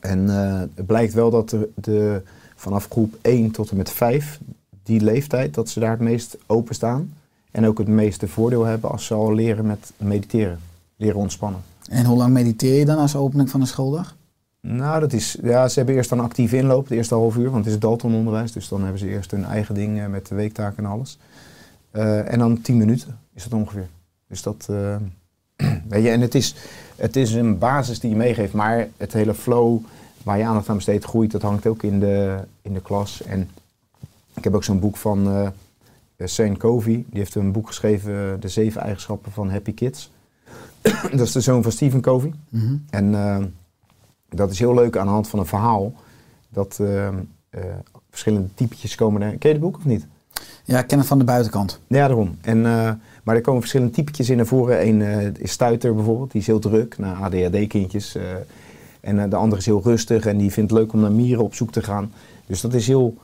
En 0.00 0.28
eh, 0.28 0.60
het 0.74 0.86
blijkt 0.86 1.14
wel 1.14 1.30
dat 1.30 1.50
de, 1.50 1.70
de, 1.74 2.22
vanaf 2.56 2.86
groep 2.90 3.14
1 3.22 3.50
tot 3.50 3.70
en 3.70 3.76
met 3.76 3.90
5, 3.90 4.40
die 4.82 5.00
leeftijd, 5.00 5.54
dat 5.54 5.68
ze 5.68 5.80
daar 5.80 5.90
het 5.90 6.00
meest 6.00 6.38
open 6.46 6.74
staan. 6.74 7.12
En 7.50 7.66
ook 7.66 7.78
het 7.78 7.88
meeste 7.88 8.28
voordeel 8.28 8.64
hebben 8.64 8.90
als 8.90 9.06
ze 9.06 9.14
al 9.14 9.34
leren 9.34 9.66
met 9.66 9.92
mediteren, 9.96 10.60
leren 10.96 11.20
ontspannen. 11.20 11.60
En 11.90 12.04
hoe 12.04 12.16
lang 12.16 12.32
mediteer 12.32 12.78
je 12.78 12.84
dan 12.84 12.98
als 12.98 13.16
opening 13.16 13.50
van 13.50 13.60
de 13.60 13.66
schooldag? 13.66 14.16
Nou, 14.60 15.00
dat 15.00 15.12
is, 15.12 15.38
ja, 15.42 15.68
ze 15.68 15.78
hebben 15.78 15.94
eerst 15.94 16.10
dan 16.10 16.20
actief 16.20 16.52
inloop, 16.52 16.88
de 16.88 16.96
eerste 16.96 17.14
half 17.14 17.36
uur, 17.36 17.50
want 17.50 17.64
het 17.64 17.74
is 17.74 17.80
Dalton-onderwijs. 17.80 18.52
Dus 18.52 18.68
dan 18.68 18.80
hebben 18.80 18.98
ze 18.98 19.08
eerst 19.08 19.30
hun 19.30 19.44
eigen 19.44 19.74
ding 19.74 20.08
met 20.08 20.26
de 20.26 20.34
weektaken 20.34 20.84
en 20.84 20.90
alles. 20.90 21.18
Eh, 21.90 22.32
en 22.32 22.38
dan 22.38 22.60
tien 22.60 22.76
minuten 22.76 23.18
is 23.34 23.44
het 23.44 23.54
ongeveer. 23.54 23.88
Dus 24.30 24.42
dat, 24.42 24.66
eh, 24.70 24.96
weet 25.88 26.02
je, 26.02 26.10
en 26.10 26.20
het 26.20 26.34
is, 26.34 26.54
het 26.96 27.16
is 27.16 27.32
een 27.32 27.58
basis 27.58 28.00
die 28.00 28.10
je 28.10 28.16
meegeeft, 28.16 28.52
maar 28.52 28.88
het 28.96 29.12
hele 29.12 29.34
flow 29.34 29.78
waar 30.22 30.38
je 30.38 30.44
aandacht 30.44 30.68
aan 30.68 30.76
besteedt 30.76 31.04
groeit, 31.04 31.30
dat 31.30 31.42
hangt 31.42 31.66
ook 31.66 31.82
in 31.82 32.00
de, 32.00 32.38
in 32.62 32.74
de 32.74 32.80
klas. 32.80 33.22
En 33.22 33.50
ik 34.34 34.44
heb 34.44 34.54
ook 34.54 34.64
zo'n 34.64 34.80
boek 34.80 34.96
van 34.96 35.52
Shane 36.26 36.56
Covey, 36.56 37.04
die 37.08 37.18
heeft 37.18 37.34
een 37.34 37.52
boek 37.52 37.66
geschreven, 37.66 38.40
De 38.40 38.48
Zeven 38.48 38.80
Eigenschappen 38.80 39.32
van 39.32 39.50
Happy 39.50 39.74
Kids. 39.74 40.10
dat 41.10 41.20
is 41.20 41.32
de 41.32 41.40
zoon 41.40 41.62
van 41.62 41.72
Stephen 41.72 42.00
Covey. 42.00 42.32
Mhm. 42.48 42.76
En 42.90 43.14
eh, 43.14 43.44
dat 44.28 44.50
is 44.50 44.58
heel 44.58 44.74
leuk 44.74 44.96
aan 44.96 45.06
de 45.06 45.12
hand 45.12 45.28
van 45.28 45.38
een 45.38 45.46
verhaal. 45.46 45.92
Dat 46.48 46.80
verschillende 48.10 48.48
typetjes 48.54 48.94
komen. 48.94 49.22
Er. 49.22 49.28
Ken 49.38 49.48
je 49.48 49.54
het 49.54 49.64
boek 49.64 49.76
of 49.76 49.84
niet? 49.84 50.06
Ja, 50.70 50.78
ik 50.78 50.86
ken 50.86 50.98
het 50.98 51.06
van 51.06 51.18
de 51.18 51.24
buitenkant. 51.24 51.80
Ja, 51.86 52.06
daarom. 52.06 52.36
En, 52.40 52.66
eh, 52.66 52.92
maar 53.22 53.34
er 53.36 53.40
komen 53.40 53.60
verschillende 53.60 53.92
typetjes 53.92 54.30
in 54.30 54.36
naar 54.36 54.46
voren. 54.46 54.86
Eén 54.86 55.02
eh, 55.02 55.26
is 55.38 55.52
stuiter 55.52 55.94
bijvoorbeeld, 55.94 56.32
die 56.32 56.40
is 56.40 56.46
heel 56.46 56.58
druk 56.58 56.98
naar 56.98 57.16
ADHD-kindjes. 57.16 58.14
eh, 58.14 58.22
en 59.00 59.30
de 59.30 59.36
andere 59.36 59.60
is 59.60 59.66
heel 59.66 59.82
rustig 59.82 60.26
en 60.26 60.36
die 60.36 60.52
vindt 60.52 60.70
het 60.70 60.80
leuk 60.80 60.92
om 60.92 61.00
naar 61.00 61.12
mieren 61.12 61.44
op 61.44 61.54
zoek 61.54 61.72
te 61.72 61.82
gaan. 61.82 62.12
Dus 62.46 62.60
dat 62.60 62.74
is 62.74 62.86
heel... 62.86 63.14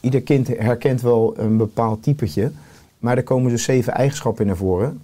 ieder 0.00 0.22
kind 0.22 0.48
herkent 0.48 1.00
wel 1.00 1.34
een 1.38 1.56
bepaald 1.56 2.02
typetje. 2.02 2.50
Maar 2.98 3.16
er 3.16 3.22
komen 3.22 3.50
dus 3.50 3.62
zeven 3.62 3.92
eigenschappen 3.92 4.42
in 4.42 4.46
naar 4.46 4.56
voren. 4.56 5.00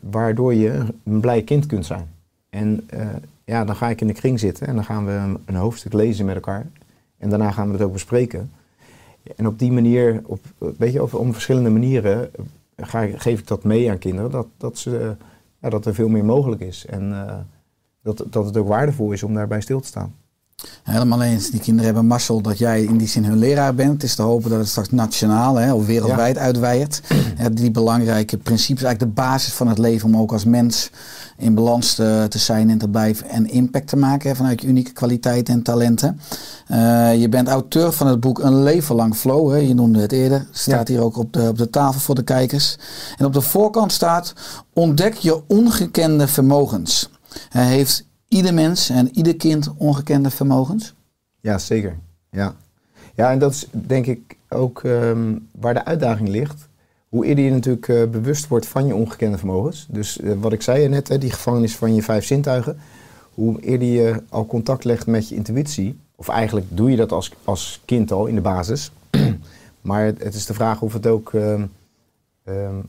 waardoor 0.00 0.54
je 0.54 0.84
een 1.04 1.20
blij 1.20 1.42
kind 1.42 1.66
kunt 1.66 1.86
zijn. 1.86 2.08
En 2.50 2.88
ja, 3.44 3.64
dan 3.64 3.76
ga 3.76 3.88
ik 3.88 4.00
in 4.00 4.06
de 4.06 4.12
kring 4.12 4.40
zitten 4.40 4.66
en 4.66 4.74
dan 4.74 4.84
gaan 4.84 5.06
we 5.06 5.12
een, 5.12 5.38
een 5.44 5.54
hoofdstuk 5.54 5.92
lezen 5.92 6.26
met 6.26 6.34
elkaar. 6.34 6.66
En 7.18 7.28
daarna 7.28 7.50
gaan 7.50 7.66
we 7.66 7.72
het 7.72 7.82
ook 7.82 7.92
bespreken. 7.92 8.50
En 9.36 9.46
op 9.46 9.58
die 9.58 9.72
manier, 9.72 10.22
op, 10.24 10.40
weet 10.78 10.92
je, 10.92 11.02
op, 11.02 11.14
op 11.14 11.32
verschillende 11.32 11.70
manieren 11.70 12.30
ga, 12.76 13.06
geef 13.06 13.38
ik 13.38 13.46
dat 13.46 13.64
mee 13.64 13.90
aan 13.90 13.98
kinderen. 13.98 14.30
Dat, 14.30 14.46
dat, 14.56 14.78
ze, 14.78 15.16
ja, 15.60 15.70
dat 15.70 15.86
er 15.86 15.94
veel 15.94 16.08
meer 16.08 16.24
mogelijk 16.24 16.60
is. 16.60 16.86
En 16.86 17.12
eh, 17.12 17.38
dat, 18.02 18.24
dat 18.30 18.44
het 18.44 18.56
ook 18.56 18.68
waardevol 18.68 19.12
is 19.12 19.22
om 19.22 19.34
daarbij 19.34 19.60
stil 19.60 19.80
te 19.80 19.86
staan. 19.86 20.14
Helemaal 20.82 21.22
eens. 21.22 21.50
Die 21.50 21.60
kinderen 21.60 21.84
hebben 21.84 22.06
mazzel 22.06 22.40
dat 22.40 22.58
jij 22.58 22.82
in 22.82 22.96
die 22.96 23.08
zin 23.08 23.24
hun 23.24 23.38
leraar 23.38 23.74
bent. 23.74 23.92
Het 23.92 24.02
is 24.02 24.14
te 24.14 24.22
hopen 24.22 24.50
dat 24.50 24.58
het 24.58 24.68
straks 24.68 24.90
nationaal 24.90 25.54
hè, 25.56 25.72
of 25.72 25.86
wereldwijd 25.86 26.38
uitwijdt. 26.38 27.00
Ja, 27.38 27.48
die 27.48 27.70
belangrijke 27.70 28.36
principes, 28.36 28.82
eigenlijk 28.82 29.16
de 29.16 29.22
basis 29.22 29.52
van 29.52 29.68
het 29.68 29.78
leven 29.78 30.08
om 30.08 30.20
ook 30.20 30.32
als 30.32 30.44
mens 30.44 30.90
in 31.36 31.54
balans 31.54 31.94
te, 31.94 32.26
te 32.28 32.38
zijn 32.38 32.70
en 32.70 32.78
te 32.78 32.88
blijven 32.88 33.28
en 33.28 33.50
impact 33.50 33.88
te 33.88 33.96
maken 33.96 34.30
hè, 34.30 34.36
vanuit 34.36 34.60
je 34.60 34.66
unieke 34.66 34.92
kwaliteiten 34.92 35.54
en 35.54 35.62
talenten. 35.62 36.20
Eh, 36.66 37.20
je 37.20 37.28
bent 37.28 37.48
auteur 37.48 37.92
van 37.92 38.06
het 38.06 38.20
boek 38.20 38.38
Een 38.38 38.62
leven 38.62 38.94
lang 38.94 39.16
flow. 39.16 39.50
Hè. 39.50 39.56
Je 39.56 39.74
noemde 39.74 40.00
het 40.00 40.12
eerder. 40.12 40.46
Staat 40.50 40.88
Ja. 40.88 40.94
hier 40.94 41.02
ook 41.02 41.16
op 41.16 41.32
de, 41.32 41.48
op 41.48 41.58
de 41.58 41.70
tafel 41.70 42.00
voor 42.00 42.14
de 42.14 42.24
kijkers. 42.24 42.78
En 43.18 43.24
op 43.26 43.32
de 43.32 43.40
voorkant 43.40 43.92
staat: 43.92 44.32
ontdek 44.72 45.14
je 45.14 45.42
ongekende 45.48 46.28
vermogens. 46.28 47.10
Hij 47.48 47.66
heeft 47.66 48.04
ieder 48.36 48.54
mens 48.54 48.90
en 48.90 49.16
ieder 49.16 49.36
kind 49.36 49.72
ongekende 49.76 50.30
vermogens. 50.30 50.94
Ja, 51.40 51.58
zeker. 51.58 51.98
Ja, 52.30 52.54
ja 53.14 53.30
en 53.30 53.38
dat 53.38 53.52
is 53.52 53.66
denk 53.70 54.06
ik 54.06 54.36
ook 54.48 54.84
ehm, 54.84 55.38
waar 55.60 55.74
de 55.74 55.84
uitdaging 55.84 56.28
ligt. 56.28 56.68
Hoe 57.08 57.26
eerder 57.26 57.44
je 57.44 57.50
natuurlijk 57.50 57.88
eh, 57.88 58.04
bewust 58.04 58.48
wordt 58.48 58.66
van 58.66 58.86
je 58.86 58.94
ongekende 58.94 59.38
vermogens. 59.38 59.86
Dus 59.90 60.20
eh, 60.20 60.32
wat 60.40 60.52
ik 60.52 60.62
zei 60.62 60.88
net, 60.88 61.08
hè, 61.08 61.18
die 61.18 61.30
gevangenis 61.30 61.76
van 61.76 61.94
je 61.94 62.02
vijf 62.02 62.24
zintuigen. 62.24 62.78
Hoe 63.34 63.60
eerder 63.60 63.88
je 63.88 64.22
al 64.28 64.46
contact 64.46 64.84
legt 64.84 65.06
met 65.06 65.28
je 65.28 65.34
intuïtie. 65.34 65.98
Of 66.14 66.28
eigenlijk 66.28 66.66
doe 66.68 66.90
je 66.90 66.96
dat 66.96 67.12
als, 67.12 67.32
als 67.44 67.80
kind 67.84 68.12
al 68.12 68.26
in 68.26 68.34
de 68.34 68.40
basis. 68.40 68.90
maar 69.80 70.04
het, 70.04 70.34
is 70.34 70.46
de 70.46 70.54
vraag 70.54 70.82
of 70.82 70.92
het 70.92 71.06
ook 71.06 71.34
ehm, 71.34 71.66
ehm, 72.44 72.80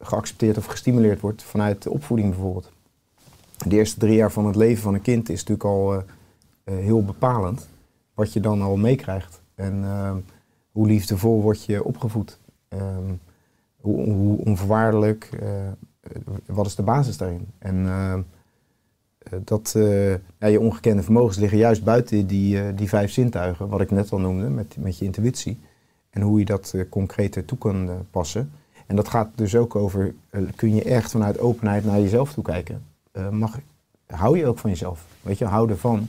geaccepteerd 0.00 0.56
of 0.56 0.64
gestimuleerd 0.64 1.20
wordt 1.20 1.42
vanuit 1.42 1.82
de 1.82 1.90
opvoeding 1.90 2.30
bijvoorbeeld. 2.30 2.70
De 3.66 3.76
eerste 3.76 3.98
drie 3.98 4.14
jaar 4.14 4.32
van 4.32 4.46
het 4.46 4.56
leven 4.56 4.82
van 4.82 4.94
een 4.94 5.02
kind 5.02 5.28
is 5.28 5.44
natuurlijk 5.44 5.64
al 5.64 5.94
eh, 5.94 6.02
eh, 6.66 6.74
heel 6.74 7.04
bepalend 7.04 7.68
wat 8.14 8.32
je 8.32 8.40
dan 8.40 8.62
al 8.62 8.76
meekrijgt. 8.76 9.40
En 9.54 9.84
ehm, 9.84 10.16
hoe 10.70 10.86
liefdevol 10.86 11.42
word 11.42 11.64
je 11.64 11.84
opgevoed. 11.84 12.38
Ehm, 12.68 13.12
hoe, 13.80 14.10
hoe 14.10 14.44
onvoorwaardelijk, 14.44 15.28
eh, 15.40 15.48
wat 16.46 16.66
is 16.66 16.74
de 16.74 16.82
basis 16.82 17.16
daarin? 17.16 17.46
En 17.58 17.86
ehm, 17.86 18.20
eh, 19.18 19.38
dat, 19.44 19.74
ja, 20.38 20.46
je 20.46 20.60
ongekende 20.60 21.02
vermogens 21.02 21.38
liggen 21.38 21.58
juist 21.58 21.84
buiten 21.84 22.26
die, 22.26 22.74
die 22.74 22.88
vijf 22.88 23.10
zintuigen, 23.10 23.68
wat 23.68 23.80
ik 23.80 23.90
net 23.90 24.12
al 24.12 24.20
noemde, 24.20 24.48
met, 24.48 24.76
met 24.78 24.98
je 24.98 25.04
intuïtie. 25.04 25.58
En 26.10 26.22
hoe 26.22 26.38
je 26.38 26.44
dat 26.44 26.74
concreter 26.88 27.44
toe 27.44 27.58
kan 27.58 28.06
passen. 28.10 28.50
En 28.86 28.96
dat 28.96 29.08
gaat 29.08 29.30
dus 29.34 29.56
ook 29.56 29.76
over, 29.76 30.14
kun 30.56 30.74
je 30.74 30.82
echt 30.82 31.10
vanuit 31.10 31.38
openheid 31.38 31.84
naar 31.84 32.00
jezelf 32.00 32.32
toe 32.32 32.44
kijken? 32.44 32.95
Eh, 33.16 33.28
mag, 33.28 33.58
hou 34.06 34.38
je 34.38 34.46
ook 34.46 34.58
van 34.58 34.70
jezelf? 34.70 35.04
Weet 35.22 35.38
je, 35.38 35.44
hou 35.44 35.70
ervan. 35.70 36.08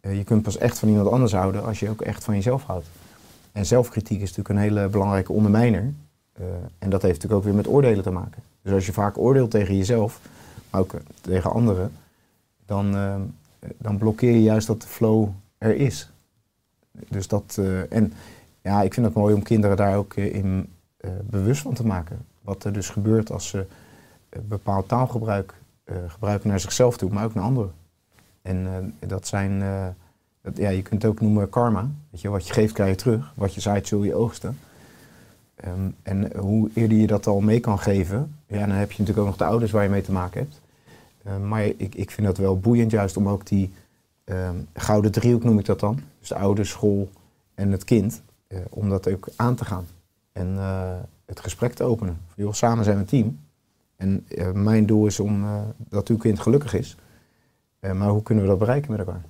Eh, 0.00 0.16
je 0.16 0.24
kunt 0.24 0.42
pas 0.42 0.58
echt 0.58 0.78
van 0.78 0.88
iemand 0.88 1.08
anders 1.08 1.32
houden 1.32 1.64
als 1.64 1.80
je 1.80 1.88
ook 1.88 2.00
echt 2.00 2.24
van 2.24 2.34
jezelf 2.34 2.62
houdt. 2.62 2.86
En 3.52 3.66
zelfkritiek 3.66 4.20
is 4.20 4.36
natuurlijk 4.36 4.48
een 4.48 4.74
hele 4.74 4.88
belangrijke 4.88 5.32
ondermijner. 5.32 5.92
Eh, 6.32 6.44
en 6.78 6.90
dat 6.90 7.02
heeft 7.02 7.14
natuurlijk 7.14 7.32
ook 7.32 7.44
weer 7.44 7.54
met 7.54 7.68
oordelen 7.68 8.02
te 8.02 8.10
maken. 8.10 8.42
Dus 8.62 8.72
als 8.72 8.86
je 8.86 8.92
vaak 8.92 9.18
oordeelt 9.18 9.50
tegen 9.50 9.76
jezelf, 9.76 10.20
maar 10.70 10.80
ook 10.80 10.94
tegen 11.20 11.52
anderen, 11.52 11.92
dan, 12.66 12.92
dan 13.78 13.98
blokkeer 13.98 14.32
je 14.32 14.42
juist 14.42 14.66
dat 14.66 14.82
de 14.82 14.88
flow 14.88 15.28
er 15.58 15.76
is. 15.76 16.10
Dus 17.08 17.28
dat, 17.28 17.60
en 17.88 18.12
ja, 18.62 18.82
ik 18.82 18.94
vind 18.94 19.06
het 19.06 19.14
mooi 19.14 19.34
om 19.34 19.42
kinderen 19.42 19.76
daar 19.76 19.96
ook 19.96 20.14
in 20.14 20.68
bewust 21.22 21.62
van 21.62 21.74
te 21.74 21.86
maken. 21.86 22.26
Wat 22.42 22.64
er 22.64 22.72
dus 22.72 22.88
gebeurt 22.88 23.30
als 23.30 23.48
ze 23.48 23.66
bepaald 24.46 24.88
taalgebruik 24.88 25.54
gebruiken 26.08 26.48
naar 26.48 26.60
zichzelf 26.60 26.96
toe, 26.96 27.10
maar 27.10 27.24
ook 27.24 27.34
naar 27.34 27.44
anderen. 27.44 27.72
En 28.42 28.66
eh, 29.00 29.08
dat 29.08 29.26
zijn, 29.26 29.62
eh, 29.62 29.86
dat, 30.42 30.56
ja, 30.56 30.68
je 30.68 30.82
kunt 30.82 31.02
het 31.02 31.10
ook 31.10 31.20
noemen 31.20 31.48
karma. 31.48 31.90
Weet 32.10 32.20
je, 32.20 32.28
wat 32.28 32.46
je 32.46 32.52
geeft, 32.52 32.72
krijg 32.72 32.90
je 32.90 32.96
terug. 32.96 33.32
Wat 33.36 33.54
je 33.54 33.60
zaait, 33.60 33.86
zul 33.88 34.02
je 34.02 34.14
oogsten. 34.14 34.58
Ehm, 35.54 35.90
en 36.02 36.36
hoe 36.36 36.70
eerder 36.74 36.98
je 36.98 37.06
dat 37.06 37.26
al 37.26 37.40
mee 37.40 37.60
kan 37.60 37.78
geven, 37.78 38.36
ja, 38.46 38.58
dan 38.58 38.76
heb 38.76 38.92
je 38.92 38.98
natuurlijk 38.98 39.18
ook 39.18 39.26
nog 39.26 39.36
de 39.36 39.44
ouders 39.44 39.70
waar 39.70 39.82
je 39.82 39.88
mee 39.88 40.02
te 40.02 40.12
maken 40.12 40.40
hebt. 40.40 40.60
Ehm, 41.24 41.48
maar 41.48 41.64
ik, 41.64 41.94
ik 41.94 42.10
vind 42.10 42.26
dat 42.26 42.36
wel 42.36 42.58
boeiend 42.58 42.90
juist 42.90 43.16
om 43.16 43.28
ook 43.28 43.46
die 43.46 43.72
ehm, 44.24 44.56
gouden 44.74 45.12
driehoek 45.12 45.44
noem 45.44 45.58
ik 45.58 45.64
dat 45.64 45.80
dan. 45.80 46.00
Dus 46.18 46.28
de 46.28 46.34
ouders, 46.34 46.70
school 46.70 47.10
en 47.54 47.70
het 47.72 47.84
kind. 47.84 48.22
eh, 48.48 48.58
om 48.70 48.88
dat 48.88 49.08
ook 49.08 49.28
aan 49.36 49.54
te 49.54 49.64
gaan. 49.64 49.86
En 50.32 50.58
eh, 50.58 50.94
het 51.26 51.40
gesprek 51.40 51.72
te 51.74 51.84
openen. 51.84 52.20
Joh, 52.34 52.52
samen 52.52 52.84
zijn 52.84 52.96
we 52.96 53.02
een 53.02 53.08
team. 53.08 53.38
En 54.02 54.26
eh, 54.28 54.50
mijn 54.52 54.86
doel 54.86 55.06
is 55.06 55.20
om 55.20 55.44
eh, 55.44 55.60
dat 55.88 56.08
uw 56.08 56.16
kind 56.16 56.40
gelukkig 56.40 56.74
is. 56.74 56.96
Eh, 57.80 57.92
maar 57.92 58.08
hoe 58.08 58.22
kunnen 58.22 58.44
we 58.44 58.50
dat 58.50 58.58
bereiken 58.58 58.90
met 58.90 59.00
elkaar? 59.00 59.24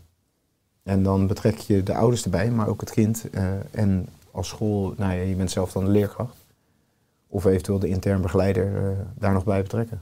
En 0.82 1.02
dan 1.02 1.26
betrek 1.26 1.56
je 1.56 1.82
de 1.82 1.94
ouders 1.94 2.24
erbij, 2.24 2.50
maar 2.50 2.68
ook 2.68 2.80
het 2.80 2.90
kind. 2.90 3.24
en 3.70 4.06
als 4.30 4.48
school, 4.48 4.94
nou 4.96 5.12
ja, 5.14 5.22
je 5.22 5.34
bent 5.34 5.50
zelf 5.50 5.72
dan 5.72 5.84
de 5.84 5.90
leerkracht. 5.90 6.36
Of 7.28 7.44
eventueel 7.44 7.78
de 7.78 7.88
intern 7.88 8.20
begeleider 8.20 8.96
daar 9.18 9.32
nog 9.32 9.44
bij 9.44 9.62
betrekken. 9.62 10.00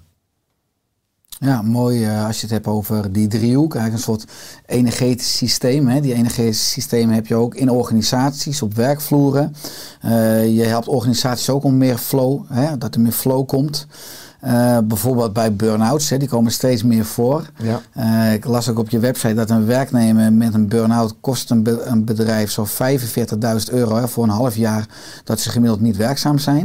Ja, 1.41 1.63
mooi 1.63 2.09
als 2.09 2.37
je 2.37 2.43
het 2.43 2.51
hebt 2.51 2.67
over 2.67 3.13
die 3.13 3.29
driehoek. 3.29 3.75
Eigenlijk 3.75 4.07
een 4.07 4.15
soort 4.15 4.33
energetisch 4.67 5.37
systeem. 5.37 5.89
Hè. 5.89 6.01
Die 6.01 6.15
energetische 6.15 6.71
systemen 6.71 7.15
heb 7.15 7.27
je 7.27 7.35
ook 7.35 7.55
in 7.55 7.71
organisaties, 7.71 8.63
op 8.63 8.75
werkvloeren. 8.75 9.55
Je 10.55 10.65
helpt 10.67 10.89
organisaties 10.89 11.51
ook 11.51 11.65
om 11.65 11.77
meer 11.77 11.99
flow, 11.99 12.45
hè, 12.49 12.79
dat 12.79 12.95
er 12.95 13.01
meer 13.01 13.13
flow 13.13 13.47
komt. 13.47 13.87
Eh, 14.41 14.79
bijvoorbeeld 14.85 15.33
bij 15.33 15.55
burn-outs, 15.55 16.11
hè, 16.11 16.17
die 16.19 16.29
komen 16.29 16.53
steeds 16.53 16.83
meer 16.83 17.05
voor. 17.05 17.51
Ja. 17.57 17.81
Eh, 17.93 18.33
ik 18.33 18.45
las 18.45 18.69
ook 18.69 18.79
op 18.79 18.89
je 18.91 18.99
website 18.99 19.35
dat 19.35 19.51
een 19.51 19.67
werknemer 19.67 20.33
met 20.33 20.55
een 20.55 20.69
burn-out 20.69 21.15
kost 21.21 21.51
een, 21.51 21.63
be- 21.63 21.83
een 21.83 22.05
bedrijf 22.05 22.51
zo'n 22.51 22.67
45.000 22.67 23.71
euro 23.71 23.97
hè, 23.97 24.09
voor 24.09 24.25
een 24.25 24.31
half 24.31 24.57
jaar 24.57 24.87
dat 25.25 25.41
ze 25.41 25.51
gemiddeld 25.51 25.81
niet 25.81 25.97
werkzaam 25.97 26.39
zijn. 26.39 26.65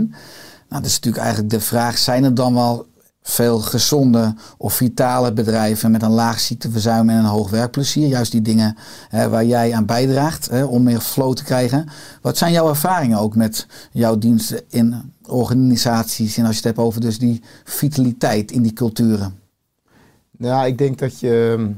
Nou, 0.69 0.81
dat 0.81 0.85
is 0.85 0.93
natuurlijk 0.95 1.23
eigenlijk 1.23 1.53
de 1.53 1.59
vraag, 1.61 1.97
zijn 1.97 2.23
er 2.23 2.33
dan 2.35 2.53
wel 2.53 2.85
veel 3.27 3.59
gezonde 3.59 4.35
of 4.57 4.73
vitale 4.73 5.33
bedrijven 5.33 5.91
met 5.91 6.01
een 6.01 6.11
laag 6.11 6.39
ziekteverzuim 6.39 7.09
en 7.09 7.17
een 7.17 7.25
hoog 7.25 7.49
werkplezier? 7.49 8.07
Juist 8.07 8.31
die 8.31 8.41
dingen 8.41 8.77
hè, 9.09 9.29
waar 9.29 9.45
jij 9.45 9.73
aan 9.73 9.85
bijdraagt 9.85 10.49
hè, 10.49 10.63
om 10.63 10.83
meer 10.83 10.99
flow 10.99 11.33
te 11.33 11.43
krijgen. 11.43 11.89
Wat 12.21 12.37
zijn 12.37 12.51
jouw 12.51 12.69
ervaringen 12.69 13.19
ook 13.19 13.35
met 13.35 13.67
jouw 13.91 14.17
diensten 14.17 14.61
in 14.69 15.13
organisaties 15.27 16.37
en 16.37 16.45
als 16.45 16.51
je 16.51 16.67
het 16.67 16.75
hebt 16.75 16.87
over 16.87 17.01
dus 17.01 17.19
die 17.19 17.41
vitaliteit 17.63 18.51
in 18.51 18.61
die 18.61 18.73
culturen? 18.73 19.39
Ja, 20.37 20.65
ik 20.65 20.77
denk 20.77 20.97
dat 20.97 21.19
je 21.19 21.69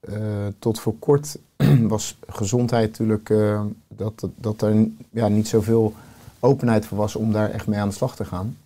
eh, 0.00 0.14
tot 0.58 0.80
voor 0.80 0.94
kort 0.98 1.38
was 1.94 2.18
gezondheid 2.28 2.88
natuurlijk 2.88 3.30
eh, 3.30 3.62
dat, 3.96 4.28
dat 4.36 4.62
er 4.62 4.88
ja, 5.10 5.28
niet 5.28 5.48
zoveel 5.48 5.94
openheid 6.40 6.86
voor 6.86 6.98
was 6.98 7.16
om 7.16 7.32
daar 7.32 7.50
echt 7.50 7.66
mee 7.66 7.78
aan 7.80 7.88
de 7.88 7.94
slag 7.94 8.16
te 8.16 8.24
gaan. 8.24 8.56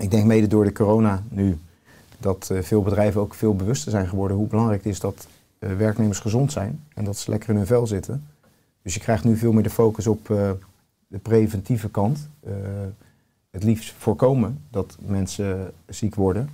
Ik 0.00 0.10
denk 0.10 0.24
mede 0.24 0.46
door 0.46 0.64
de 0.64 0.72
corona 0.72 1.22
nu 1.28 1.58
dat 2.18 2.48
eh, 2.50 2.62
veel 2.62 2.82
bedrijven 2.82 3.20
ook 3.20 3.34
veel 3.34 3.56
bewuster 3.56 3.90
zijn 3.90 4.08
geworden 4.08 4.36
hoe 4.36 4.46
belangrijk 4.46 4.84
het 4.84 4.92
is 4.92 5.00
dat 5.00 5.26
eh, 5.58 5.72
werknemers 5.76 6.18
gezond 6.18 6.52
zijn 6.52 6.80
en 6.94 7.04
dat 7.04 7.16
ze 7.16 7.30
lekker 7.30 7.50
in 7.50 7.56
hun 7.56 7.66
vel 7.66 7.86
zitten. 7.86 8.24
Dus 8.82 8.94
je 8.94 9.00
krijgt 9.00 9.24
nu 9.24 9.36
veel 9.36 9.52
meer 9.52 9.62
de 9.62 9.70
focus 9.70 10.06
op 10.06 10.30
eh, 10.30 10.50
de 11.06 11.18
preventieve 11.18 11.90
kant. 11.90 12.28
Het 13.50 13.62
liefst 13.62 13.94
voorkomen 13.98 14.62
dat 14.70 14.96
mensen 15.00 15.72
ziek 15.86 16.14
worden. 16.14 16.50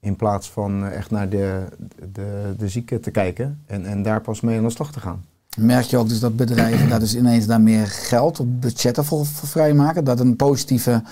In 0.00 0.16
plaats 0.16 0.50
van 0.50 0.86
echt 0.86 1.10
naar 1.10 1.28
de, 1.28 1.64
de, 2.12 2.54
de 2.58 2.68
zieke 2.68 3.00
te 3.00 3.10
kijken 3.10 3.60
en, 3.66 3.86
en 3.86 4.02
daar 4.02 4.20
pas 4.20 4.40
mee 4.40 4.56
aan 4.58 4.64
de 4.64 4.70
slag 4.70 4.92
te 4.92 5.00
gaan. 5.00 5.24
Merk 5.56 5.84
je 5.84 5.96
ook 5.96 6.08
dus 6.08 6.20
dat 6.20 6.36
bedrijven 6.36 6.88
daar 6.88 6.98
dus 6.98 7.16
ineens 7.16 7.46
daar 7.46 7.60
meer 7.60 7.86
geld 7.86 8.40
of 8.40 8.46
budgetten 8.48 9.04
voor, 9.04 9.26
voor 9.26 9.48
vrijmaken? 9.48 10.04
Dat 10.04 10.20
een 10.20 10.36
positieve 10.36 11.02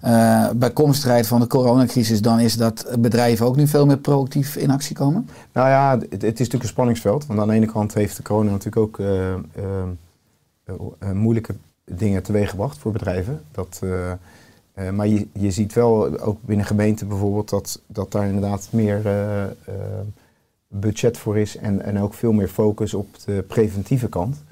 eh 0.00 0.50
bijkomstigheid 0.50 1.26
van 1.26 1.40
de 1.40 1.46
coronacrisis 1.46 2.22
dan 2.22 2.40
is 2.40 2.56
dat 2.56 2.86
bedrijven 2.98 3.46
ook 3.46 3.56
nu 3.56 3.66
veel 3.66 3.86
meer 3.86 3.98
proactief 3.98 4.56
in 4.56 4.70
actie 4.70 4.96
komen? 4.96 5.28
Nou 5.52 5.68
ja, 5.68 5.98
het, 5.98 6.22
is 6.22 6.28
natuurlijk 6.28 6.62
een 6.62 6.68
spanningsveld. 6.68 7.26
Want 7.26 7.40
aan 7.40 7.48
de 7.48 7.54
ene 7.54 7.66
kant 7.66 7.94
heeft 7.94 8.16
de 8.16 8.22
corona 8.22 8.50
natuurlijk 8.50 8.76
ook 8.76 8.98
eh, 8.98 9.32
eh, 9.32 11.12
moeilijke 11.12 11.54
dingen 11.84 12.22
teweeggebracht 12.22 12.78
voor 12.78 12.92
bedrijven. 12.92 13.40
Dat, 13.50 13.80
maar 14.92 15.06
je, 15.06 15.26
je 15.32 15.50
ziet 15.50 15.72
wel 15.72 16.18
ook 16.20 16.38
binnen 16.40 16.66
gemeenten 16.66 17.08
bijvoorbeeld 17.08 17.48
dat, 17.48 17.80
dat 17.86 18.12
daar 18.12 18.26
inderdaad 18.26 18.68
meer 18.70 19.02
budget 20.68 21.18
voor 21.18 21.38
is. 21.38 21.56
En, 21.56 21.82
en 21.82 21.98
ook 21.98 22.14
veel 22.14 22.32
meer 22.32 22.48
focus 22.48 22.94
op 22.94 23.08
de 23.24 23.44
preventieve 23.48 24.08
kant 24.08 24.42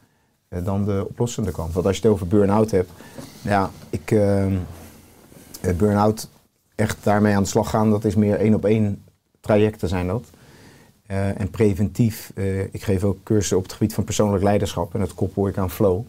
dan 0.49 0.85
de 0.85 1.07
oplossende 1.09 1.51
kant. 1.51 1.73
Want 1.73 1.87
als 1.87 1.97
je 1.97 2.03
het 2.03 2.13
over 2.13 2.27
burn-out 2.27 2.71
hebt, 2.71 2.91
ja, 3.43 3.71
ik, 3.91 4.15
burn-out 5.77 6.29
echt 6.75 7.05
daarmee 7.05 7.35
aan 7.35 7.43
de 7.43 7.49
slag 7.49 7.71
gaan, 7.71 7.91
dat 7.91 8.05
is 8.05 8.15
meer 8.15 8.39
één 8.39 8.55
op 8.55 8.65
één 8.65 9.05
trajecten 9.41 9.89
zijn 9.89 10.07
dat. 10.07 10.31
Eh, 11.07 11.41
en 11.41 11.51
preventief, 11.51 12.33
eh, 12.35 12.61
ik 12.61 12.83
geef 12.83 13.05
ook 13.05 13.23
cursussen 13.23 13.57
op 13.57 13.63
het 13.63 13.73
gebied 13.73 13.95
van 13.95 14.05
persoonlijk 14.05 14.43
leiderschap 14.43 14.95
en 14.95 15.01
dat 15.01 15.15
koppel 15.15 15.49
ik 15.49 15.59
aan 15.59 15.71
flow. 15.71 16.05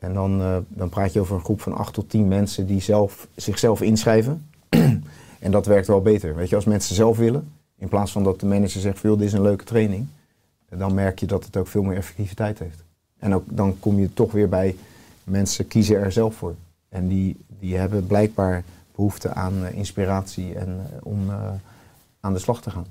En 0.00 0.14
dan, 0.14 0.40
eh, 0.40 0.56
dan 0.68 0.88
praat 0.88 1.12
je 1.12 1.20
over 1.20 1.34
een 1.34 1.44
groep 1.44 1.60
van 1.60 1.72
acht 1.72 1.94
tot 1.94 2.10
tien 2.10 2.28
mensen 2.28 2.66
die 2.66 2.80
zelf, 2.80 3.28
zichzelf 3.34 3.80
inschrijven. 3.80 4.50
en 5.38 5.50
dat 5.50 5.66
werkt 5.66 5.86
wel 5.86 6.02
beter. 6.02 6.36
Weet 6.36 6.48
je, 6.48 6.54
als 6.54 6.64
mensen 6.64 6.94
zelf 6.94 7.16
willen, 7.16 7.52
in 7.78 7.88
plaats 7.88 8.12
van 8.12 8.24
dat 8.24 8.40
de 8.40 8.46
manager 8.46 8.80
zegt, 8.80 9.02
dit 9.02 9.20
is 9.20 9.32
een 9.32 9.42
leuke 9.42 9.64
training, 9.64 10.06
eh, 10.68 10.78
dan 10.78 10.94
merk 10.94 11.18
je 11.18 11.26
dat 11.26 11.44
het 11.44 11.56
ook 11.56 11.66
veel 11.66 11.82
meer 11.82 11.96
effectiviteit 11.96 12.58
heeft. 12.58 12.84
En 13.18 13.34
ook, 13.34 13.44
dan 13.46 13.76
kom 13.80 13.98
je 13.98 14.12
toch 14.12 14.32
weer 14.32 14.48
bij 14.48 14.76
mensen 15.24 15.68
kiezen 15.68 15.96
er 15.96 16.12
zelf 16.12 16.34
voor. 16.34 16.54
En 16.90 17.08
die, 17.08 17.44
die 17.60 17.76
hebben 17.76 18.06
blijkbaar 18.06 18.62
behoefte 18.94 19.34
aan 19.34 19.52
eh, 19.66 19.76
inspiratie 19.76 20.54
en 20.54 20.68
eh, 20.68 20.96
om 21.02 21.30
eh, 21.30 21.34
aan 22.20 22.32
de 22.32 22.38
slag 22.38 22.60
te 22.62 22.70
gaan. 22.70 22.86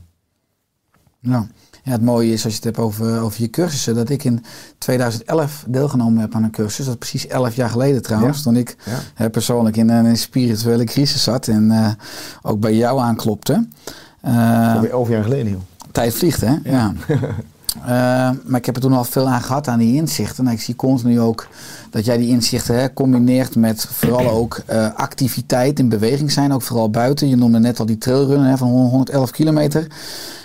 Ja. 1.22 1.48
ja, 1.84 1.92
het 1.92 2.02
mooie 2.02 2.32
is 2.34 2.44
als 2.44 2.52
je 2.54 2.56
het 2.60 2.64
hebt 2.66 2.78
over, 2.78 3.22
over 3.22 3.42
je 3.42 3.50
cursussen, 3.50 3.96
dat 3.96 4.10
ik 4.10 4.24
in 4.24 4.44
2011 4.78 5.64
deelgenomen 5.68 6.22
heb 6.22 6.36
aan 6.36 6.44
een 6.44 6.52
cursus. 6.52 6.86
Dat 6.86 6.94
is 6.94 7.00
precies 7.10 7.28
11 7.28 7.56
jaar 7.56 7.70
geleden 7.70 8.02
trouwens, 8.02 8.38
Ja. 8.38 8.44
toen 8.44 8.56
ik 8.56 8.76
Ja. 9.16 9.30
persoonlijk 9.30 9.78
in 9.78 9.90
een 9.90 10.18
spirituele 10.18 10.84
crisis 10.84 11.24
zat 11.24 11.48
en 11.48 11.98
ook 12.42 12.60
bij 12.60 12.76
jou 12.76 13.00
aanklopte. 13.00 13.68
Eh, 14.22 14.74
Alweer 14.76 14.92
elf 14.92 15.10
jaar 15.10 15.24
geleden, 15.24 15.52
joh. 15.52 15.62
Tijd 15.92 16.14
vliegt, 16.14 16.42
hè? 16.42 16.56
Ja. 16.64 16.94
Maar 18.46 18.60
ik 18.60 18.66
heb 18.66 18.76
er 18.76 18.82
toen 18.82 18.94
al 18.94 19.04
veel 19.04 19.28
aan 19.30 19.42
gehad, 19.42 19.68
aan 19.68 19.80
die 19.80 19.96
inzichten. 19.96 20.48
En 20.48 20.54
ik 20.54 20.62
zie 20.62 20.76
continu 20.76 21.20
ook 21.20 21.48
dat 21.90 22.06
jij 22.06 22.18
die 22.18 22.28
inzichten 22.30 22.80
hè, 22.80 22.94
combineert 22.94 23.56
met 23.56 23.88
vooral 23.92 24.30
ook 24.30 24.62
eh, 24.66 24.94
activiteit 24.96 25.80
in 25.80 25.90
beweging 25.90 26.32
zijn. 26.32 26.54
Ook 26.54 26.62
vooral 26.62 26.90
buiten. 26.90 27.30
Je 27.30 27.36
noemde 27.36 27.60
net 27.60 27.80
al 27.80 27.86
die 27.86 27.98
trailrun 27.98 28.44
hè, 28.44 28.58
van 28.58 28.68
111 28.70 29.32
kilometer. 29.32 29.88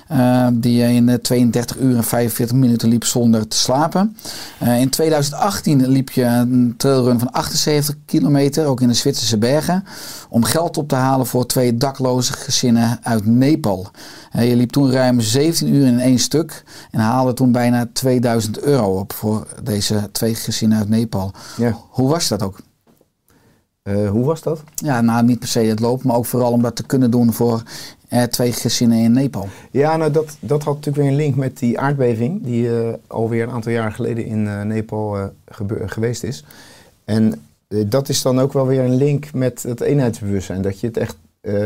eh, 0.09 0.47
die 0.53 0.77
je 0.77 0.93
in 0.93 1.09
eh, 1.09 1.15
32 1.15 1.77
uur 1.79 1.97
en 1.97 2.05
45 2.05 2.57
minuten 2.57 2.89
liep 2.89 3.05
zonder 3.05 3.49
te 3.49 3.57
slapen. 3.57 4.17
Eh, 4.59 4.81
in 4.81 4.89
2018 4.91 5.87
liep 5.89 6.11
je 6.11 6.25
een 6.25 6.75
trailrun 6.77 7.19
van 7.19 7.31
78 7.33 7.95
kilometer, 8.07 8.67
ook 8.67 8.81
in 8.81 8.89
de 8.89 8.95
Zwitserse 8.95 9.39
bergen. 9.39 9.85
Om 10.29 10.45
geld 10.45 10.77
op 10.79 10.89
te 10.89 10.95
halen 10.95 11.27
voor 11.27 11.47
twee 11.47 11.77
dakloze 11.77 12.33
gezinnen 12.33 12.99
uit 13.03 13.27
Nepal. 13.27 13.91
Eh, 14.31 14.49
je 14.49 14.57
liep 14.57 14.71
toen 14.71 14.91
ruim 14.91 15.21
17 15.21 15.75
uur 15.75 15.87
in 15.87 16.01
één 16.01 16.19
stuk 16.19 16.65
en 16.91 17.01
haalde 17.01 17.33
toen 17.33 17.53
bijna 17.53 17.87
2000 17.93 18.61
euro 18.61 18.99
op 18.99 19.13
voor 19.13 19.47
deze 19.63 20.09
twee 20.13 20.35
gezinnen 20.35 20.79
uit 20.79 20.89
Nepal. 20.89 21.33
Ja. 21.57 21.79
Hoe 21.89 22.09
was 22.09 22.29
dat 22.29 22.43
ook? 22.43 22.59
Eh, 23.85 24.11
hoe 24.11 24.25
was 24.25 24.43
dat? 24.43 24.63
Ja, 24.75 25.01
nou 25.01 25.25
niet 25.25 25.39
per 25.39 25.49
se 25.49 25.61
het 25.61 25.81
lopen, 25.81 26.07
maar 26.07 26.17
ook 26.17 26.27
vooral 26.27 26.53
om 26.53 26.63
dat 26.63 26.77
te 26.77 26.87
kunnen 26.87 27.11
doen 27.11 27.33
voor 27.33 27.63
eh, 28.09 28.23
twee 28.23 28.53
gezinnen 28.53 28.99
in 28.99 29.13
Nepal. 29.13 29.49
Ja, 29.71 29.97
nou 29.97 30.11
dat, 30.11 30.37
dat 30.41 30.63
had 30.63 30.75
natuurlijk 30.75 31.05
weer 31.05 31.13
een 31.13 31.25
link 31.25 31.37
met 31.37 31.59
die 31.59 31.79
aardbeving 31.79 32.43
die 32.45 32.79
eh, 32.79 32.95
alweer 33.07 33.43
een 33.43 33.51
aantal 33.51 33.73
jaar 33.73 33.93
geleden 33.93 34.27
in 34.27 34.67
Nepal 34.67 35.31
geweest 35.87 36.23
is. 36.23 36.45
En 37.05 37.43
dat 37.69 38.09
is 38.09 38.23
dan 38.23 38.41
ook 38.41 38.53
wel 38.53 38.67
weer 38.67 38.81
een 38.81 38.97
link 38.97 39.33
met 39.33 39.63
het 39.63 39.81
eenheidsbewustzijn. 39.81 40.63
Dat 40.63 40.81
je 40.81 40.87
het 40.87 40.97
echt 40.97 41.17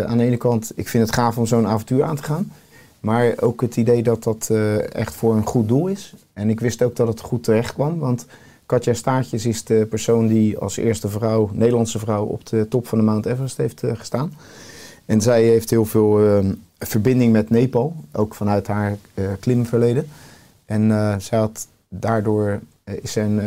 aan 0.07 0.19
de 0.19 0.25
ene 0.25 0.37
kant, 0.37 0.73
ik 0.75 0.89
vind 0.89 1.07
het 1.07 1.15
gaaf 1.15 1.39
om 1.39 1.47
zo'n 1.47 1.67
avontuur 1.67 2.05
aan 2.05 2.17
te 2.17 2.23
gaan. 2.23 2.53
Maar 3.01 3.35
ook 3.41 3.61
het 3.61 3.77
idee 3.77 4.03
dat 4.03 4.23
dat 4.23 4.51
echt 4.93 5.15
voor 5.15 5.37
een 5.37 5.47
goed 5.47 5.69
doel 5.69 5.87
is. 5.87 6.15
En 6.33 6.51
ik 6.51 6.61
wist 6.61 6.83
ook 6.83 6.97
dat 6.97 7.09
het 7.09 7.21
goed 7.21 7.45
terecht 7.45 7.75
kwam. 7.75 7.99
Want 7.99 8.27
Katja 8.69 8.95
Staartjes 8.95 9.47
is 9.47 9.65
de 9.65 9.87
persoon 9.91 10.27
die 10.27 10.59
als 10.59 10.77
eerste 10.77 11.09
vrouw, 11.09 11.51
Nederlandse 11.53 11.99
vrouw, 11.99 12.25
op 12.25 12.47
de 12.47 12.67
top 12.69 12.87
van 12.87 12.99
de 12.99 13.05
Mount 13.05 13.27
Everest 13.27 13.57
heeft 13.57 13.83
eh, 13.83 13.97
gestaan. 13.97 14.33
En 15.05 15.21
zij 15.21 15.43
heeft 15.43 15.71
heel 15.71 15.85
veel 15.85 16.27
eh, 16.27 16.47
verbinding 16.79 17.33
met 17.33 17.51
Nepal, 17.51 17.97
ook 18.13 18.35
vanuit 18.35 18.67
haar 18.67 18.97
eh, 19.15 19.25
klimverleden. 19.41 20.07
En 20.65 20.91
zij 21.21 21.39
had 21.39 21.67
daardoor 21.89 22.61
is 22.85 23.17
een, 23.17 23.41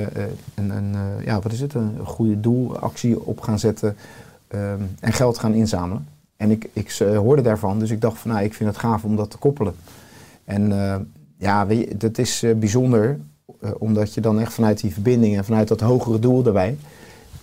een, 0.55 0.95
ja, 1.25 1.39
wat 1.39 1.51
is 1.51 1.59
het, 1.59 1.73
een 1.73 1.97
goede 2.03 2.39
doelactie 2.39 3.25
op 3.25 3.41
gaan 3.41 3.59
zetten 3.59 3.95
ehm, 4.47 4.81
en 4.99 5.13
geld 5.13 5.37
gaan 5.37 5.53
inzamelen. 5.53 6.07
En 6.37 6.51
ik, 6.51 6.69
ik 6.73 6.91
hoorde 6.99 7.41
daarvan, 7.41 7.79
dus 7.79 7.89
ik 7.89 8.01
dacht 8.01 8.19
van 8.19 8.31
nou, 8.31 8.43
ik 8.43 8.53
vind 8.53 8.69
het 8.69 8.79
gaaf 8.79 9.03
om 9.03 9.15
dat 9.15 9.31
te 9.31 9.37
koppelen. 9.37 9.75
En 10.43 10.71
ja, 11.37 11.67
weet 11.67 11.89
je, 11.89 11.97
dat 11.97 12.17
is 12.17 12.45
bijzonder, 12.55 13.19
omdat 13.77 14.13
je 14.13 14.21
dan 14.21 14.39
echt 14.39 14.53
vanuit 14.53 14.81
die 14.81 14.93
verbinding 14.93 15.37
en 15.37 15.45
vanuit 15.45 15.67
dat 15.67 15.79
hogere 15.79 16.19
doel 16.19 16.43
daarbij 16.43 16.77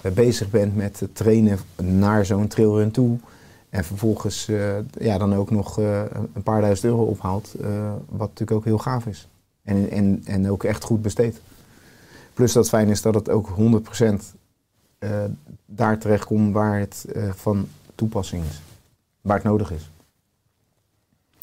eh, 0.00 0.12
bezig 0.12 0.50
bent 0.50 0.76
met 0.76 1.00
het 1.00 1.14
trainen 1.14 1.58
naar 1.82 2.26
zo'n 2.26 2.48
trailrun 2.48 2.90
toe. 2.90 3.18
En 3.70 3.84
vervolgens 3.84 4.48
eh, 4.48 4.76
ja, 4.98 5.18
dan 5.18 5.34
ook 5.34 5.50
nog 5.50 5.78
eh, 5.78 6.02
een 6.34 6.42
paar 6.42 6.60
duizend 6.60 6.86
euro 6.86 7.04
ophaalt, 7.04 7.54
eh, 7.60 7.92
wat 8.08 8.28
natuurlijk 8.28 8.58
ook 8.58 8.64
heel 8.64 8.78
gaaf 8.78 9.06
is. 9.06 9.28
En, 9.62 9.90
en, 9.90 10.22
en 10.24 10.50
ook 10.50 10.64
echt 10.64 10.84
goed 10.84 11.02
besteed. 11.02 11.40
Plus 12.34 12.52
dat 12.52 12.68
fijn 12.68 12.88
is 12.88 13.02
dat 13.02 13.14
het 13.14 13.30
ook 13.30 13.48
100% 13.48 14.36
eh, 14.98 15.10
daar 15.66 15.98
terechtkom 15.98 16.52
waar 16.52 16.78
het 16.78 17.06
eh, 17.14 17.22
van 17.34 17.68
toepassing 17.94 18.44
is. 18.44 18.62
Waar 19.20 19.36
het 19.36 19.44
nodig 19.44 19.72
is. 19.72 19.90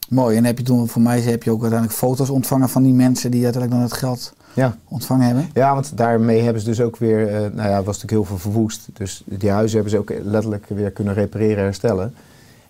Mooi. 0.10 0.38
En 0.38 0.46
heb 0.46 0.58
je 0.58 0.64
toen, 0.64 0.88
voor 0.88 1.02
mij 1.02 1.22
heb 1.22 1.44
je 1.44 1.52
ook 1.52 1.62
uiteindelijk 1.62 2.00
foto's 2.00 2.30
ontvangen 2.30 2.70
van 2.70 2.84
die 2.84 2.94
mensen 2.94 3.32
die 3.32 3.44
uiteindelijk 3.44 3.82
dan 3.82 3.92
het 3.92 4.00
geld 4.00 4.34
Ja. 4.56 4.78
ontvangen 4.88 5.26
hebben. 5.26 5.49
Ja, 5.53 5.74
want 5.74 5.97
daarmee 5.97 6.41
hebben 6.41 6.62
ze 6.62 6.68
dus 6.68 6.82
ook 6.82 6.97
weer, 6.97 7.28
eh, 7.28 7.39
nou 7.39 7.70
ja, 7.70 7.84
was 7.84 7.86
natuurlijk 7.86 8.12
heel 8.12 8.24
veel 8.24 8.38
verwoest. 8.38 8.88
Dus 8.93 9.24
die 9.26 9.49
huizen 9.49 9.74
hebben 9.74 9.91
ze 9.91 9.97
ook 9.99 10.24
letterlijk 10.24 10.66
weer 10.68 10.91
kunnen 10.91 11.14
repareren, 11.14 11.64
herstellen. 11.64 12.16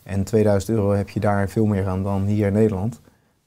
En 0.04 0.24
2000 0.24 0.78
euro 0.78 0.92
heb 0.92 1.10
je 1.10 1.20
daar 1.20 1.50
veel 1.50 1.66
meer 1.66 1.88
aan 1.88 2.04
dan 2.04 2.26
hier 2.26 2.48
in 2.48 2.54
Nederland. 2.54 3.00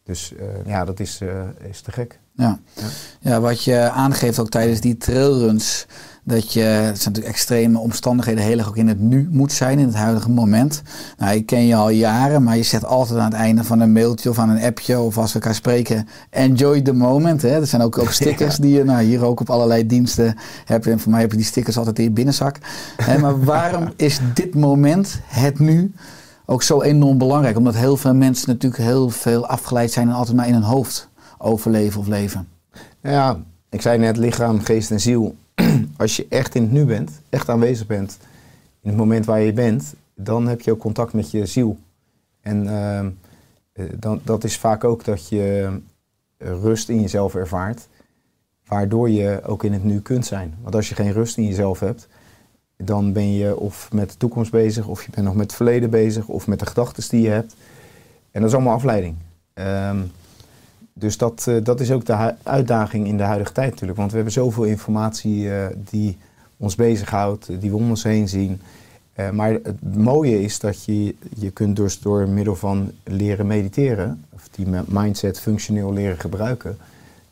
Dus 0.05 0.35
eh, 0.35 0.47
ja, 0.67 0.85
dat 0.85 1.01
is, 1.01 1.21
eh, 1.21 1.69
is 1.71 1.81
te 1.81 1.93
gek. 1.93 2.19
Ja. 2.33 2.59
Ja. 2.75 2.87
ja, 3.21 3.41
wat 3.41 3.65
je 3.65 3.91
aangeeft 3.91 4.39
ook 4.39 4.49
tijdens 4.49 4.81
die 4.81 4.97
trailruns, 4.97 5.87
dat 6.29 6.53
je, 6.53 6.61
het 6.61 7.01
zijn 7.01 7.15
natuurlijk 7.15 7.27
extreme 7.27 7.79
omstandigheden, 7.79 8.45
heel 8.45 8.59
erg 8.59 8.69
ook 8.69 8.77
in 8.77 8.89
het 8.89 9.01
nu 9.01 9.29
moet 9.31 9.53
zijn, 9.53 9.79
in 9.79 9.87
het 9.87 9.95
huidige 9.95 10.31
moment. 10.31 10.83
Nou, 11.19 11.37
ik 11.37 11.47
ken 11.47 11.67
je 11.67 11.75
al 11.75 11.89
jaren, 11.89 12.43
maar 12.43 12.57
je 12.57 12.63
zet 12.63 12.85
altijd 12.85 13.19
aan 13.19 13.25
het 13.25 13.35
einde 13.35 13.65
van 13.65 13.81
een 13.81 13.93
mailtje 13.93 14.31
of 14.31 14.39
aan 14.39 14.49
een 14.49 14.63
appje 14.63 14.99
of 14.99 15.19
als 15.19 15.33
we 15.33 15.39
elkaar 15.39 15.55
spreken, 15.55 16.09
enjoy 16.31 16.81
the 16.81 16.93
moment. 16.93 17.43
Hè? 17.43 17.61
Er 17.61 17.67
zijn 17.67 17.83
ook, 17.83 17.99
ook 17.99 18.11
stickers 18.21 18.57
die 18.57 18.75
je 18.75 18.85
nou, 18.85 19.03
hier 19.03 19.25
ook 19.25 19.41
op 19.41 19.51
allerlei 19.51 19.87
diensten 19.87 20.37
hebt. 20.65 20.87
En 20.87 21.01
voor 21.01 21.11
mij 21.11 21.21
heb 21.21 21.31
je 21.31 21.37
die 21.37 21.47
stickers 21.47 21.79
altijd 21.79 21.99
in 21.99 22.05
je 22.05 22.11
binnenzak. 22.11 22.59
Hè, 22.97 23.19
maar 23.19 23.45
waarom 23.55 23.93
is 23.97 24.21
dit 24.35 24.55
moment, 24.55 25.21
het 25.27 25.59
nu, 25.59 25.93
ook 26.47 26.63
zo 26.63 26.83
enorm 26.83 27.19
belangrijk? 27.19 27.57
Omdat 27.57 27.75
heel 27.75 27.97
veel 27.97 28.15
mensen 28.15 28.49
natuurlijk 28.49 28.83
heel 28.83 29.11
veel 29.11 29.47
afgeleid 29.47 29.93
zijn 29.93 30.09
en 30.09 30.15
altijd 30.15 30.37
maar 30.37 30.47
in 30.47 30.53
hun 30.53 30.63
hoofd 30.63 31.09
overleven 31.39 32.01
of 32.01 32.07
leven. 32.07 32.49
Ja, 33.03 33.39
ik 33.71 33.83
zei 33.83 33.99
net 33.99 34.17
lichaam, 34.17 34.61
geest 34.61 34.91
en 34.91 35.01
ziel. 35.01 35.35
Als 35.97 36.17
je 36.17 36.27
echt 36.29 36.55
in 36.55 36.63
het 36.63 36.73
nu 36.73 36.85
bent, 36.85 37.21
echt 37.29 37.49
aanwezig 37.49 37.87
bent, 37.87 38.19
in 38.81 38.89
het 38.89 38.99
moment 38.99 39.27
waar 39.27 39.41
je 39.41 39.53
bent, 39.53 39.95
dan 40.15 40.47
heb 40.47 40.61
je 40.61 40.73
ook 40.73 40.79
contact 40.79 41.13
met 41.13 41.31
je 41.31 41.47
ziel. 41.47 41.79
En 42.41 42.69
ehm, 42.69 43.11
eh, 43.73 43.85
dan, 43.99 44.21
dat 44.25 44.45
is 44.45 44.59
vaak 44.59 44.85
ook 44.85 45.05
dat 45.05 45.29
je 45.29 45.79
eh, 46.37 46.49
rust 46.49 46.89
in 46.89 47.01
jezelf 47.01 47.35
ervaart, 47.35 47.89
waardoor 48.67 49.11
je 49.11 49.41
ook 49.45 49.65
in 49.65 49.73
het 49.73 49.85
nu 49.85 50.01
kunt 50.01 50.27
zijn. 50.27 50.55
Want 50.63 50.75
als 50.75 50.89
je 50.89 50.95
geen 50.95 51.13
rust 51.13 51.37
in 51.37 51.47
jezelf 51.47 51.81
hebt, 51.81 52.09
dan 52.77 53.13
ben 53.13 53.33
je 53.33 53.57
of 53.57 53.93
met 53.93 54.11
de 54.11 54.17
toekomst 54.17 54.51
bezig, 54.51 54.87
of 54.87 55.05
je 55.05 55.11
bent 55.11 55.27
nog 55.27 55.35
met 55.35 55.47
het 55.47 55.55
verleden 55.55 55.91
bezig, 55.91 56.29
of 56.29 56.47
met 56.47 56.59
de 56.59 56.67
gedachten 56.67 57.09
die 57.09 57.21
je 57.21 57.29
hebt. 57.29 57.57
En 58.31 58.41
dat 58.41 58.51
is 58.51 58.57
allemaal 58.57 58.75
afleiding. 58.75 59.17
Ehm, 59.55 59.99
dus 60.99 61.17
dat, 61.17 61.47
eh, 61.47 61.57
dat 61.63 61.81
is 61.81 61.91
ook 61.93 62.05
de 62.05 62.35
uitdaging 62.43 63.07
in 63.07 63.17
de 63.17 63.23
huidige 63.23 63.53
tijd 63.53 63.71
natuurlijk. 63.71 63.99
Want 63.99 64.11
we 64.11 64.17
hebben 64.17 64.35
zoveel 64.35 64.65
informatie 64.65 65.55
eh, 65.55 65.67
die 65.91 66.17
ons 66.57 66.75
bezighoudt, 66.75 67.61
die 67.61 67.71
we 67.71 67.77
om 67.77 67.89
ons 67.89 68.03
heen 68.03 68.29
zien. 68.29 68.61
Eh, 69.13 69.31
maar 69.31 69.51
het 69.51 69.97
mooie 69.97 70.43
is 70.43 70.59
dat 70.59 70.85
je, 70.85 71.15
je 71.37 71.51
kunt 71.51 71.77
dus 71.77 72.01
door 72.01 72.29
middel 72.29 72.57
van 72.57 72.93
leren 73.05 73.47
mediteren, 73.47 74.25
of 74.35 74.49
die 74.49 74.67
mi- 74.67 74.83
mindset 74.87 75.41
functioneel 75.41 75.93
leren 75.93 76.19
gebruiken, 76.19 76.77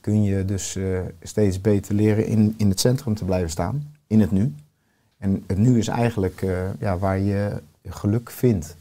kun 0.00 0.22
je 0.22 0.44
dus 0.44 0.78
steeds 1.22 1.60
beter 1.60 1.94
leren 1.94 2.26
in, 2.26 2.54
in 2.56 2.68
het 2.68 2.80
centrum 2.80 3.14
te 3.14 3.24
blijven 3.24 3.50
staan, 3.50 3.92
in 4.06 4.20
het 4.20 4.30
nu. 4.30 4.54
En 5.18 5.44
het 5.46 5.58
nu 5.58 5.78
is 5.78 5.88
eigenlijk 5.88 6.44
ja, 6.78 6.98
waar 6.98 7.18
je 7.18 7.62
geluk 7.84 8.30
vindt. 8.30 8.76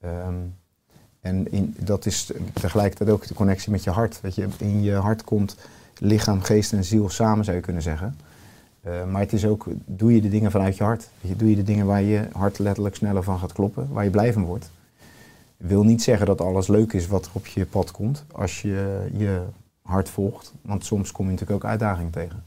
Ehm, 0.00 0.34
en 1.24 1.52
in, 1.52 1.74
dat 1.78 2.06
is 2.06 2.30
tegelijkertijd 2.52 3.10
ook 3.10 3.26
de 3.26 3.34
connectie 3.34 3.70
met 3.70 3.84
je 3.84 3.90
hart. 3.90 4.20
Weet 4.20 4.34
je, 4.34 4.48
in 4.58 4.82
je 4.82 4.94
hart 4.94 5.24
komt 5.24 5.56
lichaam, 5.98 6.40
geest 6.40 6.72
en 6.72 6.84
ziel 6.84 7.08
samen, 7.08 7.44
zou 7.44 7.56
je 7.56 7.62
kunnen 7.62 7.82
zeggen. 7.82 8.16
Eh, 8.80 9.04
maar 9.04 9.20
het 9.20 9.32
is 9.32 9.46
ook, 9.46 9.66
doe 9.84 10.14
je 10.14 10.20
de 10.20 10.28
dingen 10.28 10.50
vanuit 10.50 10.76
je 10.76 10.84
hart. 10.84 11.08
Doe 11.36 11.50
je 11.50 11.56
de 11.56 11.62
dingen 11.62 11.86
waar 11.86 12.02
je 12.02 12.28
hart 12.32 12.58
letterlijk 12.58 12.94
sneller 12.94 13.22
van 13.22 13.38
gaat 13.38 13.52
kloppen, 13.52 13.88
waar 13.92 14.04
je 14.04 14.10
blij 14.10 14.32
van 14.32 14.44
wordt. 14.44 14.70
Wil 15.56 15.84
niet 15.84 16.02
zeggen 16.02 16.26
dat 16.26 16.40
alles 16.40 16.66
leuk 16.66 16.92
is 16.92 17.06
wat 17.06 17.30
op 17.32 17.46
je 17.46 17.66
pad 17.66 17.90
komt, 17.90 18.24
als 18.32 18.62
je 18.62 19.06
je 19.16 19.42
hart 19.82 20.08
volgt. 20.08 20.52
Want 20.62 20.84
soms 20.84 21.12
kom 21.12 21.24
je 21.24 21.32
natuurlijk 21.32 21.64
ook 21.64 21.70
uitdagingen 21.70 22.12
tegen. 22.12 22.42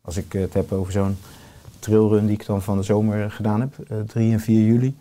Als 0.00 0.16
ik 0.16 0.32
het 0.32 0.54
heb 0.54 0.72
over 0.72 0.92
zo'n 0.92 1.16
trailrun 1.78 2.26
die 2.26 2.36
ik 2.36 2.46
dan 2.46 2.62
van 2.62 2.76
de 2.76 2.82
zomer 2.82 3.30
gedaan 3.30 3.60
heb, 3.60 3.78
eh, 3.88 3.98
3 4.00 4.32
en 4.32 4.40
4 4.40 4.64
juli, 4.64 4.96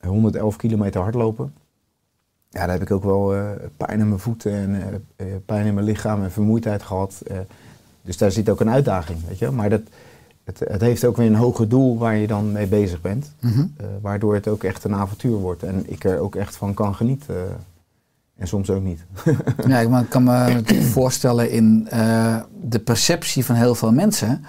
111 0.00 0.56
kilometer 0.56 1.00
hardlopen. 1.00 1.52
Ja, 2.52 2.60
daar 2.60 2.70
heb 2.78 2.82
ik 2.82 2.90
ook 2.90 3.04
wel 3.04 3.34
eh, 3.34 3.50
pijn 3.76 4.00
in 4.00 4.08
mijn 4.08 4.20
voeten 4.20 4.52
en 4.52 4.74
eh, 5.16 5.26
eh, 5.26 5.36
pijn 5.46 5.66
in 5.66 5.74
mijn 5.74 5.86
lichaam 5.86 6.22
en 6.22 6.32
vermoeidheid 6.32 6.82
gehad. 6.82 7.22
eh. 7.26 7.36
dus 8.02 8.16
daar 8.16 8.30
zit 8.32 8.48
ook 8.48 8.60
een 8.60 8.70
uitdaging, 8.70 9.18
weet 9.28 9.38
je. 9.38 9.50
Maar 9.50 9.70
dat, 9.70 9.80
het, 10.44 10.58
het 10.64 10.80
heeft 10.80 11.04
ook 11.04 11.16
weer 11.16 11.26
een 11.26 11.34
hoger 11.34 11.68
doel 11.68 11.98
waar 11.98 12.16
je 12.16 12.26
dan 12.26 12.52
mee 12.52 12.66
bezig 12.66 13.00
bent. 13.00 13.32
Mhm. 13.40 13.66
waardoor 14.00 14.34
het 14.34 14.48
ook 14.48 14.64
echt 14.64 14.84
een 14.84 14.94
avontuur 14.94 15.36
wordt. 15.36 15.62
En 15.62 15.82
ik 15.86 16.04
er 16.04 16.18
ook 16.18 16.34
echt 16.36 16.56
van 16.56 16.74
kan 16.74 16.94
genieten. 16.94 17.36
en 18.36 18.48
soms 18.48 18.70
ook 18.70 18.82
niet. 18.82 19.04
Ja, 19.66 19.78
ik 19.78 20.06
kan 20.08 20.22
me 20.24 20.62
voorstellen 20.90 21.50
in 21.50 21.88
de 22.62 22.78
perceptie 22.84 23.44
van 23.44 23.54
heel 23.54 23.74
veel 23.74 23.92
mensen. 23.92 24.44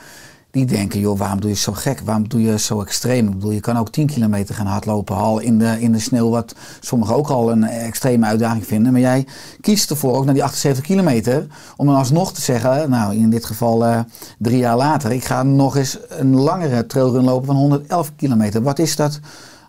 Die 0.54 0.66
denken, 0.66 1.00
joh, 1.00 1.18
waarom 1.18 1.42
doe 1.42 1.50
je 1.50 1.56
zo 1.56 1.74
gek? 1.74 2.00
Waarom 2.00 2.28
doe 2.28 2.42
je 2.42 2.60
zo 2.60 2.82
extreem? 2.82 3.28
Ik 3.28 3.34
bedoel, 3.34 3.52
je 3.52 3.60
kan 3.60 3.78
ook 3.78 3.90
10 3.90 4.08
kilometer 4.08 4.56
gaan 4.56 4.66
hardlopen 4.66 5.16
al 5.16 5.40
in 5.40 5.58
de, 5.58 5.82
in 5.82 5.92
de 5.92 6.00
sneeuw, 6.00 6.30
wat 6.30 6.56
sommigen 6.80 7.16
ook 7.16 7.30
al 7.30 7.52
een 7.52 7.64
extreme 7.64 8.26
uitdaging 8.26 8.66
vinden. 8.66 8.92
Maar 8.92 9.02
jij 9.02 9.26
kiest 9.62 9.90
ervoor 9.90 10.16
ook 10.16 10.26
naar 10.26 10.34
die 10.34 10.44
78 10.44 10.84
kilometer, 10.84 11.48
om 11.76 11.86
dan 11.86 11.96
alsnog 11.96 12.34
te 12.34 12.42
zeggen, 12.42 12.90
nou 12.90 13.16
in 13.16 13.30
dit 13.30 13.46
geval 13.46 13.86
eh, 13.86 14.00
drie 14.38 14.58
jaar 14.58 14.78
later, 14.78 15.12
ik 15.12 15.24
ga 15.24 15.44
nog 15.44 15.78
eens 15.78 15.98
een 16.08 16.36
langere 16.36 16.86
trailrun 16.86 17.24
lopen 17.24 17.46
van 17.46 17.56
111 17.56 18.12
kilometer. 18.16 18.62
Wat 18.62 18.80
is 18.80 18.96
dat 18.96 19.20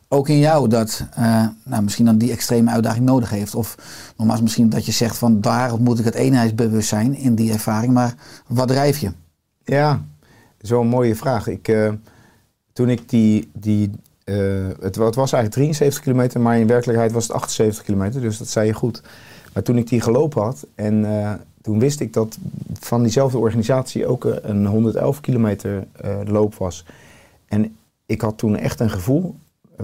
ook 0.09 0.29
in 0.29 0.39
jou 0.39 0.69
dat 0.69 1.05
eh, 1.15 1.47
nou, 1.65 1.83
misschien 1.83 2.05
dan 2.05 2.19
die 2.19 2.31
extreme 2.31 2.71
uitdaging 2.71 3.05
nodig 3.05 3.31
heeft? 3.31 3.55
Of 3.55 3.75
nogmaals, 4.17 4.41
misschien 4.41 4.69
dat 4.69 4.87
je 4.87 4.93
zegt 4.93 5.19
van 5.19 5.41
daar 5.41 5.81
moet 5.81 5.99
ik 5.99 6.05
het 6.05 6.15
eenheidsbewustzijn 6.15 7.17
in 7.17 7.35
die 7.35 7.53
ervaring, 7.53 7.93
maar 7.93 8.15
wat 8.47 8.69
drijf 8.69 8.99
je? 8.99 9.13
Ja, 9.65 10.03
zo'n 10.67 10.87
mooie 10.87 11.15
vraag. 11.15 11.47
Ik, 11.47 11.69
eh, 11.69 11.93
toen 12.73 12.89
ik 12.89 13.09
die, 13.09 13.51
die 13.53 13.91
eh, 14.25 14.37
het, 14.81 14.97
het 14.97 15.15
was 15.15 15.33
eigenlijk 15.33 15.53
73 15.53 16.03
kilometer, 16.03 16.41
maar 16.41 16.59
in 16.59 16.67
werkelijkheid 16.67 17.13
was 17.13 17.23
het 17.23 17.37
78 17.37 17.85
kilometer, 17.85 18.21
dus 18.21 18.39
dat 18.39 18.49
zei 18.49 18.67
je 18.67 18.73
goed. 18.73 19.03
Maar 19.53 19.63
toen 19.63 19.79
ik 19.79 19.89
die 19.89 20.01
gelopen 20.01 20.43
had 20.43 20.67
en 20.75 21.05
eh, 21.05 21.33
toen 21.63 21.79
wist 21.79 22.01
ik 22.01 22.13
dat 22.13 22.39
van 22.73 23.03
diezelfde 23.03 23.39
organisatie 23.39 24.07
ook 24.07 24.25
een 24.25 24.67
111 24.67 25.21
kilometer 25.21 25.87
loop 26.25 26.55
was. 26.55 26.85
En 27.47 27.77
ik 28.07 28.21
had 28.21 28.39
toen 28.39 28.57
echt 28.57 28.81
een 28.81 28.91
gevoel, 28.91 29.35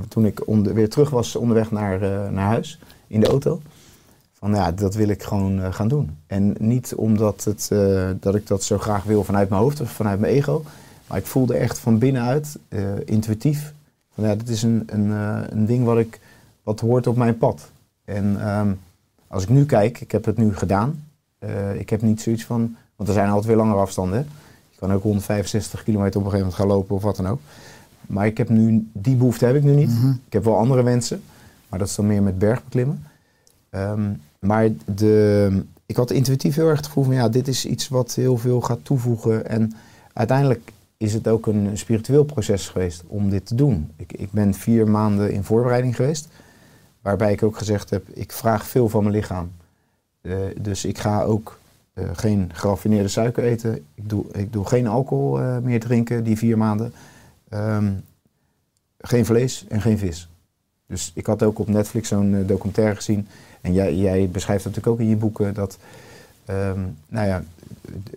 toen 0.09 0.26
ik 0.26 0.47
onder, 0.47 0.74
weer 0.74 0.89
terug 0.89 1.11
was 1.11 1.37
onderweg 1.37 1.70
naar, 1.70 2.01
naar 2.33 2.47
huis 2.47 2.78
in 3.07 3.20
de 3.20 3.26
auto, 3.26 3.61
van 4.41 4.55
ja, 4.55 4.72
dat 4.72 4.95
wil 4.95 5.09
ik 5.09 5.22
gewoon 5.22 5.62
eh, 5.62 5.72
gaan 5.72 5.88
doen. 5.88 6.16
En 6.26 6.55
niet 6.59 6.95
omdat 6.95 7.45
het, 7.45 7.68
eh, 7.72 8.11
dat 8.20 8.34
ik 8.34 8.47
dat 8.47 8.62
zo 8.62 8.78
graag 8.78 9.05
wil 9.05 9.24
vanuit 9.24 9.49
mijn 9.49 9.62
hoofd 9.62 9.80
of 9.80 9.91
vanuit 9.91 10.20
mijn 10.20 10.32
ego. 10.32 10.64
Maar 11.07 11.18
ik 11.18 11.26
voelde 11.26 11.55
echt 11.55 11.78
van 11.78 11.99
binnenuit, 11.99 12.59
eh, 12.68 12.82
intuïtief, 13.05 13.72
van 14.14 14.24
ja, 14.24 14.34
dit 14.34 14.49
is 14.49 14.62
een, 14.62 14.82
een, 14.86 15.11
een 15.53 15.66
ding 15.66 15.84
wat, 15.84 15.99
ik, 15.99 16.20
wat 16.62 16.80
hoort 16.80 17.07
op 17.07 17.16
mijn 17.16 17.38
pad. 17.38 17.70
En 18.05 18.41
ehm, 18.41 18.72
als 19.26 19.43
ik 19.43 19.49
nu 19.49 19.66
kijk, 19.66 20.01
ik 20.01 20.12
heb 20.12 20.24
het 20.24 20.36
nu 20.36 20.57
gedaan. 20.57 21.05
Ik 21.74 21.91
heb 21.91 22.03
niet 22.03 22.20
zoiets 22.20 22.45
van, 22.45 22.76
want 22.97 23.09
er 23.09 23.14
zijn 23.14 23.28
altijd 23.28 23.47
weer 23.47 23.57
langere 23.57 23.78
afstanden. 23.78 24.26
Je 24.70 24.78
kan 24.78 24.93
ook 24.93 25.03
165 25.03 25.82
kilometer 25.82 26.20
op 26.20 26.24
een 26.26 26.30
gegeven 26.30 26.51
moment 26.51 26.55
gaan 26.55 26.76
lopen 26.76 26.97
of 26.97 27.03
wat 27.03 27.16
dan 27.16 27.28
ook. 27.28 27.41
Maar 28.07 28.26
ik 28.26 28.38
heb 28.38 28.49
nu, 28.49 28.88
die 28.93 29.16
behoefte 29.16 29.47
heb 29.47 29.55
ik 29.55 29.62
nu 29.62 29.74
niet. 29.74 29.91
Mhm. 29.91 30.09
Ik 30.09 30.32
heb 30.32 30.45
wel 30.45 30.57
andere 30.57 30.82
wensen, 30.82 31.22
maar 31.68 31.78
dat 31.78 31.88
is 31.88 31.95
dan 31.95 32.07
meer 32.07 32.22
met 32.22 32.38
bergbeklimmen. 32.38 33.05
Ehm, 33.70 34.11
maar 34.41 34.68
de, 34.95 35.62
ik 35.86 35.97
had 35.97 36.11
intuïtief 36.11 36.55
heel 36.55 36.68
erg 36.68 36.76
het 36.76 36.86
gevoel 36.86 37.05
van 37.05 37.14
ja, 37.14 37.28
dit 37.28 37.49
is 37.49 37.66
iets 37.66 37.88
wat 37.88 38.14
heel 38.14 38.36
veel 38.36 38.61
gaat 38.61 38.84
toevoegen. 38.84 39.47
En 39.49 39.72
uiteindelijk 40.12 40.72
is 40.97 41.14
het 41.14 41.28
ook 41.28 41.47
een 41.47 41.78
spiritueel 41.78 42.24
proces 42.24 42.68
geweest 42.68 43.03
om 43.07 43.30
dit 43.30 43.47
te 43.47 43.55
doen. 43.55 43.91
Ik, 43.97 44.12
ik 44.12 44.30
ben 44.30 44.55
vier 44.55 44.88
maanden 44.88 45.32
in 45.32 45.45
voorbereiding 45.45 45.97
geweest, 45.97 46.28
waarbij 47.01 47.32
ik 47.32 47.43
ook 47.43 47.59
gezegd 47.59 47.91
heb, 47.91 48.09
ik 48.09 48.32
vraag 48.32 48.66
veel 48.66 48.88
van 48.88 49.03
mijn 49.03 49.14
lichaam. 49.14 49.51
Eh, 50.20 50.36
dus 50.61 50.84
ik 50.84 50.99
ga 50.99 51.22
ook 51.22 51.59
eh, 51.93 52.05
geen 52.12 52.51
geraffineerde 52.53 53.09
suiker 53.09 53.45
eten. 53.45 53.74
Ik 53.95 54.09
doe, 54.09 54.24
ik 54.32 54.53
doe 54.53 54.66
geen 54.66 54.86
alcohol 54.86 55.41
eh, 55.41 55.59
meer 55.59 55.80
drinken 55.80 56.24
die 56.24 56.36
vier 56.36 56.59
maanden. 56.59 56.93
Ehm, 57.49 57.93
geen 58.99 59.24
vlees 59.24 59.66
en 59.68 59.80
geen 59.80 59.99
vis. 59.99 60.30
Dus 60.91 61.11
ik 61.14 61.26
had 61.26 61.43
ook 61.43 61.59
op 61.59 61.68
Netflix 61.68 62.09
zo'n 62.09 62.34
eh, 62.34 62.47
documentaire 62.47 62.95
gezien. 62.95 63.28
En 63.61 63.72
jij, 63.72 63.95
jij 63.95 64.28
beschrijft 64.28 64.64
dat 64.64 64.74
natuurlijk 64.74 65.01
ook 65.01 65.07
in 65.07 65.12
je 65.12 65.20
boeken. 65.20 65.55
Dat 65.55 65.78
ehm, 66.45 66.80
nou 67.09 67.26
ja, 67.26 67.43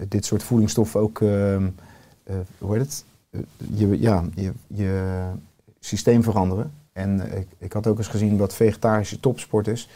dit 0.07 0.25
soort 0.25 0.43
voedingsstoffen 0.43 0.99
ook, 0.99 1.21
ehm, 1.21 1.67
eh, 2.23 2.35
hoe 2.57 2.73
heet 2.73 2.81
het? 2.81 3.05
Eh, 3.29 3.39
je, 3.79 3.99
ja, 3.99 4.23
je, 4.35 4.51
je 4.67 5.21
systeem 5.79 6.23
veranderen. 6.23 6.71
En 6.93 7.37
ik, 7.37 7.47
ik 7.57 7.73
had 7.73 7.87
ook 7.87 7.97
eens 7.97 8.07
gezien 8.07 8.37
dat 8.37 8.53
vegetarische 8.53 9.19
topsporters 9.19 9.89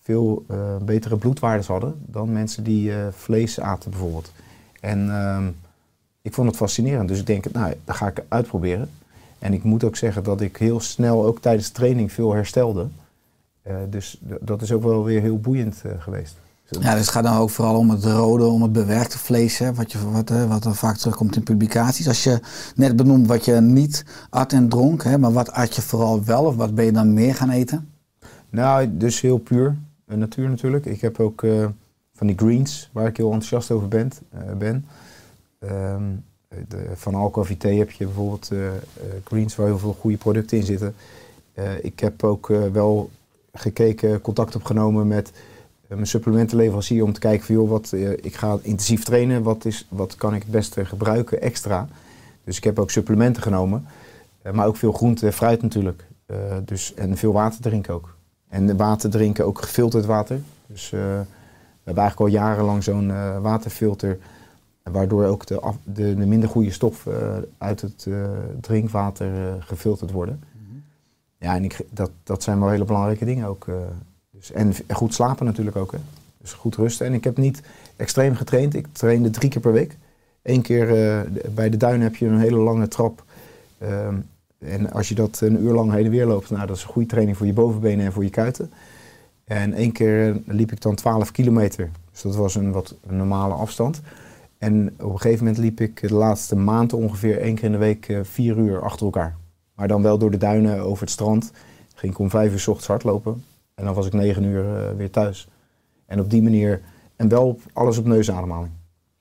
veel 0.00 0.44
betere 0.82 1.16
bloedwaardes 1.16 1.66
hadden 1.66 1.94
dan 2.06 2.32
mensen 2.32 2.64
die 2.64 2.92
vlees 3.10 3.60
aten 3.60 3.90
bijvoorbeeld. 3.90 4.32
En 4.80 5.10
ehm, 5.10 5.48
ik 6.22 6.34
vond 6.34 6.48
het 6.48 6.56
fascinerend. 6.56 7.08
Dus 7.08 7.18
ik 7.18 7.26
denk, 7.26 7.52
nou, 7.52 7.74
dat 7.84 7.96
ga 7.96 8.06
ik 8.06 8.24
uitproberen. 8.28 8.90
En 9.42 9.52
ik 9.52 9.62
moet 9.62 9.84
ook 9.84 9.96
zeggen 9.96 10.22
dat 10.24 10.40
ik 10.40 10.56
heel 10.56 10.80
snel, 10.80 11.24
ook 11.26 11.40
tijdens 11.40 11.66
de 11.66 11.72
training, 11.72 12.12
veel 12.12 12.32
herstelde. 12.32 12.86
Eh, 13.62 13.74
dus 13.90 14.20
dat 14.40 14.62
is 14.62 14.72
ook 14.72 14.82
wel 14.82 15.04
weer 15.04 15.20
heel 15.20 15.38
boeiend 15.38 15.82
eh, 15.84 15.92
geweest. 15.98 16.36
Ja, 16.80 16.90
dus 16.92 17.00
het 17.00 17.08
gaat 17.10 17.24
dan 17.24 17.36
ook 17.36 17.50
vooral 17.50 17.76
om 17.76 17.90
het 17.90 18.04
rode, 18.04 18.44
om 18.44 18.62
het 18.62 18.72
bewerkte 18.72 19.18
vlees, 19.18 19.58
hè, 19.58 19.74
wat, 19.74 19.92
je, 19.92 20.10
wat, 20.10 20.28
hè, 20.28 20.46
wat 20.46 20.64
er 20.64 20.74
vaak 20.74 20.96
terugkomt 20.96 21.36
in 21.36 21.42
publicaties. 21.42 22.08
Als 22.08 22.24
je 22.24 22.40
net 22.74 22.96
benoemt 22.96 23.26
wat 23.26 23.44
je 23.44 23.52
niet 23.60 24.04
at 24.30 24.52
en 24.52 24.68
dronk, 24.68 25.04
hè, 25.04 25.18
maar 25.18 25.32
wat 25.32 25.52
at 25.52 25.76
je 25.76 25.82
vooral 25.82 26.24
wel 26.24 26.44
of 26.44 26.56
wat 26.56 26.74
ben 26.74 26.84
je 26.84 26.92
dan 26.92 27.12
meer 27.14 27.34
gaan 27.34 27.50
eten? 27.50 27.88
Nou, 28.50 28.96
dus 28.96 29.20
heel 29.20 29.38
puur. 29.38 29.76
eh, 30.06 30.16
natuur 30.16 30.48
natuurlijk. 30.48 30.86
Ik 30.86 31.00
heb 31.00 31.20
ook 31.20 31.42
eh, 31.42 31.66
van 32.14 32.26
die 32.26 32.38
greens, 32.38 32.90
waar 32.92 33.06
ik 33.06 33.16
heel 33.16 33.32
enthousiast 33.32 33.70
over 33.70 33.88
ben. 33.88 34.10
eh, 34.30 34.52
ben. 34.58 34.84
Ehm, 35.58 36.02
de, 36.68 36.90
van 36.94 37.14
Alco 37.14 37.42
Vité 37.42 37.68
heb 37.68 37.90
je 37.90 38.04
bijvoorbeeld 38.04 38.50
eh, 38.52 38.66
eh, 38.66 38.74
greens 39.24 39.56
waar 39.56 39.66
heel 39.66 39.78
veel 39.78 39.96
goede 40.00 40.16
producten 40.16 40.58
in 40.58 40.64
zitten. 40.64 40.94
Eh, 41.54 41.84
ik 41.84 42.00
heb 42.00 42.24
ook 42.24 42.46
wel 42.72 43.10
gekeken, 43.52 44.20
contact 44.20 44.56
opgenomen 44.56 45.06
met 45.06 45.32
mijn 45.86 46.06
supplementenleverancier 46.06 47.04
om 47.04 47.12
te 47.12 47.20
kijken 47.20 47.46
van 47.46 47.66
wat, 47.66 47.92
ik 48.20 48.36
ga 48.36 48.58
intensief 48.62 49.04
trainen, 49.04 49.42
wat, 49.42 49.64
is, 49.64 49.86
wat 49.88 50.16
kan 50.16 50.34
ik 50.34 50.42
het 50.42 50.50
beste 50.50 50.84
gebruiken 50.84 51.40
extra. 51.40 51.88
Dus 52.44 52.56
ik 52.56 52.64
heb 52.64 52.78
ook 52.78 52.90
supplementen 52.90 53.42
genomen, 53.42 53.86
maar 54.52 54.66
ook 54.66 54.76
veel 54.76 54.92
groente 54.92 55.26
en 55.26 55.32
fruit 55.32 55.62
natuurlijk. 55.62 56.06
Dus, 56.64 56.94
en 56.94 57.16
veel 57.16 57.32
water 57.32 57.60
drinken 57.60 57.94
ook. 57.94 58.14
En 58.48 58.76
water 58.76 59.10
drinken 59.10 59.46
ook 59.46 59.60
gefilterd 59.60 60.04
water. 60.04 60.40
Dus 60.66 60.90
we 60.90 60.98
hebben 61.84 62.02
eigenlijk 62.02 62.20
al 62.20 62.26
jarenlang 62.26 62.82
zo'n 62.82 63.40
waterfilter, 63.42 64.18
waardoor 64.82 65.24
ook 65.24 65.46
de, 65.46 65.60
af- 65.60 65.78
de, 65.84 66.14
de 66.14 66.26
minder 66.26 66.48
goede 66.48 66.70
stoffen 66.70 67.20
eh, 67.20 67.42
uit 67.58 67.80
het 67.80 68.06
eh, 68.08 68.14
drinkwater 68.60 69.34
eh, 69.34 69.54
gefilterd 69.58 70.10
worden. 70.10 70.40
Ja, 71.38 71.54
en 71.54 71.64
ik, 71.64 71.80
dat, 71.90 72.10
dat 72.22 72.42
zijn 72.42 72.60
wel 72.60 72.68
hele 72.68 72.84
belangrijke 72.84 73.24
dingen 73.24 73.46
ook. 73.46 73.66
dus, 74.30 74.52
en 74.52 74.74
goed 74.88 75.14
slapen 75.14 75.46
natuurlijk 75.46 75.76
ook. 75.76 75.92
Hè. 75.92 75.98
Dus 76.38 76.52
goed 76.52 76.76
rusten. 76.76 77.06
En 77.06 77.12
ik 77.12 77.24
heb 77.24 77.36
niet 77.36 77.62
extreem 77.96 78.34
getraind. 78.34 78.74
Ik 78.74 78.86
trainde 78.92 79.30
drie 79.30 79.50
keer 79.50 79.60
per 79.60 79.72
week. 79.72 79.96
Eén 80.42 80.62
keer 80.62 80.86
bij 81.54 81.70
de 81.70 81.76
duinen 81.76 82.02
heb 82.02 82.16
je 82.16 82.26
een 82.26 82.38
hele 82.38 82.56
lange 82.56 82.88
trap. 82.88 83.24
Ehm, 83.78 84.14
en 84.58 84.92
als 84.92 85.08
je 85.08 85.14
dat 85.14 85.40
een 85.40 85.62
uur 85.62 85.72
lang 85.72 85.92
heen 85.92 86.04
en 86.04 86.10
weer 86.10 86.26
loopt, 86.26 86.50
nou, 86.50 86.66
dat 86.66 86.76
is 86.76 86.82
een 86.82 86.88
goede 86.88 87.08
training 87.08 87.36
voor 87.36 87.46
je 87.46 87.52
bovenbenen 87.52 88.06
en 88.06 88.12
voor 88.12 88.24
je 88.24 88.30
kuiten. 88.30 88.70
En 89.44 89.72
één 89.72 89.92
keer 89.92 90.40
liep 90.46 90.72
ik 90.72 90.80
dan 90.80 90.94
12 90.94 91.30
kilometer. 91.30 91.90
Dus 92.12 92.22
dat 92.22 92.36
was 92.36 92.54
een 92.54 92.72
wat 92.72 92.94
een 93.06 93.16
normale 93.16 93.54
afstand. 93.54 94.00
En 94.62 94.94
op 95.00 95.12
een 95.12 95.20
gegeven 95.20 95.44
moment 95.44 95.62
liep 95.62 95.80
ik 95.80 96.08
de 96.08 96.14
laatste 96.14 96.56
maand 96.56 96.92
ongeveer 96.92 97.40
één 97.40 97.54
keer 97.54 97.64
in 97.64 97.72
de 97.72 97.78
week 97.78 98.08
eh, 98.08 98.18
vier 98.22 98.56
uur 98.56 98.82
achter 98.82 99.06
elkaar. 99.06 99.36
Maar 99.74 99.88
dan 99.88 100.02
wel 100.02 100.18
door 100.18 100.30
de 100.30 100.36
duinen 100.36 100.80
over 100.80 101.00
het 101.00 101.10
strand. 101.10 101.52
Ging 101.94 102.12
ik 102.12 102.18
om 102.18 102.30
vijf 102.30 102.52
uur 102.52 102.60
's 102.60 102.66
ochtends 102.66 102.88
hardlopen. 102.88 103.44
En 103.74 103.84
dan 103.84 103.94
was 103.94 104.06
ik 104.06 104.12
negen 104.12 104.44
uur 104.44 104.76
eh, 104.76 104.96
weer 104.96 105.10
thuis. 105.10 105.48
En 106.06 106.20
op 106.20 106.30
die 106.30 106.42
manier, 106.42 106.80
en 107.16 107.28
wel 107.28 107.46
op, 107.46 107.60
alles 107.72 107.98
op 107.98 108.04
neusademhaling. 108.04 108.72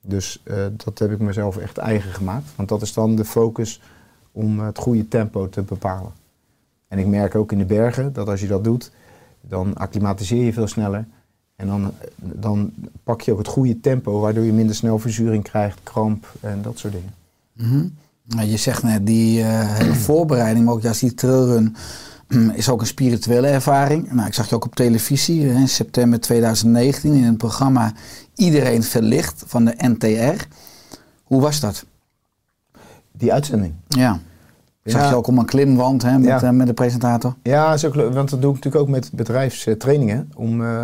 Dus 0.02 0.42
eh, 0.44 0.66
dat 0.72 1.00
heb 1.00 1.12
ik 1.12 1.20
mezelf 1.20 1.58
echt 1.58 1.78
eigen 1.78 2.12
gemaakt. 2.12 2.56
Want 2.56 2.70
dat 2.70 2.82
is 2.82 2.94
dan 2.94 3.16
de 3.16 3.26
focus 3.26 3.82
om 4.32 4.60
het 4.60 4.78
goede 4.78 5.08
tempo 5.08 5.50
te 5.50 5.62
bepalen. 5.62 6.12
En 6.88 7.00
ik 7.00 7.08
merk 7.08 7.36
ook 7.36 7.52
in 7.52 7.58
de 7.58 7.66
bergen 7.66 8.14
dat 8.14 8.28
als 8.28 8.42
je 8.42 8.48
dat 8.48 8.64
doet, 8.64 8.92
dan 9.42 9.74
acclimatiseer 9.74 10.46
je 10.46 10.54
veel 10.54 10.68
sneller. 10.68 11.08
En 11.62 11.68
dan, 11.68 11.92
dan 12.16 12.72
pak 13.04 13.22
je 13.22 13.32
ook 13.32 13.38
het 13.38 13.48
goede 13.48 13.80
tempo, 13.80 14.20
waardoor 14.20 14.44
je 14.44 14.54
minder 14.54 14.76
snel 14.76 15.00
verzuring 15.00 15.44
krijgt, 15.44 15.80
kramp 15.84 16.34
en 16.40 16.62
dat 16.62 16.78
soort 16.78 16.94
dingen. 16.94 17.14
Mhm. 17.54 17.88
Nou, 18.36 18.48
je 18.50 18.58
zegt 18.58 18.84
net, 18.84 19.06
die 19.06 19.44
hele 19.44 19.94
voorbereiding, 19.96 20.66
maar 20.66 20.74
ook 20.74 20.82
juist 20.82 21.00
die 21.00 21.14
trailrun, 21.14 21.76
is 22.54 22.70
ook 22.70 22.82
een 22.82 22.88
spirituele 22.88 23.48
ervaring. 23.48 24.12
Nou, 24.12 24.28
ik 24.28 24.34
zag 24.34 24.50
je 24.50 24.56
ook 24.56 24.66
op 24.66 24.76
televisie 24.76 25.48
in 25.48 25.68
september 25.68 26.20
2019 26.20 27.14
in 27.14 27.24
het 27.24 27.38
programma 27.38 27.94
Iedereen 28.36 28.84
Verlicht 28.84 29.44
van 29.48 29.66
de 29.66 29.74
NTR. 29.78 30.44
Hoe 31.24 31.42
was 31.42 31.60
dat? 31.60 31.86
Die 33.12 33.34
uitzending. 33.34 33.74
Ja. 33.88 34.20
Ik 34.84 34.92
zag 34.92 35.02
Ja. 35.02 35.10
je 35.10 35.16
ook 35.16 35.28
om 35.28 35.38
een 35.38 35.46
klimwand 35.46 36.02
hè, 36.02 36.18
met, 36.18 36.28
Ja. 36.28 36.42
eh, 36.44 36.50
met 36.50 36.68
de 36.68 36.74
presentator. 36.74 37.36
Ja, 37.44 37.74
is 37.74 37.86
ook 37.86 37.96
leuk, 37.96 38.14
want 38.14 38.30
dat 38.30 38.42
doe 38.42 38.50
ik 38.50 38.56
natuurlijk 38.56 38.84
ook 38.84 38.90
met 38.90 39.10
bedrijfstrainingen. 39.14 40.32
Om 40.36 40.62
eh, 40.66 40.84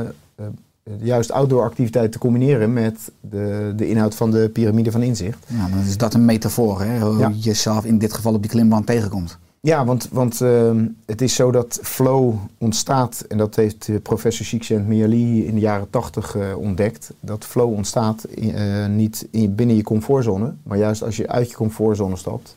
juist 1.02 1.32
outdoor 1.32 1.64
activiteit 1.64 2.12
te 2.12 2.18
combineren 2.18 2.74
met 2.74 3.12
de, 3.22 3.74
de 3.76 3.88
inhoud 3.90 4.16
van 4.16 4.32
de 4.32 4.50
piramide 4.50 4.92
van 4.92 5.02
inzicht. 5.04 5.46
Ja, 5.48 5.70
dan 5.70 5.80
is 5.80 5.98
dat 5.98 6.14
een 6.14 6.26
metafoor, 6.26 6.82
hè, 6.82 7.00
hoe 7.00 7.18
Ja. 7.18 7.28
je 7.28 7.40
jezelf 7.40 7.86
in 7.86 7.98
dit 7.98 8.14
geval 8.14 8.34
op 8.34 8.42
die 8.42 8.52
klimwand 8.52 8.86
tegenkomt. 8.86 9.38
Ja, 9.62 9.86
want, 9.86 10.08
want 10.12 10.42
ehm, 10.42 10.86
het 11.06 11.22
is 11.22 11.36
zo 11.36 11.52
dat 11.52 11.80
flow 11.84 12.34
ontstaat, 12.58 13.26
en 13.30 13.38
dat 13.38 13.56
heeft 13.56 13.88
eh, 13.90 13.96
professor 14.02 14.46
Csikszentmihalyi 14.46 15.46
in 15.46 15.54
de 15.54 15.60
jaren 15.60 15.90
tachtig 15.90 16.36
eh, 16.36 16.58
ontdekt. 16.58 17.12
Dat 17.20 17.46
flow 17.46 17.74
ontstaat 17.74 18.26
in- 18.30 18.56
eh, 18.56 18.86
niet 18.88 19.28
in, 19.32 19.56
binnen 19.56 19.76
je 19.76 19.84
comfortzone, 19.84 20.54
maar 20.64 20.78
juist 20.78 21.04
als 21.04 21.16
je 21.18 21.28
uit 21.28 21.50
je 21.50 21.56
comfortzone 21.56 22.16
stapt, 22.16 22.56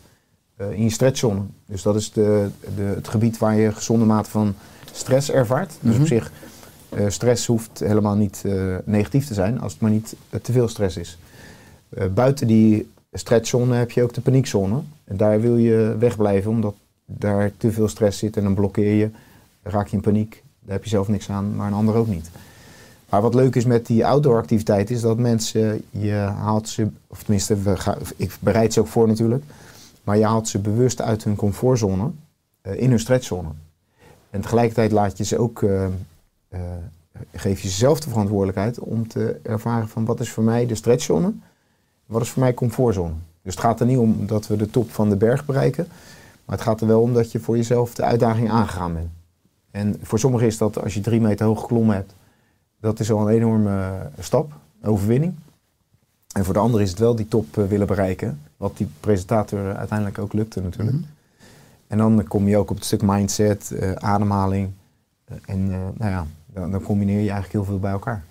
in 0.71 0.83
je 0.83 0.91
stretchzone. 0.91 1.41
Dus 1.67 1.83
dat 1.83 1.97
is 1.97 2.13
de, 2.13 2.49
de, 2.77 2.83
het 2.83 3.09
gebied 3.09 3.39
waar 3.39 3.57
je 3.57 3.73
gezonde 3.73 4.05
mate 4.05 4.31
van 4.31 4.55
stress 4.93 5.31
ervaart. 5.31 5.73
Dus 5.81 5.93
Mhm. 5.93 6.01
op 6.01 6.07
zich, 6.07 6.33
eh, 6.91 7.09
stress 7.09 7.47
hoeft 7.47 7.79
helemaal 7.79 8.15
niet 8.15 8.43
eh, 8.47 8.77
negatief 8.85 9.27
te 9.27 9.35
zijn, 9.35 9.61
als 9.61 9.73
het 9.73 9.81
maar 9.81 9.91
niet 9.91 10.15
eh, 10.31 10.41
te 10.41 10.53
veel 10.53 10.69
stress 10.69 10.97
is. 10.97 11.19
Buiten 12.15 12.47
die 12.47 12.91
stretchzone 13.13 13.75
heb 13.75 13.91
je 13.91 14.03
ook 14.03 14.15
de 14.15 14.21
paniekzone. 14.21 14.81
En 15.05 15.17
daar 15.17 15.41
wil 15.41 15.57
je 15.57 15.97
wegblijven, 15.99 16.51
omdat 16.51 16.75
daar 17.05 17.53
te 17.57 17.73
veel 17.73 17.89
stress 17.89 18.19
zit 18.19 18.37
en 18.37 18.43
dan 18.43 18.55
blokkeer 18.55 18.95
je, 18.95 19.11
raak 19.63 19.87
je 19.87 19.97
in 19.97 20.03
paniek. 20.03 20.43
Daar 20.61 20.73
heb 20.75 20.85
je 20.85 20.91
zelf 20.91 21.09
niks 21.09 21.31
aan, 21.31 21.57
maar 21.57 21.67
een 21.67 21.73
ander 21.73 21.95
ook 21.95 22.07
niet. 22.07 22.31
Maar 23.09 23.23
wat 23.23 23.35
leuk 23.35 23.55
is 23.57 23.65
met 23.65 23.87
die 23.87 24.07
outdoor 24.07 24.37
activiteit 24.37 24.91
is 24.91 25.01
dat 25.01 25.19
mensen, 25.19 25.83
je 25.91 26.13
haalt 26.13 26.69
ze, 26.69 26.87
of 27.07 27.23
tenminste, 27.23 27.57
ik 28.17 28.37
bereid 28.41 28.73
ze 28.73 28.81
ook 28.81 28.87
voor 28.87 29.09
natuurlijk, 29.09 29.45
maar 30.05 30.19
je 30.19 30.25
haalt 30.25 30.49
ze 30.49 30.59
bewust 30.59 31.01
uit 31.01 31.25
hun 31.25 31.37
comfortzone 31.37 32.11
in 32.63 32.91
hun 32.91 33.01
stretchzone. 33.01 33.49
En 34.31 34.41
tegelijkertijd 34.41 34.93
laat 34.93 35.19
je 35.19 35.25
ze 35.25 35.39
ook, 35.39 35.65
eh, 36.51 36.61
geef 37.33 37.61
je 37.61 37.69
jezelf 37.69 38.01
de 38.01 38.09
verantwoordelijkheid 38.09 38.79
om 38.79 39.09
te 39.09 39.41
ervaren 39.43 39.89
van 39.89 40.05
wat 40.05 40.21
is 40.21 40.31
voor 40.31 40.45
mij 40.45 40.67
de 40.67 40.75
stretchzone, 40.75 41.33
wat 42.07 42.23
is 42.23 42.31
voor 42.31 42.43
mij 42.43 42.55
comfortzone. 42.55 43.13
Dus 43.43 43.55
het 43.55 43.65
gaat 43.65 43.81
er 43.81 43.87
niet 43.87 43.99
om 43.99 44.27
dat 44.27 44.47
we 44.47 44.57
de 44.57 44.71
top 44.71 44.91
van 44.91 45.09
de 45.09 45.17
berg 45.17 45.45
bereiken, 45.45 45.87
maar 46.45 46.57
het 46.57 46.67
gaat 46.67 46.81
er 46.81 46.87
wel 46.87 47.01
om 47.01 47.15
dat 47.15 47.33
je 47.33 47.41
voor 47.41 47.57
jezelf 47.57 47.95
de 47.95 48.03
uitdaging 48.03 48.51
aangegaan 48.51 48.93
bent. 48.95 49.11
En 49.71 49.97
voor 50.03 50.19
sommigen 50.19 50.47
is 50.47 50.59
dat 50.59 50.83
als 50.83 50.95
je 50.95 51.01
drie 51.01 51.21
meter 51.21 51.47
hoog 51.47 51.61
geklommen 51.61 51.95
hebt, 51.95 52.15
dat 52.81 53.01
is 53.01 53.11
al 53.11 53.21
een 53.21 53.35
enorme 53.35 53.71
eh, 53.71 54.23
stap, 54.23 54.53
een 54.81 54.91
overwinning. 54.91 55.35
En 56.33 56.45
voor 56.45 56.55
de 56.55 56.61
ander 56.61 56.81
is 56.81 56.91
het 56.91 56.99
wel 56.99 57.15
die 57.15 57.29
top 57.29 57.59
eh, 57.59 57.65
willen 57.65 57.87
bereiken, 57.87 58.41
wat 58.57 58.77
die 58.77 58.89
presentator 59.01 59.77
uiteindelijk 59.77 60.19
ook 60.19 60.33
lukte 60.33 60.61
natuurlijk. 60.61 60.97
Mhm. 60.97 61.07
En 61.87 61.99
dan 61.99 62.25
kom 62.29 62.49
je 62.49 62.57
ook 62.57 62.71
op 62.71 62.77
het 62.77 62.85
stuk 62.85 63.03
mindset, 63.03 63.75
ademhaling. 63.99 64.71
en 65.47 65.69
nou 65.69 66.11
ja, 66.11 66.27
dan, 66.55 66.71
dan 66.71 66.83
combineer 66.83 67.21
je 67.21 67.31
eigenlijk 67.31 67.53
heel 67.53 67.65
veel 67.65 67.79
bij 67.79 67.91
elkaar. 67.93 68.25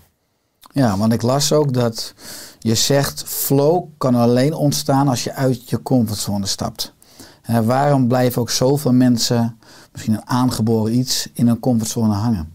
Ja, 0.74 0.98
want 0.98 1.14
ik 1.14 1.22
las 1.22 1.54
ook 1.54 1.74
dat 1.74 2.14
je 2.60 2.76
zegt 2.76 3.24
flow 3.24 3.86
kan 3.98 4.16
alleen 4.16 4.54
ontstaan 4.54 5.08
als 5.08 5.24
je 5.24 5.34
uit 5.34 5.70
je 5.70 5.82
comfortzone 5.82 6.46
stapt. 6.46 6.94
En 7.42 7.66
waarom 7.66 8.08
blijven 8.08 8.42
ook 8.42 8.50
zoveel 8.50 8.94
mensen, 8.94 9.60
misschien 9.92 10.14
een 10.14 10.28
aangeboren 10.28 10.98
iets, 10.98 11.30
in 11.34 11.48
een 11.48 11.60
comfortzone 11.60 12.14
hangen? 12.14 12.54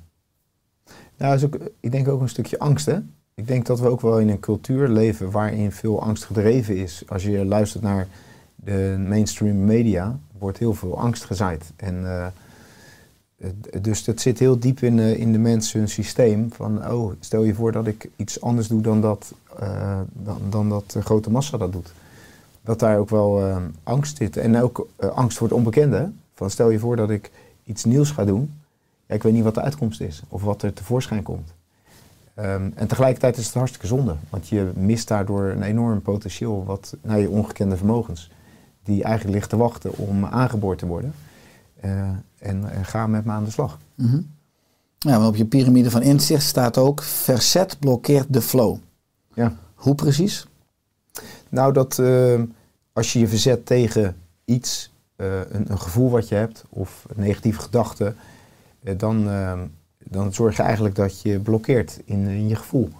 Nou, 1.19 1.35
is 1.35 1.45
ook, 1.45 1.59
ik 1.81 1.93
denk 1.93 2.09
ook 2.09 2.21
een 2.21 2.29
stukje 2.29 2.59
angst, 2.59 2.87
hè? 2.87 2.99
Ik 3.35 3.47
denk 3.47 3.67
dat 3.67 3.81
we 3.81 3.89
ook 3.89 4.01
wel 4.01 4.19
in 4.19 4.29
een 4.29 4.41
cultuur 4.41 4.89
leven 4.89 5.31
waarin 5.31 5.73
veel 5.73 6.03
angst 6.03 6.25
gedreven 6.25 6.77
is. 6.77 7.03
Als 7.09 7.23
je 7.23 7.45
luistert 7.45 7.83
naar 7.83 8.07
de 8.55 9.05
mainstream 9.09 9.65
media, 9.65 10.19
wordt 10.39 10.59
heel 10.59 10.75
veel 10.75 10.99
angst 10.99 11.25
gezaaid. 11.25 11.73
En 11.77 12.07
eh, 12.07 12.27
dus 13.81 14.05
dat 14.05 14.21
zit 14.21 14.39
heel 14.39 14.59
diep 14.59 14.81
in, 14.81 14.99
eh, 14.99 15.19
in 15.19 15.33
de 15.33 15.39
mensen 15.39 15.79
hun 15.79 15.89
systeem. 15.89 16.53
Van, 16.53 16.93
oh, 16.93 17.13
stel 17.21 17.43
je 17.43 17.55
voor 17.55 17.73
dat 17.73 17.87
ik 17.87 18.09
iets 18.17 18.41
anders 18.41 18.69
doe 18.69 18.81
dan 18.81 19.01
dat, 19.01 19.33
eh, 19.59 20.01
dan, 20.13 20.41
dan 20.51 20.69
dat 20.69 20.91
de 20.91 21.03
grote 21.03 21.31
massa 21.31 21.57
dat 21.57 21.73
doet. 21.73 21.93
Dat 22.65 22.79
daar 22.79 22.99
ook 22.99 23.11
wel 23.11 23.47
eh, 23.47 23.57
angst 23.83 24.17
zit. 24.17 24.37
En 24.37 24.63
ook 24.63 24.89
eh, 24.97 25.09
angst 25.09 25.39
voor 25.39 25.47
het 25.47 25.57
onbekende. 25.57 26.11
Van, 26.35 26.51
stel 26.51 26.71
je 26.71 26.79
voor 26.79 26.97
dat 26.97 27.11
ik 27.11 27.31
iets 27.65 27.85
nieuws 27.85 28.11
ga 28.11 28.25
doen. 28.25 28.55
Ja, 29.07 29.15
ik 29.15 29.23
weet 29.23 29.33
niet 29.33 29.45
wat 29.45 29.55
de 29.55 29.61
uitkomst 29.61 30.01
is 30.01 30.23
of 30.29 30.43
wat 30.43 30.63
er 30.63 30.73
tevoorschijn 30.73 31.23
komt. 31.23 31.53
Ehm, 32.35 32.71
en 32.75 32.87
tegelijkertijd 32.87 33.37
is 33.37 33.47
het 33.47 33.55
hartstikke 33.55 33.87
zonde, 33.87 34.15
want 34.31 34.49
je 34.49 34.71
mist 34.75 35.09
daardoor 35.09 35.43
een 35.45 35.63
enorm 35.63 36.03
potentieel 36.03 36.65
wat, 36.65 36.97
naar 37.03 37.21
je 37.21 37.29
ongekende 37.29 37.77
vermogens, 37.77 38.31
die 38.83 39.03
eigenlijk 39.03 39.35
ligt 39.35 39.49
te 39.49 39.57
wachten 39.57 39.97
om 39.97 40.25
aangeboord 40.25 40.79
te 40.79 40.87
worden. 40.87 41.15
En, 42.45 42.71
en 42.71 42.85
ga 42.85 43.07
met 43.07 43.25
me 43.25 43.33
aan 43.33 43.45
de 43.45 43.51
slag. 43.51 43.79
Ja, 44.99 45.17
want 45.17 45.29
op 45.29 45.37
je 45.37 45.45
piramide 45.45 45.91
van 45.91 46.03
inzicht 46.03 46.43
staat 46.43 46.79
ook 46.79 47.03
verzet 47.03 47.77
blokkeert 47.79 48.33
de 48.33 48.41
flow. 48.43 48.77
Ja. 49.35 49.57
Hoe 49.75 49.95
precies? 49.95 50.47
Nou, 51.49 51.73
dat 51.73 51.99
ehm, 51.99 52.45
als 52.93 53.13
je 53.13 53.19
je 53.19 53.29
verzet 53.29 53.67
tegen 53.67 54.17
iets, 54.45 54.93
eh, 55.17 55.39
een, 55.51 55.71
een 55.71 55.81
gevoel 55.81 56.11
wat 56.11 56.29
je 56.29 56.35
hebt 56.35 56.65
of 56.69 57.05
een 57.09 57.23
negatieve 57.23 57.61
gedachte, 57.61 58.15
eh, 58.83 58.99
dan, 58.99 59.29
ehm, 59.29 59.67
dan 59.99 60.33
zorg 60.33 60.57
je 60.57 60.63
eigenlijk 60.63 60.95
dat 60.95 61.23
je 61.23 61.39
blokkeert 61.39 62.01
in, 62.05 62.27
in 62.27 62.49
je 62.49 62.57
gevoel. 62.57 62.91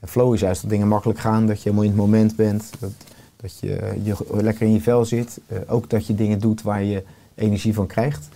En 0.00 0.08
flow 0.08 0.34
is 0.34 0.40
juist 0.40 0.60
dat 0.60 0.70
dingen 0.70 0.88
makkelijk 0.88 1.18
gaan, 1.18 1.46
dat 1.46 1.56
je 1.56 1.62
helemaal 1.62 1.84
in 1.84 1.90
het 1.90 1.98
moment 2.00 2.36
bent, 2.36 2.70
dat, 2.78 2.90
dat 3.36 3.58
je, 3.58 4.00
je 4.02 4.16
lekker 4.30 4.66
in 4.66 4.72
je 4.72 4.80
vel 4.80 5.04
zit. 5.04 5.38
Eh, 5.46 5.58
ook 5.66 5.90
dat 5.90 6.06
je 6.06 6.14
dingen 6.14 6.38
doet 6.38 6.62
waar 6.62 6.82
je 6.82 7.04
energie 7.34 7.74
van 7.74 7.86
krijgt. 7.86 8.28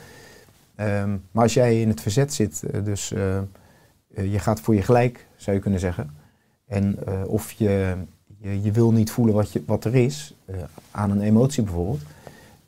Ehm, 0.74 1.10
maar 1.30 1.42
als 1.42 1.54
jij 1.54 1.80
in 1.80 1.88
het 1.88 2.00
verzet 2.00 2.34
zit, 2.34 2.62
eh, 2.62 2.84
dus 2.84 3.12
eh, 3.12 3.38
eh, 3.38 3.44
je 4.32 4.38
gaat 4.38 4.60
voor 4.60 4.74
je 4.74 4.82
gelijk, 4.82 5.26
zou 5.36 5.56
je 5.56 5.62
kunnen 5.62 5.80
zeggen. 5.80 6.20
En 6.66 6.98
of 7.26 7.52
je, 7.52 7.96
je, 8.38 8.62
je 8.62 8.72
wil 8.72 8.92
niet 8.92 9.10
voelen 9.10 9.34
wat, 9.34 9.52
je, 9.52 9.62
wat 9.66 9.84
er 9.84 9.94
is, 9.94 10.34
aan 10.90 11.10
een 11.10 11.20
emotie 11.20 11.62
bijvoorbeeld. 11.62 12.00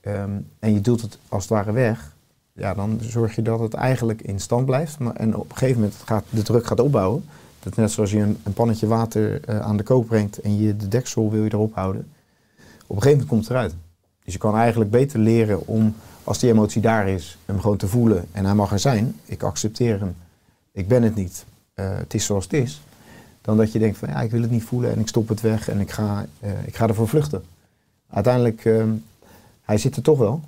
Ehm, 0.00 0.30
en 0.58 0.72
je 0.72 0.80
doet 0.80 1.00
het 1.00 1.18
als 1.28 1.42
het 1.42 1.52
ware 1.52 1.72
weg. 1.72 2.16
Ja, 2.52 2.74
dan 2.74 2.98
zorg 3.00 3.34
je 3.34 3.42
dat 3.42 3.60
het 3.60 3.74
eigenlijk 3.74 4.22
in 4.22 4.40
stand 4.40 4.66
blijft. 4.66 4.98
Maar, 4.98 5.14
en 5.14 5.36
op 5.36 5.50
een 5.50 5.56
gegeven 5.56 5.80
moment 5.80 6.00
gaat 6.04 6.24
de 6.30 6.42
druk 6.42 6.66
gaat 6.66 6.80
opbouwen. 6.80 7.24
Dat 7.60 7.76
net 7.76 7.90
zoals 7.90 8.10
je 8.10 8.18
een, 8.18 8.38
een 8.42 8.52
pannetje 8.52 8.86
water 8.86 9.40
aan 9.62 9.76
de 9.76 9.82
kook 9.82 10.06
brengt 10.06 10.40
en 10.40 10.56
je 10.60 10.76
de 10.76 10.88
deksel 10.88 11.30
wil 11.30 11.44
je 11.44 11.52
erop 11.52 11.74
houden. 11.74 12.08
Op 12.86 12.96
een 12.96 13.02
gegeven 13.02 13.10
moment 13.10 13.28
komt 13.28 13.42
het 13.42 13.50
eruit. 13.50 13.74
Dus 14.24 14.32
je 14.32 14.38
kan 14.38 14.56
eigenlijk 14.56 14.90
beter 14.90 15.18
leren 15.18 15.66
om, 15.66 15.94
als 16.24 16.38
die 16.38 16.50
emotie 16.50 16.80
daar 16.80 17.08
is, 17.08 17.38
hem 17.44 17.60
gewoon 17.60 17.76
te 17.76 17.88
voelen. 17.88 18.24
En 18.32 18.44
hij 18.44 18.54
mag 18.54 18.72
er 18.72 18.78
zijn. 18.78 19.20
Ik 19.24 19.42
accepteer 19.42 20.00
hem. 20.00 20.14
Ik 20.72 20.88
ben 20.88 21.02
het 21.02 21.14
niet. 21.14 21.44
Eh, 21.74 21.96
het 21.96 22.14
is 22.14 22.24
zoals 22.24 22.44
het 22.44 22.52
is. 22.52 22.82
Dan 23.40 23.56
dat 23.56 23.72
je 23.72 23.78
denkt 23.78 23.98
van 23.98 24.08
ja, 24.08 24.20
ik 24.20 24.30
wil 24.30 24.40
het 24.40 24.50
niet 24.50 24.64
voelen 24.64 24.92
en 24.92 25.00
ik 25.00 25.08
stop 25.08 25.28
het 25.28 25.40
weg 25.40 25.68
en 25.68 25.80
ik 25.80 25.90
ga, 25.90 26.26
eh, 26.40 26.50
ik 26.66 26.76
ga 26.76 26.88
ervoor 26.88 27.08
vluchten. 27.08 27.44
Uiteindelijk, 28.10 28.64
ehm, 28.64 28.90
hij 29.62 29.78
zit 29.78 29.96
er 29.96 30.02
toch 30.02 30.18
wel. 30.18 30.40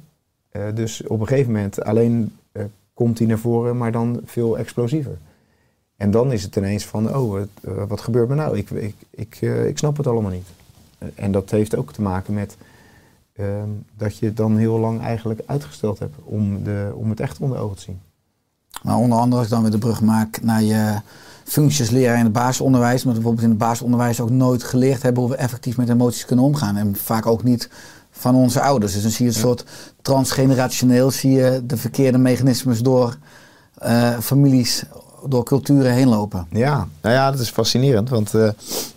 Eh, 0.49 0.63
dus 0.75 1.07
op 1.07 1.21
een 1.21 1.27
gegeven 1.27 1.53
moment 1.53 1.83
alleen 1.83 2.37
komt 2.95 3.19
hij 3.19 3.27
naar 3.27 3.39
voren, 3.39 3.77
maar 3.77 3.93
dan 3.93 4.21
veel 4.25 4.59
explosiever. 4.59 5.19
En 5.97 6.11
dan 6.11 6.33
is 6.33 6.43
het 6.43 6.57
ineens 6.57 6.85
van, 6.85 7.17
oh, 7.17 7.43
wat, 7.89 8.01
gebeurt 8.01 8.29
me 8.29 8.35
nou? 8.35 8.57
Ik, 8.59 8.71
ik, 8.71 8.95
ik, 9.11 9.41
ik 9.41 9.79
snap 9.79 9.97
het 9.97 10.07
allemaal 10.07 10.31
niet. 10.31 10.49
En 11.15 11.33
dat 11.33 11.51
heeft 11.51 11.77
ook 11.77 11.93
te 11.93 12.03
maken 12.03 12.35
met 12.35 12.57
ehm, 13.37 13.69
dat 13.97 14.19
je 14.19 14.33
dan 14.33 14.57
heel 14.57 14.79
lang 14.79 15.01
eigenlijk 15.01 15.41
uitgesteld 15.47 15.99
hebt 15.99 16.17
om, 16.25 16.65
de, 16.65 16.93
om 16.95 17.11
het 17.11 17.21
echt 17.21 17.39
onder 17.39 17.59
ogen 17.59 17.77
te 17.77 17.83
zien. 17.83 18.01
Maar 18.83 18.97
onder 18.97 19.19
andere 19.19 19.37
als 19.37 19.45
ik 19.45 19.53
dan 19.53 19.63
weer 19.63 19.71
de 19.71 19.79
brug 19.79 20.01
maak 20.01 20.43
naar 20.43 20.63
je 20.63 21.01
functies 21.45 21.91
leren 21.91 22.19
in 22.19 22.25
het 22.25 22.33
basisonderwijs. 22.33 23.05
Maar 23.05 23.15
bijvoorbeeld 23.15 23.45
in 23.45 23.51
het 23.51 23.59
basisonderwijs 23.59 24.21
ook 24.21 24.31
nooit 24.31 24.63
geleerd 24.63 25.03
hebben 25.03 25.23
hoe 25.23 25.31
we 25.31 25.37
effectief 25.37 25.77
met 25.77 25.89
emoties 25.89 26.25
kunnen 26.25 26.45
omgaan. 26.45 26.77
En 26.77 26.97
vaak 26.97 27.27
ook 27.27 27.43
niet 27.43 27.71
van 28.11 28.35
onze 28.35 28.61
ouders. 28.61 28.93
Dus 28.93 29.03
dan 29.03 29.11
zie 29.11 29.27
je 29.27 29.31
een 29.31 29.39
soort 29.39 29.65
transgenerationeel, 30.03 31.11
zie 31.11 31.31
je 31.31 31.63
de 31.67 31.77
verkeerde 31.77 32.19
mechanismes 32.19 32.81
door 32.81 33.17
eh, 33.75 34.19
families, 34.19 34.85
door 35.29 35.45
culturen 35.45 35.93
heen 35.93 36.09
lopen. 36.09 36.47
Ja, 36.51 36.89
nou 37.01 37.15
ja, 37.15 37.31
dat 37.31 37.41
is 37.41 37.51
fascinerend. 37.51 38.09
Want 38.09 38.35
eh, 38.35 38.51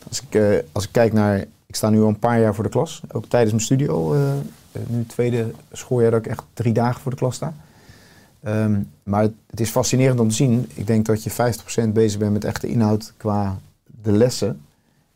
als, 0.07 0.21
ik, 0.21 0.35
eh, 0.35 0.57
als 0.71 0.83
ik 0.83 0.91
kijk 0.91 1.13
naar. 1.13 1.45
Ik 1.69 1.75
sta 1.75 1.89
nu 1.89 2.01
al 2.01 2.07
een 2.07 2.19
paar 2.19 2.39
jaar 2.39 2.55
voor 2.55 2.63
de 2.63 2.69
klas. 2.69 3.01
Ook 3.11 3.25
tijdens 3.25 3.51
mijn 3.51 3.63
studie 3.63 3.89
al. 3.89 4.15
eh, 4.15 4.31
eh, 4.31 4.81
nu 4.87 4.97
het 4.97 5.09
tweede 5.09 5.51
schooljaar 5.71 6.11
dat 6.11 6.25
ik 6.25 6.31
echt 6.31 6.43
drie 6.53 6.73
dagen 6.73 7.01
voor 7.01 7.11
de 7.11 7.17
klas 7.17 7.35
sta. 7.35 7.53
Ehm, 8.43 8.81
maar 9.03 9.21
het, 9.21 9.59
is 9.59 9.69
fascinerend 9.69 10.19
om 10.19 10.29
te 10.29 10.35
zien. 10.35 10.69
Ik 10.73 10.87
denk 10.87 11.05
dat 11.05 11.23
je 11.23 11.29
50% 11.29 11.93
bezig 11.93 12.19
bent 12.19 12.33
met 12.33 12.43
echte 12.43 12.67
inhoud 12.67 13.13
qua 13.17 13.59
de 14.01 14.11
lessen. 14.11 14.61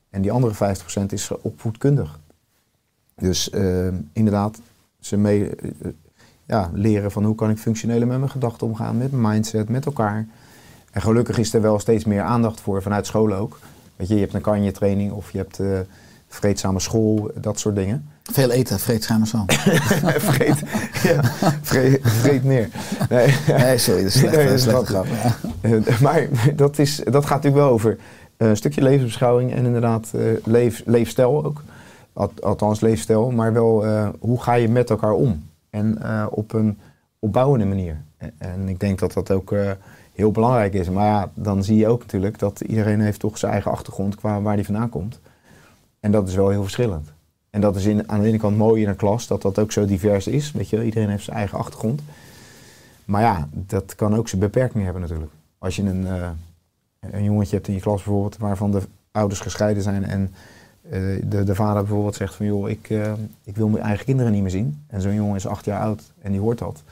En 0.09 0.21
die 0.21 0.31
andere 0.31 0.53
50% 0.53 1.13
is 1.13 1.31
opvoedkundig. 1.41 2.19
Dus 3.15 3.49
ehm, 3.49 3.95
inderdaad, 4.11 4.59
ze 4.99 5.17
mee, 5.17 5.55
eh, 5.55 5.69
ja, 6.45 6.69
leren 6.73 7.11
van 7.11 7.23
hoe 7.23 7.35
kan 7.35 7.49
ik 7.49 7.57
functioneel 7.57 8.05
met 8.05 8.17
mijn 8.17 8.29
gedachten 8.29 8.67
omgaan, 8.67 8.97
met 8.97 9.11
mijn 9.11 9.33
mindset, 9.33 9.69
met 9.69 9.85
elkaar. 9.85 10.27
En 10.91 11.01
gelukkig 11.01 11.37
is 11.37 11.53
er 11.53 11.61
wel 11.61 11.79
steeds 11.79 12.05
meer 12.05 12.21
aandacht 12.21 12.61
voor 12.61 12.81
vanuit 12.81 13.05
scholen 13.05 13.37
ook. 13.37 13.59
Weet 13.95 14.07
je, 14.07 14.13
je 14.13 14.21
hebt 14.21 14.33
een 14.33 14.41
kanje 14.41 14.71
training 14.71 15.11
of 15.11 15.31
je 15.31 15.37
hebt 15.37 15.59
vreedzame 16.33 16.79
school, 16.79 17.31
dat 17.35 17.59
soort 17.59 17.75
dingen. 17.75 18.07
Veel 18.23 18.51
eten, 18.51 18.79
vreedzame 18.79 19.27
zo. 19.27 19.43
vreet, 20.31 20.63
ja, 21.03 21.23
vreet, 21.61 21.99
vreet 22.01 22.43
meer. 22.43 22.69
Nee, 23.09 23.35
Nee, 23.47 23.77
sorry, 23.77 24.01
dat 24.03 24.11
is 24.13 24.19
slecht. 24.19 24.35
Nee, 24.35 24.45
dat 24.45 24.53
is 24.53 24.63
dat 24.63 24.73
slecht 24.73 24.81
is 24.81 24.87
grap. 24.87 25.05
Ja. 25.05 25.35
Eh, 25.69 25.99
maar 26.01 26.27
dat, 26.55 26.79
is, 26.79 26.95
dat 27.11 27.25
gaat 27.25 27.35
natuurlijk 27.43 27.63
wel 27.63 27.69
over 27.73 27.97
eh, 28.37 28.47
een 28.47 28.57
stukje 28.57 28.81
levensbeschouwing 28.81 29.53
en 29.53 29.65
inderdaad 29.65 30.11
eh, 30.15 30.21
leef, 30.43 30.81
leefstijl 30.85 31.45
ook. 31.45 31.63
Al- 32.13 32.31
althans 32.41 32.79
leefstijl, 32.79 33.31
maar 33.31 33.53
wel 33.53 33.85
eh, 33.85 34.07
hoe 34.19 34.41
ga 34.41 34.53
je 34.53 34.69
met 34.69 34.89
elkaar 34.89 35.11
om? 35.13 35.49
En 35.69 36.01
eh, 36.03 36.25
op 36.29 36.53
een 36.53 36.77
opbouwende 37.19 37.65
manier. 37.65 38.01
En, 38.37 38.69
ik 38.69 38.79
denk 38.79 38.99
dat 38.99 39.13
dat 39.13 39.31
ook 39.31 39.51
eh, 39.51 39.71
heel 40.13 40.31
belangrijk 40.31 40.73
is. 40.73 40.89
Maar 40.89 41.05
ja, 41.05 41.31
dan 41.33 41.63
zie 41.63 41.77
je 41.77 41.87
ook 41.87 41.99
natuurlijk 41.99 42.39
dat 42.39 42.61
iedereen 42.61 43.01
heeft 43.01 43.19
toch 43.19 43.37
zijn 43.37 43.51
eigen 43.51 43.71
achtergrond 43.71 44.15
qua 44.15 44.41
waar 44.41 44.55
die 44.55 44.65
vandaan 44.65 44.89
komt. 44.89 45.19
En 46.03 46.11
dat 46.11 46.27
is 46.27 46.35
wel 46.35 46.49
heel 46.49 46.61
verschillend. 46.61 47.13
En 47.49 47.61
dat 47.61 47.75
is 47.75 47.85
in, 47.85 48.09
aan 48.09 48.21
de 48.21 48.27
ene 48.27 48.37
kant 48.37 48.57
mooi 48.57 48.81
in 48.81 48.89
een 48.89 48.95
klas, 48.95 49.27
dat 49.27 49.41
dat 49.41 49.59
ook 49.59 49.71
zo 49.71 49.85
divers 49.85 50.27
is. 50.27 50.51
Weet 50.51 50.69
je, 50.69 50.83
iedereen 50.83 51.09
heeft 51.09 51.23
zijn 51.23 51.37
eigen 51.37 51.57
achtergrond. 51.57 52.01
Maar 53.05 53.21
ja, 53.21 53.47
dat 53.51 53.95
kan 53.95 54.15
ook 54.15 54.27
zijn 54.27 54.41
beperkingen 54.41 54.83
hebben 54.83 55.01
natuurlijk. 55.01 55.31
Als 55.57 55.75
je 55.75 55.83
een, 55.83 56.07
eh, 56.07 56.29
een 56.99 57.23
jongetje 57.23 57.55
hebt 57.55 57.67
in 57.67 57.73
je 57.73 57.79
klas 57.79 58.03
bijvoorbeeld, 58.03 58.37
waarvan 58.37 58.71
de 58.71 58.81
ouders 59.11 59.39
gescheiden 59.39 59.83
zijn 59.83 60.05
en 60.05 60.31
eh, 60.81 61.01
de, 61.23 61.43
de 61.43 61.55
vader 61.55 61.81
bijvoorbeeld 61.81 62.15
zegt 62.15 62.35
van 62.35 62.45
joh, 62.45 62.69
ik, 62.69 62.89
eh, 62.89 63.13
ik 63.43 63.55
wil 63.55 63.67
mijn 63.67 63.83
eigen 63.83 64.05
kinderen 64.05 64.31
niet 64.31 64.41
meer 64.41 64.51
zien. 64.51 64.83
En 64.87 65.01
zo'n 65.01 65.13
jongen 65.15 65.35
is 65.35 65.47
acht 65.47 65.65
jaar 65.65 65.81
oud 65.81 66.11
en 66.21 66.31
die 66.31 66.41
hoort 66.41 66.59
dat. 66.59 66.83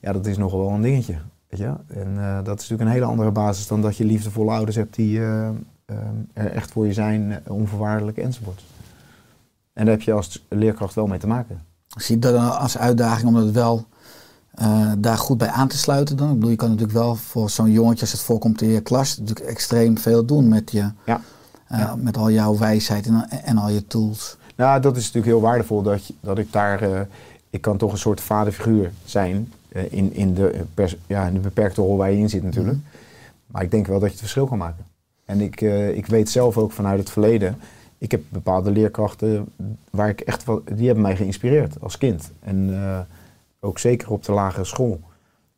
Ja, 0.00 0.12
dat 0.12 0.26
is 0.26 0.36
nog 0.36 0.52
wel 0.52 0.70
een 0.70 0.82
dingetje. 0.82 1.16
Weet 1.48 1.60
je? 1.60 1.72
En 1.88 2.14
dat 2.44 2.60
is 2.60 2.68
natuurlijk 2.68 2.80
een 2.80 2.94
hele 2.94 3.04
andere 3.04 3.30
basis 3.30 3.66
dan 3.66 3.82
dat 3.82 3.96
je 3.96 4.04
liefdevolle 4.04 4.50
ouders 4.50 4.76
hebt 4.76 4.94
die 4.94 5.20
er 6.32 6.50
echt 6.52 6.70
voor 6.70 6.86
je 6.86 6.92
zijn, 6.92 7.32
eh, 7.44 7.52
onvoorwaardelijk 7.52 8.16
enzovoort. 8.18 8.62
En 9.72 9.84
daar 9.84 9.94
heb 9.94 10.02
je 10.02 10.12
als 10.12 10.44
leerkracht 10.48 10.94
wel 10.94 11.06
mee 11.06 11.18
te 11.18 11.26
maken. 11.26 11.62
Zie 11.96 12.14
je 12.14 12.20
dat 12.20 12.32
dan 12.34 12.58
als 12.58 12.78
uitdaging 12.78 13.28
om 13.28 13.34
het 13.34 13.50
wel 13.50 13.86
eh, 14.54 14.92
daar 14.98 15.18
goed 15.18 15.38
bij 15.38 15.48
aan 15.48 15.68
te 15.68 15.76
sluiten 15.78 16.16
dan? 16.16 16.28
Ik 16.28 16.34
bedoel, 16.34 16.50
je 16.50 16.56
kan 16.56 16.68
natuurlijk 16.68 16.98
wel 16.98 17.14
voor 17.14 17.50
zo'n 17.50 17.70
jongetje 17.70 18.00
als 18.00 18.12
het 18.12 18.20
voorkomt 18.20 18.62
in 18.62 18.68
je 18.68 18.80
klas 18.80 19.18
natuurlijk 19.18 19.46
extreem 19.46 19.98
veel 19.98 20.24
doen 20.24 20.48
met 20.48 20.70
je, 20.72 20.90
Ja. 21.06 21.20
eh, 21.66 21.78
Ja. 21.78 21.96
met 21.96 22.16
al 22.16 22.30
jouw 22.30 22.58
wijsheid 22.58 23.06
en, 23.06 23.30
en 23.30 23.58
al 23.58 23.68
je 23.68 23.86
tools. 23.86 24.36
Nou, 24.56 24.80
dat 24.80 24.96
is 24.96 25.02
natuurlijk 25.02 25.26
heel 25.32 25.40
waardevol 25.40 25.82
dat, 25.82 26.06
je- 26.06 26.14
dat 26.20 26.38
ik 26.38 26.52
daar, 26.52 27.06
ik 27.50 27.60
kan 27.60 27.76
toch 27.76 27.92
een 27.92 27.98
soort 27.98 28.20
vaderfiguur 28.20 28.92
zijn 29.04 29.52
in, 29.68 30.12
in, 30.14 30.34
de, 30.34 30.64
pers- 30.74 30.96
ja, 31.06 31.26
in 31.26 31.34
de 31.34 31.40
beperkte 31.40 31.80
rol 31.80 31.96
waar 31.96 32.10
je 32.10 32.18
in 32.18 32.28
zit 32.30 32.42
natuurlijk. 32.42 32.78
Maar 33.46 33.62
ik 33.62 33.70
denk 33.70 33.86
wel 33.86 33.98
dat 33.98 34.04
je 34.08 34.12
het 34.12 34.20
verschil 34.20 34.46
kan 34.46 34.58
maken. 34.58 34.84
En 35.28 35.40
ik, 35.40 35.60
eh, 35.60 35.96
ik 35.96 36.06
weet 36.06 36.28
zelf 36.28 36.56
ook 36.58 36.72
vanuit 36.72 36.98
het 36.98 37.10
verleden, 37.10 37.56
ik 37.98 38.10
heb 38.10 38.22
bepaalde 38.28 38.70
leerkrachten 38.70 39.48
waar 39.90 40.08
ik 40.08 40.20
echt 40.20 40.44
wel, 40.44 40.62
die 40.64 40.86
hebben 40.86 41.04
mij 41.04 41.16
geïnspireerd 41.16 41.80
als 41.80 41.98
kind. 41.98 42.32
En 42.40 42.74
eh, 42.74 43.00
ook 43.60 43.78
zeker 43.78 44.10
op 44.10 44.24
de 44.24 44.32
lagere 44.32 44.64
school. 44.64 45.00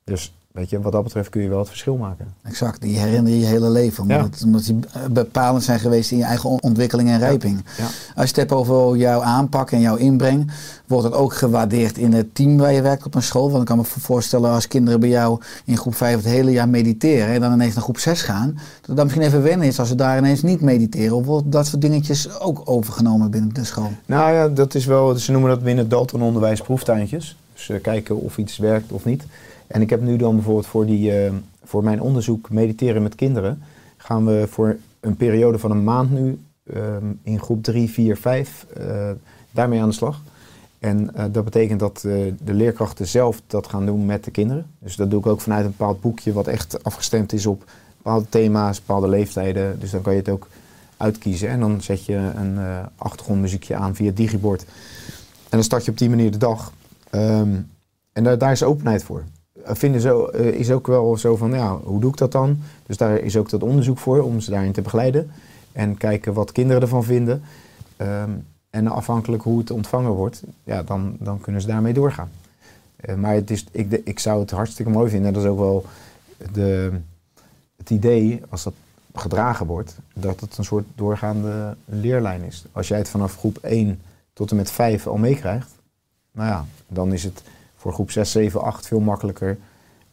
Dus 0.05 0.35
weet 0.53 0.71
je, 0.71 0.81
wat 0.81 0.93
dat 0.93 1.03
betreft 1.05 1.29
kun 1.29 1.43
je 1.43 1.49
wel 1.49 1.59
het 1.59 1.69
verschil 1.69 1.97
maken. 1.97 2.27
Exact, 2.43 2.81
die 2.81 2.99
herinner 2.99 3.33
je 3.33 3.39
je 3.39 3.47
hele 3.47 3.71
leven. 3.71 4.03
Omdat, 4.03 4.17
Ja. 4.19 4.25
het- 4.25 4.43
omdat 4.45 4.65
die 4.65 4.79
bepalend 5.11 5.63
zijn 5.65 5.79
geweest 5.81 6.11
in 6.11 6.17
je 6.19 6.25
eigen 6.25 6.51
on- 6.51 6.63
ontwikkeling 6.63 7.09
en 7.09 7.19
rijping. 7.19 7.65
Ja. 7.79 7.85
Als 7.85 7.91
je 8.15 8.21
het 8.21 8.37
hebt 8.37 8.53
over 8.53 8.97
jouw 8.97 9.23
aanpak 9.23 9.71
en 9.71 9.81
jouw 9.81 9.97
inbreng, 9.97 10.51
wordt 10.87 11.05
het 11.05 11.15
ook 11.15 11.35
gewaardeerd 11.35 11.99
in 11.99 12.13
het 12.13 12.35
team 12.35 12.57
waar 12.57 12.73
je 12.73 12.83
werkt 12.83 13.07
op 13.07 13.15
een 13.15 13.23
school. 13.23 13.49
Want 13.49 13.61
ik 13.61 13.67
kan 13.67 13.77
me 13.77 13.85
voorstellen 13.85 14.51
als 14.51 14.69
kinderen 14.69 15.01
bij 15.01 15.09
jou 15.09 15.41
in 15.65 15.77
groep 15.77 15.95
5 15.95 16.17
het 16.17 16.25
hele 16.25 16.51
jaar 16.51 16.69
mediteren 16.69 17.35
en 17.35 17.41
dan 17.41 17.53
ineens 17.53 17.75
naar 17.75 17.83
groep 17.83 17.99
6 17.99 18.23
gaan, 18.23 18.59
dat 18.87 18.97
dan 18.97 19.05
misschien 19.05 19.27
even 19.27 19.43
wennen 19.43 19.67
is 19.67 19.79
als 19.79 19.89
ze 19.89 19.95
daar 19.95 20.19
ineens 20.19 20.43
niet 20.43 20.61
mediteren. 20.61 21.17
Of 21.17 21.25
wordt 21.27 21.53
dat 21.53 21.67
soort 21.67 21.83
dingetjes 21.83 22.41
ook 22.41 22.63
overgenomen 22.65 23.31
binnen 23.31 23.55
de 23.55 23.65
school? 23.65 23.91
Nou 24.07 24.33
ja, 24.33 24.49
dat 24.49 24.75
is 24.75 24.85
wel, 24.87 25.15
ze 25.17 25.33
noemen 25.33 25.51
dat 25.51 25.63
binnen 25.63 25.79
het 25.85 25.91
Dalton-onderwijs 25.91 26.61
proeftuintjes. 26.61 27.37
Dus 27.55 27.69
eh, 27.69 27.83
kijken 27.83 28.17
of 28.21 28.39
iets 28.39 28.57
werkt 28.59 28.93
of 28.93 29.05
niet. 29.05 29.23
En 29.71 29.83
ik 29.83 29.91
heb 29.91 30.01
nu 30.01 30.17
dan 30.17 30.35
bijvoorbeeld 30.35 30.67
voor, 30.67 30.87
die, 30.87 31.13
eh, 31.13 31.33
voor 31.63 31.85
mijn 31.85 32.01
onderzoek 32.01 32.51
mediteren 32.51 33.03
met 33.03 33.15
kinderen, 33.15 33.63
gaan 33.97 34.27
we 34.27 34.47
voor 34.49 34.77
een 35.01 35.17
periode 35.17 35.59
van 35.59 35.71
een 35.71 35.85
maand 35.85 36.11
nu 36.11 36.39
ehm, 36.67 37.05
in 37.23 37.41
groep 37.41 37.63
3, 37.63 37.91
4, 37.91 38.17
5 38.17 38.67
eh, 38.75 39.11
daarmee 39.51 39.81
aan 39.81 39.89
de 39.89 39.95
slag. 39.95 40.23
En 40.79 41.15
eh, 41.15 41.25
dat 41.33 41.45
betekent 41.45 41.81
dat 41.81 42.05
eh, 42.05 42.33
de 42.43 42.55
leerkrachten 42.55 43.07
zelf 43.07 43.43
dat 43.47 43.67
gaan 43.67 43.87
doen 43.87 44.07
met 44.07 44.25
de 44.25 44.31
kinderen. 44.31 44.67
Dus 44.79 44.97
dat 44.97 45.11
doe 45.11 45.21
ik 45.21 45.27
ook 45.27 45.41
vanuit 45.41 45.65
een 45.65 45.71
bepaald 45.71 46.01
boekje 46.01 46.33
wat 46.33 46.47
echt 46.47 46.85
afgestemd 46.85 47.33
is 47.33 47.47
op 47.47 47.65
bepaalde 47.97 48.29
thema's, 48.29 48.79
bepaalde 48.79 49.09
leeftijden. 49.09 49.81
Dus 49.81 49.91
dan 49.91 50.03
kan 50.03 50.13
je 50.13 50.19
het 50.19 50.29
ook 50.29 50.49
uitkiezen. 50.97 51.49
En 51.49 51.61
dan 51.61 51.83
zet 51.83 52.05
je 52.05 52.15
een 52.15 52.59
achtergrondmuziekje 52.97 53.77
aan 53.77 53.95
via 53.95 54.11
digibord. 54.15 54.63
En 55.43 55.57
dan 55.57 55.63
start 55.63 55.85
je 55.85 55.91
op 55.91 55.99
die 55.99 56.09
manier 56.09 56.31
de 56.31 56.39
dag. 56.39 56.73
Ehm, 57.11 57.55
en 58.13 58.25
daar, 58.25 58.39
daar 58.39 58.53
is 58.53 58.63
openheid 58.63 59.05
voor. 59.05 59.25
Eh, 59.65 59.75
Vinden 59.75 60.01
zo, 60.01 60.25
eh, 60.27 60.47
is 60.47 60.71
ook 60.71 60.87
wel 60.87 61.17
zo 61.17 61.37
van, 61.37 61.53
ja, 61.53 61.77
hoe 61.77 62.01
doe 62.01 62.11
ik 62.11 62.17
dat 62.17 62.33
dan? 62.33 62.59
Dus 62.87 62.97
daar 62.97 63.19
is 63.19 63.37
ook 63.37 63.51
dat 63.51 63.63
onderzoek 63.63 63.99
voor 63.99 64.23
om 64.23 64.41
ze 64.41 64.51
daarin 64.51 64.73
te 64.73 64.83
begeleiden. 64.83 65.31
En 65.73 65.97
kijken 65.97 66.33
wat 66.33 66.53
kinderen 66.53 66.83
ervan 66.83 67.05
vinden. 67.05 67.43
Ehm, 67.97 68.31
en 68.71 68.87
afhankelijk 68.87 69.43
hoe 69.43 69.59
het 69.59 69.71
ontvangen 69.71 70.11
wordt, 70.11 70.43
ja, 70.65 70.83
dan, 70.83 71.17
dan 71.19 71.41
kunnen 71.41 71.61
ze 71.61 71.67
daarmee 71.67 71.93
doorgaan. 71.93 72.31
Eh, 72.97 73.15
maar 73.15 73.35
het 73.35 73.51
is, 73.51 73.65
ik, 73.71 73.91
de- 73.91 74.03
ik 74.05 74.19
zou 74.19 74.41
het 74.41 74.51
hartstikke 74.51 74.91
mooi 74.91 75.11
vinden. 75.11 75.29
En 75.29 75.35
dat 75.35 75.43
is 75.43 75.49
ook 75.49 75.59
wel 75.59 75.85
de, 76.53 76.93
het 77.77 77.91
idee, 77.91 78.43
als 78.49 78.63
dat 78.63 78.75
gedragen 79.15 79.67
wordt, 79.67 79.97
dat 80.15 80.41
het 80.41 80.59
een 80.59 80.65
soort 80.65 80.85
doorgaande 80.95 81.77
leerlijn 81.85 82.43
is. 82.43 82.65
Als 82.73 82.89
jij 82.89 82.99
het 82.99 83.09
vanaf 83.09 83.37
groep 83.37 83.59
1 83.63 84.01
tot 84.33 84.51
en 84.51 84.57
met 84.57 84.71
5 84.71 85.07
al 85.07 85.17
meekrijgt, 85.17 85.71
nou 86.33 86.49
ja, 86.49 86.65
dan 86.89 87.13
is 87.13 87.23
het 87.25 87.43
voor 87.81 87.93
groep 87.93 88.11
6, 88.11 88.31
7, 88.31 88.63
8 88.63 88.87
veel 88.87 89.01
makkelijker 89.01 89.59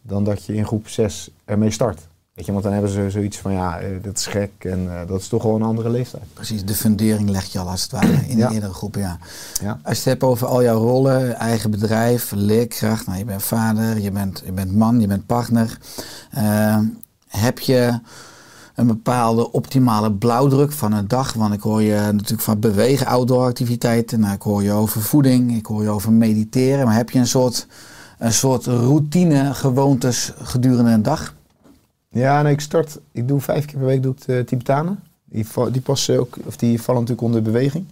dan 0.02 0.24
dat 0.24 0.44
je 0.44 0.54
in 0.54 0.66
groep 0.66 0.88
6 0.88 1.30
ermee 1.44 1.70
start. 1.70 2.06
Weet 2.34 2.46
je, 2.46 2.52
want 2.52 2.64
dan 2.64 2.72
hebben 2.72 2.90
ze 2.90 3.10
zoiets 3.10 3.36
van, 3.38 3.52
ja, 3.52 3.78
eh, 3.78 3.88
dat 4.02 4.16
is 4.18 4.26
gek 4.26 4.50
en 4.58 5.00
eh, 5.00 5.08
dat 5.08 5.20
is 5.20 5.28
toch 5.28 5.42
wel 5.42 5.54
een 5.54 5.62
andere 5.62 5.90
leeftijd. 5.90 6.22
Precies, 6.34 6.64
de 6.64 6.74
fundering 6.74 7.28
leg 7.30 7.44
je 7.44 7.58
al 7.58 7.68
als 7.68 7.82
het 7.82 7.90
ware 7.90 8.12
in 8.28 8.36
Ja. 8.36 8.48
de 8.48 8.54
eerdere 8.54 8.72
groepen, 8.72 9.00
ja. 9.00 9.18
Ja. 9.62 9.70
Als 9.82 9.92
je 10.02 10.02
het 10.02 10.04
hebt 10.04 10.22
over 10.22 10.46
al 10.46 10.62
jouw 10.62 10.78
rollen, 10.78 11.34
eigen 11.36 11.70
bedrijf, 11.70 12.32
leerkracht, 12.34 13.06
nou, 13.06 13.18
je 13.18 13.24
bent 13.24 13.42
vader, 13.42 13.98
je 14.00 14.10
bent, 14.10 14.42
je 14.44 14.52
bent 14.52 14.74
man, 14.74 15.00
je 15.00 15.06
bent 15.06 15.26
partner. 15.26 15.78
Eh, 16.30 16.78
heb 17.28 17.58
je 17.58 18.00
een 18.78 18.86
bepaalde 18.86 19.52
optimale 19.52 20.12
blauwdruk 20.12 20.72
van 20.72 20.92
een 20.92 21.08
dag? 21.08 21.32
Want 21.32 21.54
ik 21.54 21.60
hoor 21.60 21.82
je 21.82 21.94
natuurlijk 21.94 22.40
van 22.40 22.60
bewegen, 22.60 23.06
outdoor 23.06 23.44
activiteiten. 23.44 24.20
Nou, 24.20 24.34
ik 24.34 24.42
hoor 24.42 24.62
je 24.62 24.72
over 24.72 25.00
voeding, 25.00 25.56
ik 25.56 25.66
hoor 25.66 25.82
je 25.82 25.88
over 25.88 26.12
mediteren. 26.12 26.84
Maar 26.84 26.94
heb 26.94 27.10
je 27.10 27.18
een 27.18 27.26
soort, 27.26 27.66
een 28.18 28.32
soort 28.32 28.66
routine, 28.66 29.54
gewoontes 29.54 30.32
gedurende 30.42 30.90
een 30.90 31.02
dag? 31.02 31.34
Ja, 32.08 32.42
nee, 32.42 32.52
ik 32.52 32.60
start, 32.60 32.98
ik 33.12 33.28
doe 33.28 33.40
vijf 33.40 33.64
keer 33.64 33.78
per 33.78 33.86
week 33.86 34.02
doe 34.02 34.12
ik 34.12 34.26
de 34.26 34.44
Tibetanen. 34.46 35.00
Die, 35.24 35.46
die, 35.70 35.80
passen 35.80 36.18
ook, 36.20 36.36
of 36.44 36.56
die 36.56 36.82
vallen 36.82 37.00
natuurlijk 37.00 37.26
onder 37.26 37.42
beweging. 37.42 37.84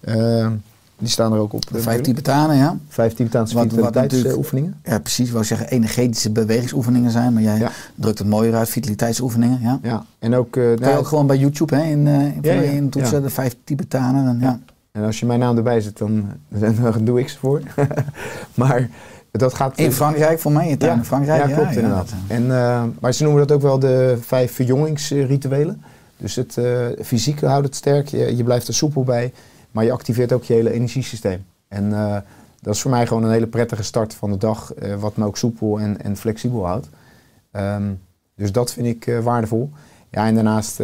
Eh, 0.00 0.50
die 0.98 1.08
staan 1.08 1.32
er 1.32 1.38
ook 1.38 1.52
op. 1.52 1.62
De 1.72 1.78
vijf 1.80 2.00
Tibetanen, 2.00 2.56
ja. 2.56 2.76
Vijf 2.88 3.12
Tibetaanse 3.14 3.58
vitaliteitsoefeningen. 3.58 4.80
Ja, 4.84 4.98
precies. 4.98 5.30
Wou 5.30 5.44
zeggen 5.44 5.68
energetische 5.68 6.30
bewegingsoefeningen 6.30 7.10
zijn, 7.10 7.32
maar 7.32 7.42
jij 7.42 7.58
Ja. 7.58 7.70
drukt 7.94 8.18
het 8.18 8.28
mooier 8.28 8.54
uit, 8.54 8.68
vitaliteitsoefeningen. 8.68 9.58
Ja. 9.62 9.78
Ja, 9.82 10.04
en 10.18 10.34
ook... 10.34 10.56
eh, 10.56 10.62
Kan 10.62 10.72
je 10.74 10.80
nou, 10.80 10.96
ook 10.96 11.06
gewoon 11.06 11.26
bij 11.26 11.36
YouTube, 11.36 11.76
hè, 11.76 11.82
in, 11.82 12.06
eh 12.06 12.14
in, 12.24 12.38
Ja, 12.42 12.52
in 12.52 12.88
toetsen, 12.88 13.22
de 13.22 13.30
vijf 13.30 13.56
Tibetanen. 13.64 14.24
Dan, 14.24 14.38
ja. 14.40 14.58
En 14.92 15.04
als 15.04 15.20
je 15.20 15.26
mijn 15.26 15.38
naam 15.40 15.56
erbij 15.56 15.80
zet, 15.80 15.98
dan, 15.98 16.28
dan 16.82 17.04
doe 17.04 17.20
ik 17.20 17.28
ze 17.28 17.38
voor. 17.38 17.60
maar 18.54 18.88
dat 19.30 19.54
gaat... 19.54 19.78
In 19.78 19.92
Frankrijk, 19.92 20.38
voor 20.40 20.52
mij, 20.52 20.68
in 20.68 20.76
ja, 20.78 20.92
in 20.92 21.04
Frankrijk. 21.04 21.48
Ja, 21.48 21.54
klopt 21.54 21.76
inderdaad. 21.76 22.08
dat, 22.08 22.18
En, 22.36 22.50
eh, 22.56 22.82
maar 23.00 23.12
ze 23.12 23.22
noemen 23.22 23.46
dat 23.46 23.56
ook 23.56 23.62
wel 23.62 23.78
de 23.78 24.18
vijf 24.20 24.52
verjongingsrituelen. 24.52 25.82
Dus 26.16 26.34
het 26.34 26.56
eh, 26.58 26.64
fysieke 27.02 27.46
houdt 27.46 27.66
het 27.66 27.74
sterk, 27.76 28.08
je, 28.08 28.36
je 28.36 28.44
blijft 28.44 28.68
er 28.68 28.74
soepel 28.74 29.02
bij, 29.04 29.32
maar 29.74 29.84
je 29.84 29.92
activeert 29.92 30.32
ook 30.32 30.44
je 30.44 30.52
hele 30.52 30.72
energiesysteem. 30.72 31.44
En 31.68 31.92
eh, 31.92 32.16
dat 32.60 32.74
is 32.74 32.80
voor 32.80 32.90
mij 32.90 33.06
gewoon 33.06 33.24
een 33.24 33.30
hele 33.30 33.46
prettige 33.46 33.82
start 33.82 34.14
van 34.14 34.30
de 34.30 34.36
dag, 34.36 34.74
eh, 34.74 34.94
wat 35.00 35.16
me 35.16 35.24
ook 35.24 35.36
soepel 35.36 35.80
en, 35.80 36.02
en 36.02 36.16
flexibel 36.16 36.66
houdt. 36.66 36.88
Ehm, 37.50 37.92
dus 38.34 38.52
dat 38.52 38.72
vind 38.72 38.86
ik 38.86 39.06
eh, 39.06 39.18
waardevol. 39.18 39.70
Ja, 40.10 40.26
en 40.26 40.34
daarnaast, 40.34 40.80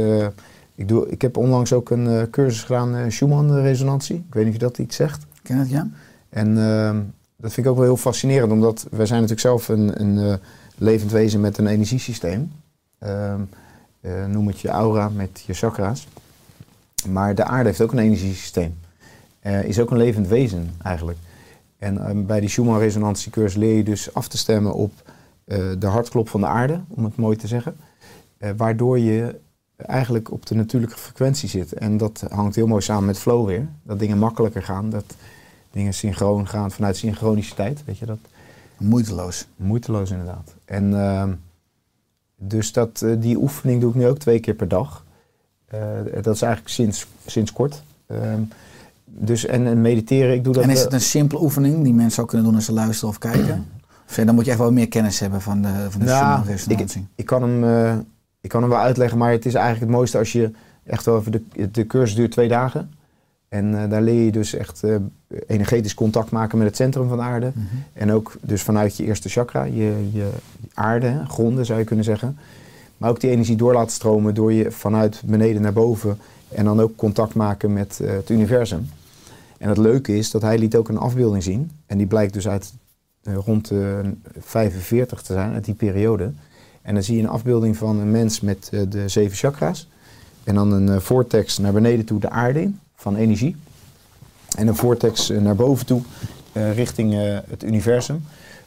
ik, 0.74 0.88
doe, 0.88 1.09
ik 1.09 1.22
heb 1.22 1.36
onlangs 1.36 1.72
ook 1.72 1.91
een 1.91 2.30
cursus 2.30 2.62
gedaan, 2.62 3.12
Schumann-resonantie. 3.12 4.16
Ik 4.16 4.34
weet 4.34 4.45
niet 4.45 4.55
of 4.55 4.61
je 4.61 4.66
dat 4.66 4.78
iets 4.78 4.97
zegt. 4.97 5.26
Ken 5.43 5.57
het, 5.57 5.70
ja? 5.70 5.88
En 6.28 6.59
ehm, 6.59 6.97
dat 7.36 7.53
vind 7.53 7.66
ik 7.66 7.72
ook 7.72 7.78
wel 7.78 7.86
heel 7.86 7.97
fascinerend, 7.97 8.53
omdat 8.53 8.86
wij 8.91 9.07
zijn 9.07 9.20
natuurlijk 9.20 9.47
zelf 9.47 9.68
een, 9.68 10.01
een 10.01 10.38
levend 10.76 11.11
wezen 11.11 11.41
met 11.41 11.59
een 11.59 11.66
energiesysteem. 11.66 12.53
Ehm, 12.99 13.41
eh, 14.01 14.26
noem 14.26 14.47
het 14.47 14.61
je 14.61 14.68
aura 14.68 15.09
met 15.09 15.43
je 15.47 15.53
chakra's. 15.53 16.09
Maar 17.05 17.34
de 17.34 17.44
aarde 17.44 17.68
heeft 17.68 17.80
ook 17.80 17.92
een 17.92 17.98
energiesysteem. 17.98 18.78
Eh, 19.40 19.64
is 19.64 19.78
ook 19.78 19.90
een 19.90 19.96
levend 19.96 20.28
wezen 20.28 20.70
eigenlijk. 20.82 21.18
En 21.78 22.07
ehm, 22.07 22.24
bij 22.26 22.40
die 22.40 22.48
Schumann-resonantiecursus 22.48 23.59
leer 23.59 23.76
je 23.76 23.84
dus 23.84 24.14
af 24.14 24.28
te 24.28 24.38
stemmen 24.38 24.74
op 24.74 24.92
eh, 25.44 25.59
de 25.78 25.86
hartklop 25.86 26.28
van 26.28 26.40
de 26.40 26.46
aarde, 26.46 26.80
om 26.88 27.05
het 27.05 27.16
mooi 27.16 27.36
te 27.36 27.46
zeggen. 27.46 27.76
Eh, 28.38 28.51
waardoor 28.57 28.98
je 28.98 29.38
eigenlijk 29.76 30.30
op 30.30 30.46
de 30.46 30.55
natuurlijke 30.55 30.96
frequentie 30.96 31.48
zit. 31.48 31.72
En 31.72 31.96
dat 31.96 32.24
hangt 32.28 32.55
heel 32.55 32.66
mooi 32.66 32.82
samen 32.82 33.05
met 33.05 33.18
flow 33.18 33.46
weer. 33.46 33.68
Dat 33.82 33.98
dingen 33.98 34.18
makkelijker 34.18 34.62
gaan, 34.62 34.90
dat 34.90 35.16
dingen 35.70 35.94
synchroon 35.94 36.48
gaan 36.48 36.70
vanuit 36.70 36.96
synchroniciteit. 36.96 37.84
Weet 37.84 37.98
je 37.98 38.07
dat? 38.07 38.18
Moeiteloos. 38.76 39.46
Moeiteloos 39.57 40.11
inderdaad. 40.11 40.55
En 40.64 41.01
ehm, 41.01 41.32
dus 42.36 42.72
dat, 42.72 43.03
eh, 43.03 43.12
die 43.18 43.36
oefening 43.36 43.80
doe 43.80 43.90
ik 43.90 43.96
nu 43.96 44.07
ook 44.07 44.18
twee 44.18 44.40
keer 44.40 44.55
per 44.55 44.68
dag. 44.68 45.05
Eh, 45.71 46.23
dat 46.23 46.35
is 46.35 46.43
eigenlijk 46.43 46.75
sinds, 46.75 47.07
sinds 47.27 47.53
kort. 47.53 47.83
Ehm, 48.07 48.41
dus 49.05 49.47
en, 49.47 49.66
en 49.66 49.81
mediteren, 49.81 50.35
ik 50.35 50.45
doe 50.45 50.53
dat... 50.53 50.62
En 50.62 50.71
is 50.71 50.79
eh, 50.79 50.85
het 50.85 50.93
een 50.93 51.01
simpele 51.01 51.43
oefening 51.43 51.85
die 51.85 51.95
mensen 51.95 52.23
ook 52.23 52.29
kunnen 52.29 52.47
doen 52.47 52.55
als 52.57 52.64
ze 52.64 52.73
luisteren 52.73 53.09
of 53.09 53.18
kijken? 53.18 53.66
Of 54.09 54.16
dan 54.16 54.35
moet 54.35 54.45
je 54.45 54.51
echt 54.51 54.61
wel 54.61 54.73
meer 54.73 54.89
kennis 54.89 55.21
hebben 55.21 55.41
van 55.41 55.62
de, 55.62 55.87
van 55.91 56.01
de 56.01 56.07
Nou, 56.07 56.18
Schumann-resonantie. 56.18 57.07
ik 57.14 57.27
kan, 57.27 57.43
hem, 57.43 57.64
eh, 57.64 57.95
ik 58.41 58.49
kan 58.49 58.61
hem 58.61 58.71
wel 58.71 58.79
uitleggen, 58.79 59.18
maar 59.18 59.33
het 59.33 59.47
is 59.47 59.55
eigenlijk 59.55 59.85
het 59.85 59.95
mooiste 59.97 60.18
als 60.18 60.33
je 60.33 60.51
echt 60.85 61.05
wel 61.05 61.18
even 61.18 61.33
de, 61.33 61.71
de 61.71 61.87
cursus 61.87 62.16
duurt 62.16 62.31
twee 62.31 62.49
dagen. 62.49 62.93
En 63.49 63.89
daar 63.89 64.03
leer 64.03 64.25
je 64.25 64.33
dus 64.33 64.55
echt 64.55 64.83
energetisch 65.47 65.95
contact 65.95 66.31
maken 66.31 66.59
met 66.59 66.66
het 66.66 66.77
centrum 66.77 67.09
van 67.09 67.16
de 67.16 67.23
aarde. 67.23 67.53
Mhm. 67.55 67.66
En 67.93 68.12
ook 68.12 68.37
dus 68.41 68.62
vanuit 68.62 68.97
je 68.97 69.05
eerste 69.05 69.29
chakra, 69.29 69.64
je, 69.64 70.09
je 70.12 70.29
aarde, 70.75 71.23
gronden 71.29 71.66
zou 71.66 71.79
je 71.79 71.85
kunnen 71.85 72.05
zeggen. 72.05 72.39
Maar 73.01 73.11
ook 73.11 73.20
die 73.20 73.30
energie 73.30 73.57
door 73.57 73.72
laten 73.72 73.92
stromen 73.92 74.34
door 74.34 74.53
je 74.53 74.70
vanuit 74.70 75.22
beneden 75.24 75.62
naar 75.62 75.72
boven. 75.72 76.18
En 76.48 76.64
dan 76.64 76.80
ook 76.80 76.96
contact 76.96 77.34
maken 77.34 77.72
met 77.72 78.01
eh, 78.01 78.11
het 78.11 78.30
universum. 78.30 78.88
En 79.59 79.68
het 79.68 79.78
leuke 79.78 80.16
is 80.16 80.30
dat 80.30 80.42
hij 80.42 80.59
liet 80.59 80.76
ook 80.76 80.88
een 80.88 80.98
afbeelding 80.98 81.42
zien. 81.42 81.70
En 81.86 81.98
die 81.98 82.07
blijkt 82.07 82.32
dus 82.32 82.48
uit 82.48 82.72
eh, 83.22 83.34
rond 83.34 83.68
de 83.68 84.14
45 84.38 85.22
te 85.22 85.32
zijn, 85.32 85.53
uit 85.53 85.64
die 85.64 85.74
periode. 85.74 86.32
En 86.82 86.94
dan 86.94 87.03
zie 87.03 87.16
je 87.16 87.22
een 87.22 87.28
afbeelding 87.28 87.76
van 87.76 87.98
een 87.98 88.11
mens 88.11 88.40
met 88.40 88.68
eh, 88.72 88.80
de 88.88 89.09
zeven 89.09 89.36
chakra's. 89.36 89.88
En 90.44 90.55
dan 90.55 90.72
een 90.72 90.88
eh, 90.88 90.98
vortex 90.98 91.59
naar 91.59 91.72
beneden 91.72 92.05
toe 92.05 92.20
de 92.20 92.30
aarde 92.30 92.61
in, 92.61 92.78
van 92.94 93.16
energie. 93.16 93.57
En 94.57 94.66
een 94.66 94.76
vortex 94.76 95.30
eh, 95.30 95.40
naar 95.40 95.57
boven 95.57 95.86
toe, 95.86 96.03
eh, 96.53 96.74
richting 96.74 97.14
eh, 97.14 97.38
het 97.48 97.62
universum. 97.62 98.24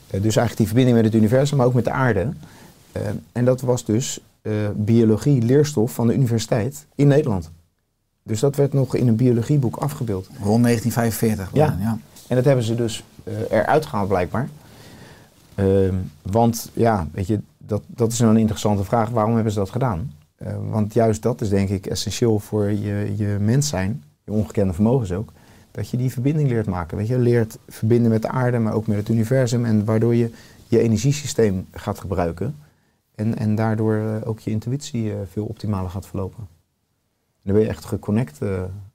Eh, 0.07 0.21
dus 0.21 0.35
eigenlijk 0.35 0.57
die 0.57 0.65
verbinding 0.65 0.95
met 0.95 1.05
het 1.05 1.15
universum, 1.15 1.57
maar 1.57 1.65
ook 1.65 1.73
met 1.73 1.85
de 1.85 1.91
aarde. 1.91 2.27
Eh, 2.93 3.01
en 3.31 3.45
dat 3.45 3.61
was 3.61 3.85
dus 3.85 4.19
eh, 4.41 4.53
biologie, 4.75 5.41
leerstof 5.41 5.93
van 5.93 6.07
de 6.07 6.13
universiteit 6.13 6.85
in 6.95 7.07
Nederland. 7.07 7.51
Dus 8.23 8.39
dat 8.39 8.55
werd 8.55 8.73
nog 8.73 8.95
in 8.95 9.07
een 9.07 9.15
biologieboek 9.15 9.75
afgebeeld. 9.75 10.25
Rond 10.25 10.63
1945. 10.63 11.49
Ja. 11.53 11.77
ja. 11.79 11.97
En 12.27 12.35
dat 12.35 12.45
hebben 12.45 12.63
ze 12.63 12.75
dus 12.75 13.03
eh, 13.23 13.33
eruit 13.49 13.85
gehaald 13.85 14.07
blijkbaar. 14.07 14.49
Ehm, 15.55 15.95
want 16.21 16.69
ja, 16.73 17.07
weet 17.11 17.27
je, 17.27 17.39
dat, 17.57 17.81
dat 17.87 18.11
is 18.11 18.19
een 18.19 18.37
interessante 18.37 18.83
vraag. 18.83 19.09
Waarom 19.09 19.33
hebben 19.33 19.53
ze 19.53 19.59
dat 19.59 19.69
gedaan? 19.69 20.13
Want 20.69 20.93
juist 20.93 21.21
dat 21.21 21.41
is 21.41 21.49
denk 21.49 21.69
ik 21.69 21.85
essentieel 21.85 22.39
voor 22.39 22.71
je, 22.71 23.13
je 23.15 23.37
mens 23.39 23.67
zijn, 23.67 24.03
je 24.23 24.31
ongekende 24.31 24.73
vermogens 24.73 25.11
ook. 25.11 25.31
Dat 25.71 25.89
je 25.89 25.97
die 25.97 26.11
verbinding 26.11 26.49
leert 26.49 26.65
maken. 26.65 26.97
Weet 26.97 27.07
je, 27.07 27.19
leert 27.19 27.57
verbinden 27.67 28.11
met 28.11 28.21
de 28.21 28.27
aarde, 28.27 28.59
maar 28.59 28.73
ook 28.73 28.87
met 28.87 28.97
het 28.97 29.09
universum. 29.09 29.65
En 29.65 29.85
waardoor 29.85 30.15
je 30.15 30.31
je 30.67 30.79
energiesysteem 30.79 31.67
gaat 31.71 31.99
gebruiken. 31.99 32.55
En, 33.15 33.37
en 33.37 33.55
daardoor 33.55 33.95
eh, 33.95 34.29
ook 34.29 34.39
je 34.39 34.51
intuïtie 34.51 35.11
eh, 35.11 35.17
veel 35.31 35.45
optimaler 35.45 35.89
gaat 35.89 36.05
verlopen. 36.05 36.39
En 36.39 37.41
dan 37.43 37.53
ben 37.53 37.63
je 37.63 37.69
echt 37.69 37.85
geconnect, 37.85 38.41
eh, 38.41 38.47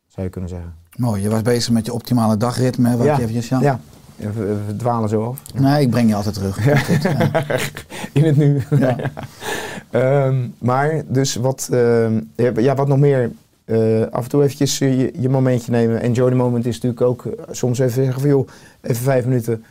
zou 0.07 0.27
je 0.27 0.29
kunnen 0.29 0.51
zeggen. 0.51 0.75
Mooi, 0.97 1.23
je 1.23 1.29
was 1.29 1.43
bezig 1.43 1.73
met 1.73 1.87
je 1.87 1.93
optimale 1.93 2.37
dagritme. 2.37 2.97
Wat 2.97 3.07
Ja, 3.07 3.17
je 3.17 3.23
eventjes, 3.23 3.49
ja. 3.49 3.61
Ja, 3.61 3.81
we, 4.17 4.61
we 4.67 4.77
dwalen 4.77 5.09
zo 5.09 5.25
af. 5.25 5.43
Nee, 5.55 5.83
ik 5.83 5.91
breng 5.91 6.09
je 6.09 6.15
altijd 6.15 6.35
terug. 6.35 6.85
Goed. 6.87 7.05
In 8.13 8.25
het 8.25 8.37
nu. 8.37 8.63
Ehm, 9.91 10.49
maar 10.59 11.03
dus 11.07 11.35
wat, 11.35 11.69
ehm, 11.73 12.21
ja, 12.37 12.75
wat 12.75 12.89
nog 12.89 12.99
meer. 12.99 13.31
af 14.11 14.25
en 14.25 14.29
toe 14.29 14.43
eventjes 14.43 14.79
je, 14.79 15.13
je 15.19 15.29
momentje 15.29 15.71
nemen. 15.71 16.01
Enjoy 16.01 16.29
the 16.31 16.37
moment 16.37 16.67
is 16.67 16.75
natuurlijk 16.75 17.03
ook 17.03 17.29
soms 17.51 17.79
even 17.79 17.93
zeggen 17.93 18.21
van 18.21 18.31
joh, 18.31 18.49
even 18.81 19.03
vijf 19.03 19.25
minuten. 19.25 19.65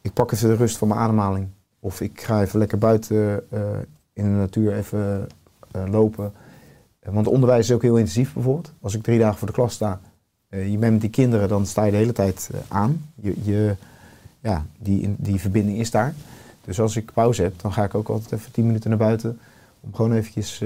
Ik 0.00 0.12
pak 0.12 0.32
even 0.32 0.48
de 0.48 0.56
rust 0.56 0.76
van 0.76 0.88
mijn 0.88 1.00
ademhaling. 1.00 1.48
Of 1.86 2.00
ik 2.00 2.20
ga 2.20 2.42
even 2.42 2.58
lekker 2.58 2.78
buiten 2.78 3.50
eh, 3.50 3.60
in 4.12 4.24
de 4.24 4.30
natuur 4.30 4.74
even 4.74 5.28
eh, 5.70 5.82
lopen. 5.90 6.32
Want 7.02 7.26
onderwijs 7.26 7.68
is 7.68 7.74
ook 7.74 7.82
heel 7.82 7.96
intensief 7.96 8.32
bijvoorbeeld. 8.32 8.72
Als 8.80 8.94
ik 8.94 9.02
drie 9.02 9.18
dagen 9.18 9.38
voor 9.38 9.46
de 9.46 9.54
klas 9.54 9.74
sta, 9.74 10.00
eh, 10.48 10.70
je 10.70 10.78
bent 10.78 10.92
met 10.92 11.00
die 11.00 11.10
kinderen, 11.10 11.48
dan 11.48 11.66
sta 11.66 11.84
je 11.84 11.90
de 11.90 11.96
hele 11.96 12.12
tijd 12.12 12.50
aan. 12.68 13.04
Je, 13.14 13.34
je, 13.42 13.74
ja, 14.40 14.66
die, 14.78 15.14
die 15.18 15.40
verbinding 15.40 15.78
is 15.78 15.90
daar. 15.90 16.14
Dus 16.64 16.80
als 16.80 16.96
ik 16.96 17.12
pauze 17.12 17.42
heb, 17.42 17.60
dan 17.60 17.72
ga 17.72 17.84
ik 17.84 17.94
ook 17.94 18.08
altijd 18.08 18.32
even 18.32 18.52
tien 18.52 18.66
minuten 18.66 18.90
naar 18.90 18.98
buiten. 18.98 19.38
Om 19.80 19.94
gewoon 19.94 20.12
eventjes 20.12 20.58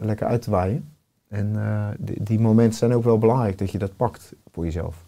lekker 0.00 0.26
uit 0.26 0.42
te 0.42 0.50
waaien. 0.50 0.88
En 1.28 1.56
die, 1.98 2.40
momenten 2.40 2.78
zijn 2.78 2.94
ook 2.94 3.04
wel 3.04 3.18
belangrijk 3.18 3.58
dat 3.58 3.70
je 3.70 3.78
dat 3.78 3.96
pakt 3.96 4.32
voor 4.52 4.64
jezelf. 4.64 5.04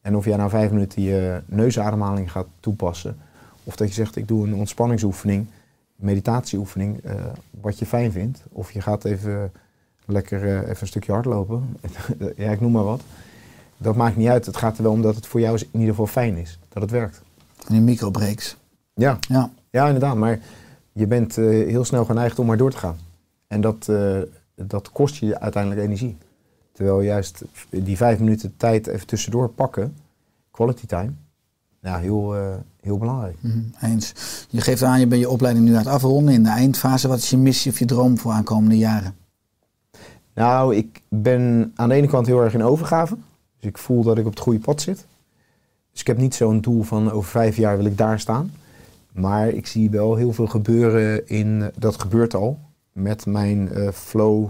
En 0.00 0.16
of 0.16 0.24
jij 0.24 0.36
nou 0.36 0.50
vijf 0.50 0.70
minuten 0.70 1.02
je 1.02 1.40
neusademhaling 1.46 2.32
gaat 2.32 2.46
toepassen. 2.60 3.16
Of 3.64 3.76
dat 3.76 3.88
je 3.88 3.94
zegt, 3.94 4.16
ik 4.16 4.28
doe 4.28 4.46
een 4.46 4.54
ontspanningsoefening, 4.54 5.46
meditatieoefening, 5.96 7.00
eh, 7.04 7.14
wat 7.60 7.78
je 7.78 7.86
fijn 7.86 8.12
vindt. 8.12 8.42
Of 8.48 8.70
je 8.72 8.80
gaat 8.80 9.04
even 9.04 9.52
lekker 10.04 10.42
eh, 10.42 10.60
even 10.60 10.80
een 10.80 10.86
stukje 10.86 11.12
hardlopen. 11.12 11.76
ja, 12.36 12.50
ik 12.50 12.60
noem 12.60 12.72
maar 12.72 12.84
wat. 12.84 13.02
Dat 13.76 13.96
maakt 13.96 14.16
niet 14.16 14.28
uit. 14.28 14.46
Het 14.46 14.56
gaat 14.56 14.76
er 14.76 14.82
wel 14.82 14.92
om 14.92 15.02
dat 15.02 15.14
het 15.14 15.26
voor 15.26 15.40
jou 15.40 15.58
in 15.58 15.66
ieder 15.72 15.88
geval 15.88 16.06
fijn 16.06 16.36
is. 16.36 16.58
Dat 16.68 16.82
het 16.82 16.90
werkt. 16.90 17.22
Van 17.56 17.74
die 17.74 17.84
microbreaks. 17.84 18.56
Ja, 18.94 19.18
Ja. 19.28 19.50
ja, 19.70 19.86
inderdaad. 19.86 20.16
Maar 20.16 20.40
je 20.92 21.06
bent 21.06 21.38
eh, 21.38 21.44
heel 21.44 21.84
snel 21.84 22.04
geneigd 22.04 22.38
om 22.38 22.46
maar 22.46 22.56
door 22.56 22.70
te 22.70 22.76
gaan. 22.76 22.96
En 23.46 23.60
dat, 23.60 23.90
dat 24.54 24.90
kost 24.92 25.16
je 25.16 25.40
uiteindelijk 25.40 25.82
energie. 25.82 26.16
Terwijl 26.72 27.00
juist 27.00 27.42
die 27.70 27.96
vijf 27.96 28.18
minuten 28.18 28.56
tijd 28.56 28.86
even 28.86 29.06
tussendoor 29.06 29.48
pakken, 29.48 29.96
quality 30.50 30.86
time, 30.86 31.12
ja, 31.80 31.98
heel, 31.98 32.34
heel 32.82 32.98
belangrijk. 32.98 33.36
Mhm, 33.40 33.60
Eens. 33.80 34.14
Je 34.50 34.60
geeft 34.60 34.82
aan, 34.82 35.00
je 35.00 35.06
bent 35.06 35.20
je 35.20 35.28
opleiding 35.28 35.64
nu 35.64 35.72
aan 35.72 35.78
het 35.78 35.86
afronden 35.86 36.34
in 36.34 36.42
de 36.42 36.48
eindfase. 36.48 37.08
Wat 37.08 37.18
is 37.18 37.30
je 37.30 37.36
missie 37.36 37.72
of 37.72 37.78
je 37.78 37.84
droom 37.84 38.18
voor 38.18 38.32
aankomende 38.32 38.78
jaren? 38.78 39.14
Nou, 40.34 40.76
ik 40.76 41.00
ben 41.08 41.72
aan 41.74 41.88
de 41.88 41.94
ene 41.94 42.06
kant 42.06 42.26
heel 42.26 42.42
erg 42.42 42.54
in 42.54 42.62
overgave. 42.62 43.16
Dus 43.58 43.70
ik 43.70 43.78
voel 43.78 44.02
dat 44.02 44.18
ik 44.18 44.26
op 44.26 44.30
het 44.30 44.40
goede 44.40 44.58
pad 44.58 44.80
zit. 44.80 45.06
Dus 45.90 46.00
ik 46.00 46.06
heb 46.06 46.16
niet 46.16 46.34
zo'n 46.34 46.60
doel 46.60 46.82
van 46.82 47.10
over 47.10 47.30
vijf 47.30 47.56
jaar 47.56 47.76
wil 47.76 47.86
ik 47.86 47.98
daar 47.98 48.20
staan. 48.20 48.52
Maar 49.12 49.48
ik 49.48 49.66
zie 49.66 49.90
wel 49.90 50.16
heel 50.16 50.32
veel 50.32 50.46
gebeuren 50.46 51.28
in, 51.28 51.70
dat 51.78 52.00
gebeurt 52.00 52.34
al, 52.34 52.58
met 52.92 53.26
mijn 53.26 53.72
eh, 53.72 53.88
flow 53.88 54.48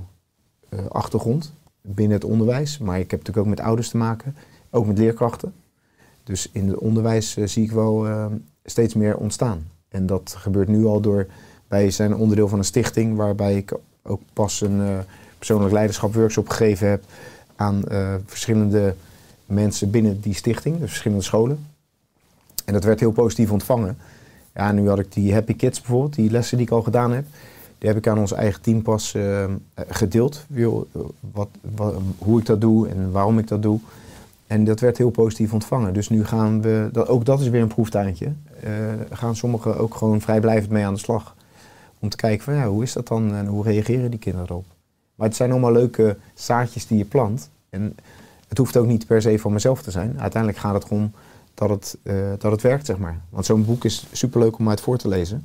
eh, 0.69 0.87
achtergrond 0.89 1.53
binnen 1.81 2.15
het 2.17 2.25
onderwijs. 2.25 2.79
Maar 2.79 2.99
ik 2.99 3.11
heb 3.11 3.19
natuurlijk 3.19 3.47
ook 3.47 3.55
met 3.57 3.65
ouders 3.67 3.89
te 3.89 3.97
maken, 3.97 4.37
ook 4.71 4.87
met 4.87 4.99
leerkrachten. 4.99 5.53
Dus 6.25 6.49
in 6.53 6.69
het 6.69 6.79
onderwijs 6.79 7.37
eh, 7.37 7.47
zie 7.47 7.65
ik 7.65 7.73
wel 7.73 8.07
eh, 8.07 8.27
steeds 8.65 8.95
meer 8.95 9.17
ontstaan. 9.17 9.67
En 9.89 10.07
dat 10.07 10.35
gebeurt 10.39 10.69
nu 10.69 10.85
al 10.87 11.01
door, 11.01 11.27
wij 11.69 11.91
zijn 11.91 12.17
onderdeel 12.17 12.49
van 12.49 12.59
een 12.59 12.65
stichting 12.65 13.17
waarbij 13.17 13.57
ik 13.57 13.75
ook 14.03 14.21
pas 14.33 14.61
een 14.61 14.81
eh, 14.81 14.99
persoonlijk 15.39 15.73
leiderschap 15.73 16.15
workshop 16.15 16.49
gegeven 16.49 16.89
heb 16.89 17.05
aan 17.57 17.83
verschillende 18.27 18.95
mensen 19.47 19.91
binnen 19.91 20.21
die 20.21 20.35
stichting, 20.35 20.79
dus 20.79 20.89
verschillende 20.89 21.25
scholen. 21.25 21.67
En 22.65 22.73
dat 22.73 22.85
werd 22.85 23.01
heel 23.01 23.13
positief 23.13 23.51
ontvangen. 23.51 23.99
Ja, 24.55 24.73
nu 24.73 24.89
had 24.89 24.99
ik 24.99 25.13
die 25.13 25.33
Happy 25.33 25.57
Kids 25.57 25.81
bijvoorbeeld, 25.81 26.15
die 26.15 26.31
lessen 26.31 26.57
die 26.57 26.67
ik 26.67 26.73
al 26.73 26.83
gedaan 26.83 27.13
heb. 27.13 27.25
Die 27.79 27.89
heb 27.89 27.99
ik 27.99 28.07
aan 28.07 28.19
ons 28.19 28.33
eigen 28.33 28.61
team 28.61 28.83
pas 28.83 29.17
gedeeld. 29.89 30.47
Wat, 31.33 31.49
hoe 32.19 32.39
ik 32.39 32.47
dat 32.47 32.61
doe 32.61 32.89
en 32.89 33.11
waarom 33.11 33.39
ik 33.39 33.49
dat 33.49 33.63
doe. 33.63 33.81
En 34.53 34.65
dat 34.65 34.81
werd 34.81 34.99
heel 34.99 35.11
positief 35.11 35.53
ontvangen. 35.53 35.95
Dus 35.95 36.09
nu 36.09 36.25
gaan 36.25 36.63
we, 36.63 36.89
dat, 36.93 37.09
ook 37.09 37.25
dat 37.25 37.41
is 37.41 37.49
weer 37.49 37.63
een 37.63 37.69
proeftuintje. 37.69 38.33
eh, 38.61 38.73
gaan 39.11 39.37
sommigen 39.37 39.79
ook 39.79 39.95
gewoon 39.95 40.21
vrijblijvend 40.21 40.71
mee 40.71 40.85
aan 40.85 40.95
de 40.95 41.01
slag. 41.01 41.37
Om 41.99 42.09
te 42.09 42.17
kijken 42.17 42.45
van 42.45 42.55
ja, 42.55 42.67
hoe 42.69 42.83
is 42.83 42.93
dat 42.93 43.09
dan 43.09 43.35
en 43.35 43.47
hoe 43.47 43.65
reageren 43.65 44.11
die 44.11 44.19
kinderen 44.19 44.49
erop. 44.49 44.65
Maar 45.15 45.27
het 45.27 45.37
zijn 45.37 45.51
allemaal 45.51 45.73
leuke 45.73 46.17
zaadjes 46.35 46.87
die 46.87 46.99
je 46.99 47.05
plant. 47.05 47.51
En 47.71 47.97
het 48.49 48.59
hoeft 48.59 48.77
ook 48.77 48.87
niet 48.87 49.07
per 49.07 49.23
se 49.23 49.39
van 49.39 49.53
mezelf 49.53 49.83
te 49.83 49.91
zijn. 49.91 50.21
Uiteindelijk 50.21 50.63
gaat 50.63 50.75
het 50.75 50.85
erom 50.85 51.13
dat 51.55 51.69
het, 51.69 51.97
eh, 52.03 52.15
dat 52.39 52.53
het 52.53 52.63
werkt, 52.63 52.87
zeg 52.87 52.99
maar. 52.99 53.21
Want 53.29 53.47
zo'n 53.47 53.65
boek 53.65 53.85
is 53.85 54.07
superleuk 54.13 54.59
om 54.59 54.69
uit 54.69 54.81
voor 54.81 54.99
te 54.99 55.09
lezen. 55.09 55.45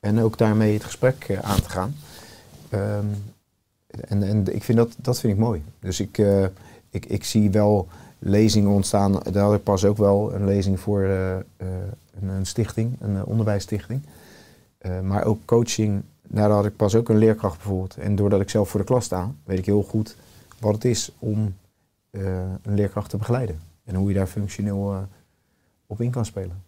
En 0.00 0.20
ook 0.20 0.38
daarmee 0.38 0.74
het 0.74 0.84
gesprek 0.84 1.24
eh, 1.28 1.38
aan 1.38 1.62
te 1.62 1.70
gaan. 1.70 1.94
Ehm, 2.68 3.06
en 3.86 4.22
en 4.22 4.54
ik 4.54 4.64
vind 4.64 4.78
dat, 4.78 4.94
dat 4.96 5.20
vind 5.20 5.32
ik 5.32 5.38
mooi. 5.38 5.62
Dus 5.80 6.00
ik, 6.00 6.22
ik, 6.90 7.06
ik 7.06 7.24
zie 7.24 7.50
wel 7.50 7.88
lezingen 8.18 8.70
ontstaan. 8.70 9.12
Daar 9.12 9.44
had 9.44 9.54
ik 9.54 9.62
pas 9.62 9.84
ook 9.84 9.96
wel 9.96 10.34
een 10.34 10.44
lezing 10.44 10.80
voor 10.80 11.02
eh, 11.02 11.36
eh, 11.36 11.42
een, 12.20 12.28
een 12.28 12.46
stichting, 12.46 12.96
een 13.00 13.16
eh, 13.16 13.26
onderwijsstichting. 13.26 14.02
Maar 15.02 15.24
ook 15.24 15.44
coaching, 15.44 16.02
daar 16.22 16.50
had 16.50 16.64
ik 16.64 16.76
pas 16.76 16.94
ook 16.94 17.08
een 17.08 17.18
leerkracht 17.18 17.56
bijvoorbeeld. 17.56 17.96
En 17.96 18.16
doordat 18.16 18.40
ik 18.40 18.50
zelf 18.50 18.68
voor 18.68 18.80
de 18.80 18.86
klas 18.86 19.04
sta, 19.04 19.32
weet 19.44 19.58
ik 19.58 19.66
heel 19.66 19.82
goed 19.82 20.16
wat 20.58 20.74
het 20.74 20.84
is 20.84 21.12
om 21.18 21.54
een 22.10 22.74
leerkracht 22.74 23.10
te 23.10 23.16
begeleiden. 23.16 23.60
En 23.84 23.94
hoe 23.94 24.08
je 24.08 24.14
daar 24.14 24.26
functioneel 24.26 25.06
op 25.86 26.00
in 26.00 26.10
kan 26.10 26.24
spelen. 26.24 26.62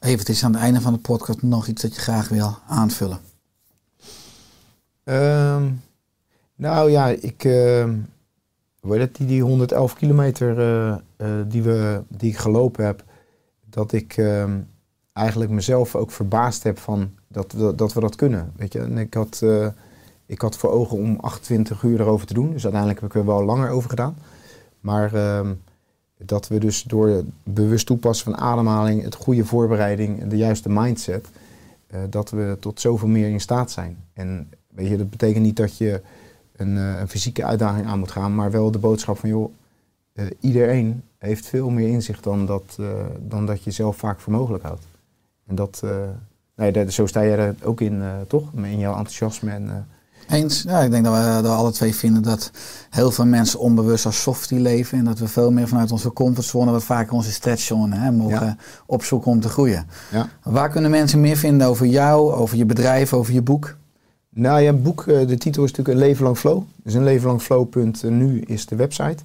Even, 0.00 0.18
het 0.18 0.28
is 0.28 0.44
aan 0.44 0.52
het 0.52 0.62
einde 0.62 0.80
van 0.80 0.92
de 0.92 0.98
podcast 0.98 1.42
nog 1.42 1.66
iets 1.66 1.82
dat 1.82 1.94
je 1.94 2.00
graag 2.00 2.28
wil 2.28 2.58
aanvullen. 2.66 3.20
Ehm, 5.04 5.64
nou 6.54 6.90
ja, 6.90 7.08
ik, 7.08 7.44
ehm, 7.44 7.98
heet 8.92 9.02
het, 9.02 9.16
die, 9.16 9.26
die 9.26 9.42
111 9.42 9.94
kilometer 9.94 10.58
eh, 10.58 10.92
eh, 11.16 11.46
die, 11.48 11.62
we, 11.62 12.02
die 12.08 12.30
ik 12.30 12.36
gelopen 12.36 12.84
heb, 12.84 13.04
dat 13.64 13.92
ik 13.92 14.16
ehm, 14.16 14.58
eigenlijk 15.12 15.50
mezelf 15.50 15.94
ook 15.96 16.10
verbaasd 16.10 16.62
heb 16.62 16.78
van 16.78 17.10
dat 17.28 17.54
dat, 17.76 17.92
we 17.92 18.00
dat 18.00 18.16
kunnen. 18.16 18.52
Weet 18.56 18.72
je? 18.72 18.80
En 18.80 18.98
ik 18.98 19.14
had, 19.14 19.40
eh, 19.42 19.66
ik 20.26 20.40
had 20.40 20.56
voor 20.56 20.70
ogen 20.70 20.98
om 20.98 21.18
28 21.20 21.82
uur 21.82 22.00
erover 22.00 22.26
te 22.26 22.34
doen, 22.34 22.52
dus 22.52 22.62
uiteindelijk 22.62 23.00
heb 23.00 23.10
ik 23.10 23.16
er 23.16 23.26
wel 23.26 23.44
langer 23.44 23.70
over 23.70 23.90
gedaan. 23.90 24.16
Maar 24.80 25.14
ehm, 25.14 25.54
dat 26.16 26.48
we 26.48 26.58
dus 26.58 26.82
door 26.82 27.08
het 27.08 27.26
bewust 27.42 27.86
toepassen 27.86 28.32
van 28.32 28.42
ademhaling, 28.42 29.02
het 29.02 29.14
goede 29.14 29.44
voorbereiding 29.44 30.20
en 30.20 30.28
de 30.28 30.36
juiste 30.36 30.68
mindset, 30.68 31.28
dat 32.10 32.30
we 32.30 32.56
tot 32.60 32.80
zoveel 32.80 33.08
meer 33.08 33.28
in 33.28 33.40
staat 33.40 33.70
zijn. 33.70 34.04
En 34.12 34.50
weet 34.68 34.88
je, 34.88 34.96
dat 34.96 35.10
betekent 35.10 35.44
niet 35.44 35.56
dat 35.56 35.76
je 35.76 36.00
een, 36.56 36.76
eh, 36.76 37.00
een 37.00 37.08
fysieke 37.08 37.44
uitdaging 37.44 37.86
aan 37.86 37.98
moet 37.98 38.10
gaan, 38.10 38.34
maar 38.34 38.50
wel 38.50 38.70
de 38.70 38.78
boodschap 38.78 39.18
van 39.18 39.28
joh, 39.28 39.52
eh, 40.12 40.24
iedereen 40.40 41.02
heeft 41.18 41.46
veel 41.46 41.70
meer 41.70 41.88
inzicht 41.88 42.24
dan 42.24 42.46
dat, 42.46 42.76
eh, 42.80 42.86
dan 43.20 43.46
dat 43.46 43.62
je 43.64 43.70
zelf 43.70 43.96
vaak 43.96 44.20
voor 44.20 44.32
mogelijk 44.32 44.64
houdt. 44.64 44.84
En 45.46 45.54
dat, 45.54 45.82
nee, 46.56 46.72
dat, 46.72 46.92
zo 46.92 47.06
sta 47.06 47.24
jij 47.24 47.38
er 47.38 47.54
ook 47.62 47.80
in, 47.80 48.02
toch? 48.28 48.52
In 48.52 48.78
jouw 48.78 48.96
enthousiasme 48.96 49.50
en 49.50 49.86
Eens? 50.28 50.62
Ja, 50.62 50.80
ik 50.80 50.90
denk 50.90 51.04
dat 51.04 51.14
we, 51.14 51.24
dat 51.24 51.42
we 51.42 51.48
alle 51.48 51.70
twee 51.72 51.94
vinden 51.94 52.22
dat 52.22 52.50
heel 52.90 53.10
veel 53.10 53.26
mensen 53.26 53.58
onbewust 53.60 54.06
als 54.06 54.22
softie 54.22 54.60
leven. 54.60 54.98
En 54.98 55.04
dat 55.04 55.18
we 55.18 55.28
veel 55.28 55.50
meer 55.50 55.68
vanuit 55.68 55.92
onze 55.92 56.12
comfortzone, 56.12 56.70
wat 56.70 56.84
vaker 56.84 57.12
onze 57.12 57.32
stretchzone, 57.32 57.96
hè, 57.96 58.10
mogen 58.12 58.46
Ja. 58.46 58.56
opzoeken 58.86 59.30
om 59.30 59.40
te 59.40 59.48
groeien. 59.48 59.86
ja. 60.10 60.28
Waar 60.42 60.70
kunnen 60.70 60.90
mensen 60.90 61.20
meer 61.20 61.36
vinden 61.36 61.66
over 61.66 61.86
jou, 61.86 62.32
over 62.32 62.56
je 62.56 62.66
bedrijf, 62.66 63.12
over 63.12 63.32
je 63.32 63.42
boek? 63.42 63.76
Nou 64.38 64.60
het 64.74 64.82
boek, 64.82 65.06
eh, 65.06 65.26
de 65.26 65.36
titel 65.38 65.64
is 65.64 65.72
natuurlijk 65.72 66.12
Een 66.20 66.36
Flow. 66.36 66.62
Dus 66.82 66.94
een 66.94 67.04
levenlangflow.nu 67.04 68.40
is 68.40 68.66
de 68.66 68.76
website. 68.76 69.22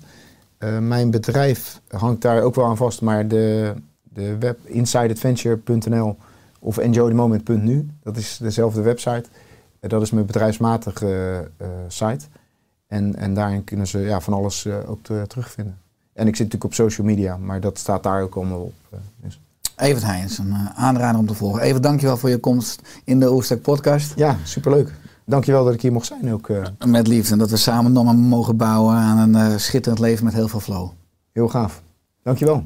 Eh, 0.58 0.78
mijn 0.80 1.12
bedrijf 1.12 1.82
hangt 1.88 2.22
daar 2.22 2.42
ook 2.42 2.56
wel 2.56 2.66
aan 2.66 2.78
vast, 2.78 3.02
maar 3.02 3.28
de, 3.28 3.74
de 4.04 4.38
web 4.38 4.60
insideadventure.nl 4.66 6.18
of 6.60 6.78
enjoythemoment.nu, 6.78 7.88
dat 8.04 8.18
is 8.18 8.38
dezelfde 8.42 8.82
website. 8.82 9.24
Eh, 9.80 9.90
dat 9.90 10.02
is 10.02 10.12
mijn 10.12 10.26
bedrijfsmatige 10.26 11.50
eh, 11.58 11.68
site. 11.88 12.26
En, 12.88 13.16
en 13.16 13.34
daarin 13.34 13.64
kunnen 13.64 13.88
ze 13.88 14.00
ja, 14.00 14.22
van 14.22 14.34
alles 14.34 14.66
eh, 14.66 14.90
ook 14.90 15.04
te- 15.04 15.24
terugvinden. 15.28 15.78
En 16.14 16.28
ik 16.28 16.36
zit 16.36 16.46
natuurlijk 16.46 16.64
op 16.64 16.74
social 16.74 17.08
media, 17.08 17.38
maar 17.38 17.60
dat 17.62 17.78
staat 17.78 18.04
daar 18.04 18.22
ook 18.22 18.36
allemaal 18.36 18.62
op. 18.62 18.74
eh, 18.90 19.00
dus. 19.24 19.40
Evert 19.78 20.04
Heijns, 20.04 20.38
een 20.38 20.52
eh, 20.52 20.66
aanrader 20.76 21.20
om 21.20 21.28
te 21.28 21.34
volgen. 21.34 21.62
Evert, 21.62 21.84
dankjewel 21.84 22.18
voor 22.18 22.30
je 22.30 22.38
komst 22.38 22.82
in 23.04 23.20
de 23.20 23.32
Oerstek 23.32 23.62
podcast. 23.62 24.14
Ja, 24.16 24.38
superleuk. 24.44 24.94
Dankjewel 25.26 25.66
dat 25.66 25.74
ik 25.74 25.82
hier 25.82 25.92
mocht 25.92 26.06
zijn 26.06 26.34
ook. 26.34 26.50
eh, 26.50 26.64
Met 26.86 27.08
liefde. 27.08 27.32
En 27.34 27.40
dat 27.40 27.50
we 27.50 27.58
samen 27.58 27.92
nog 27.92 28.04
maar 28.04 28.16
mogen 28.16 28.58
bouwen 28.58 28.96
aan 28.96 29.18
een 29.18 29.52
eh, 29.52 29.58
schitterend 29.58 30.00
leven 30.02 30.26
met 30.26 30.34
heel 30.34 30.48
veel 30.48 30.60
flow. 30.60 30.90
heel 31.34 31.48
gaaf. 31.48 31.82
Dankjewel. 32.24 32.64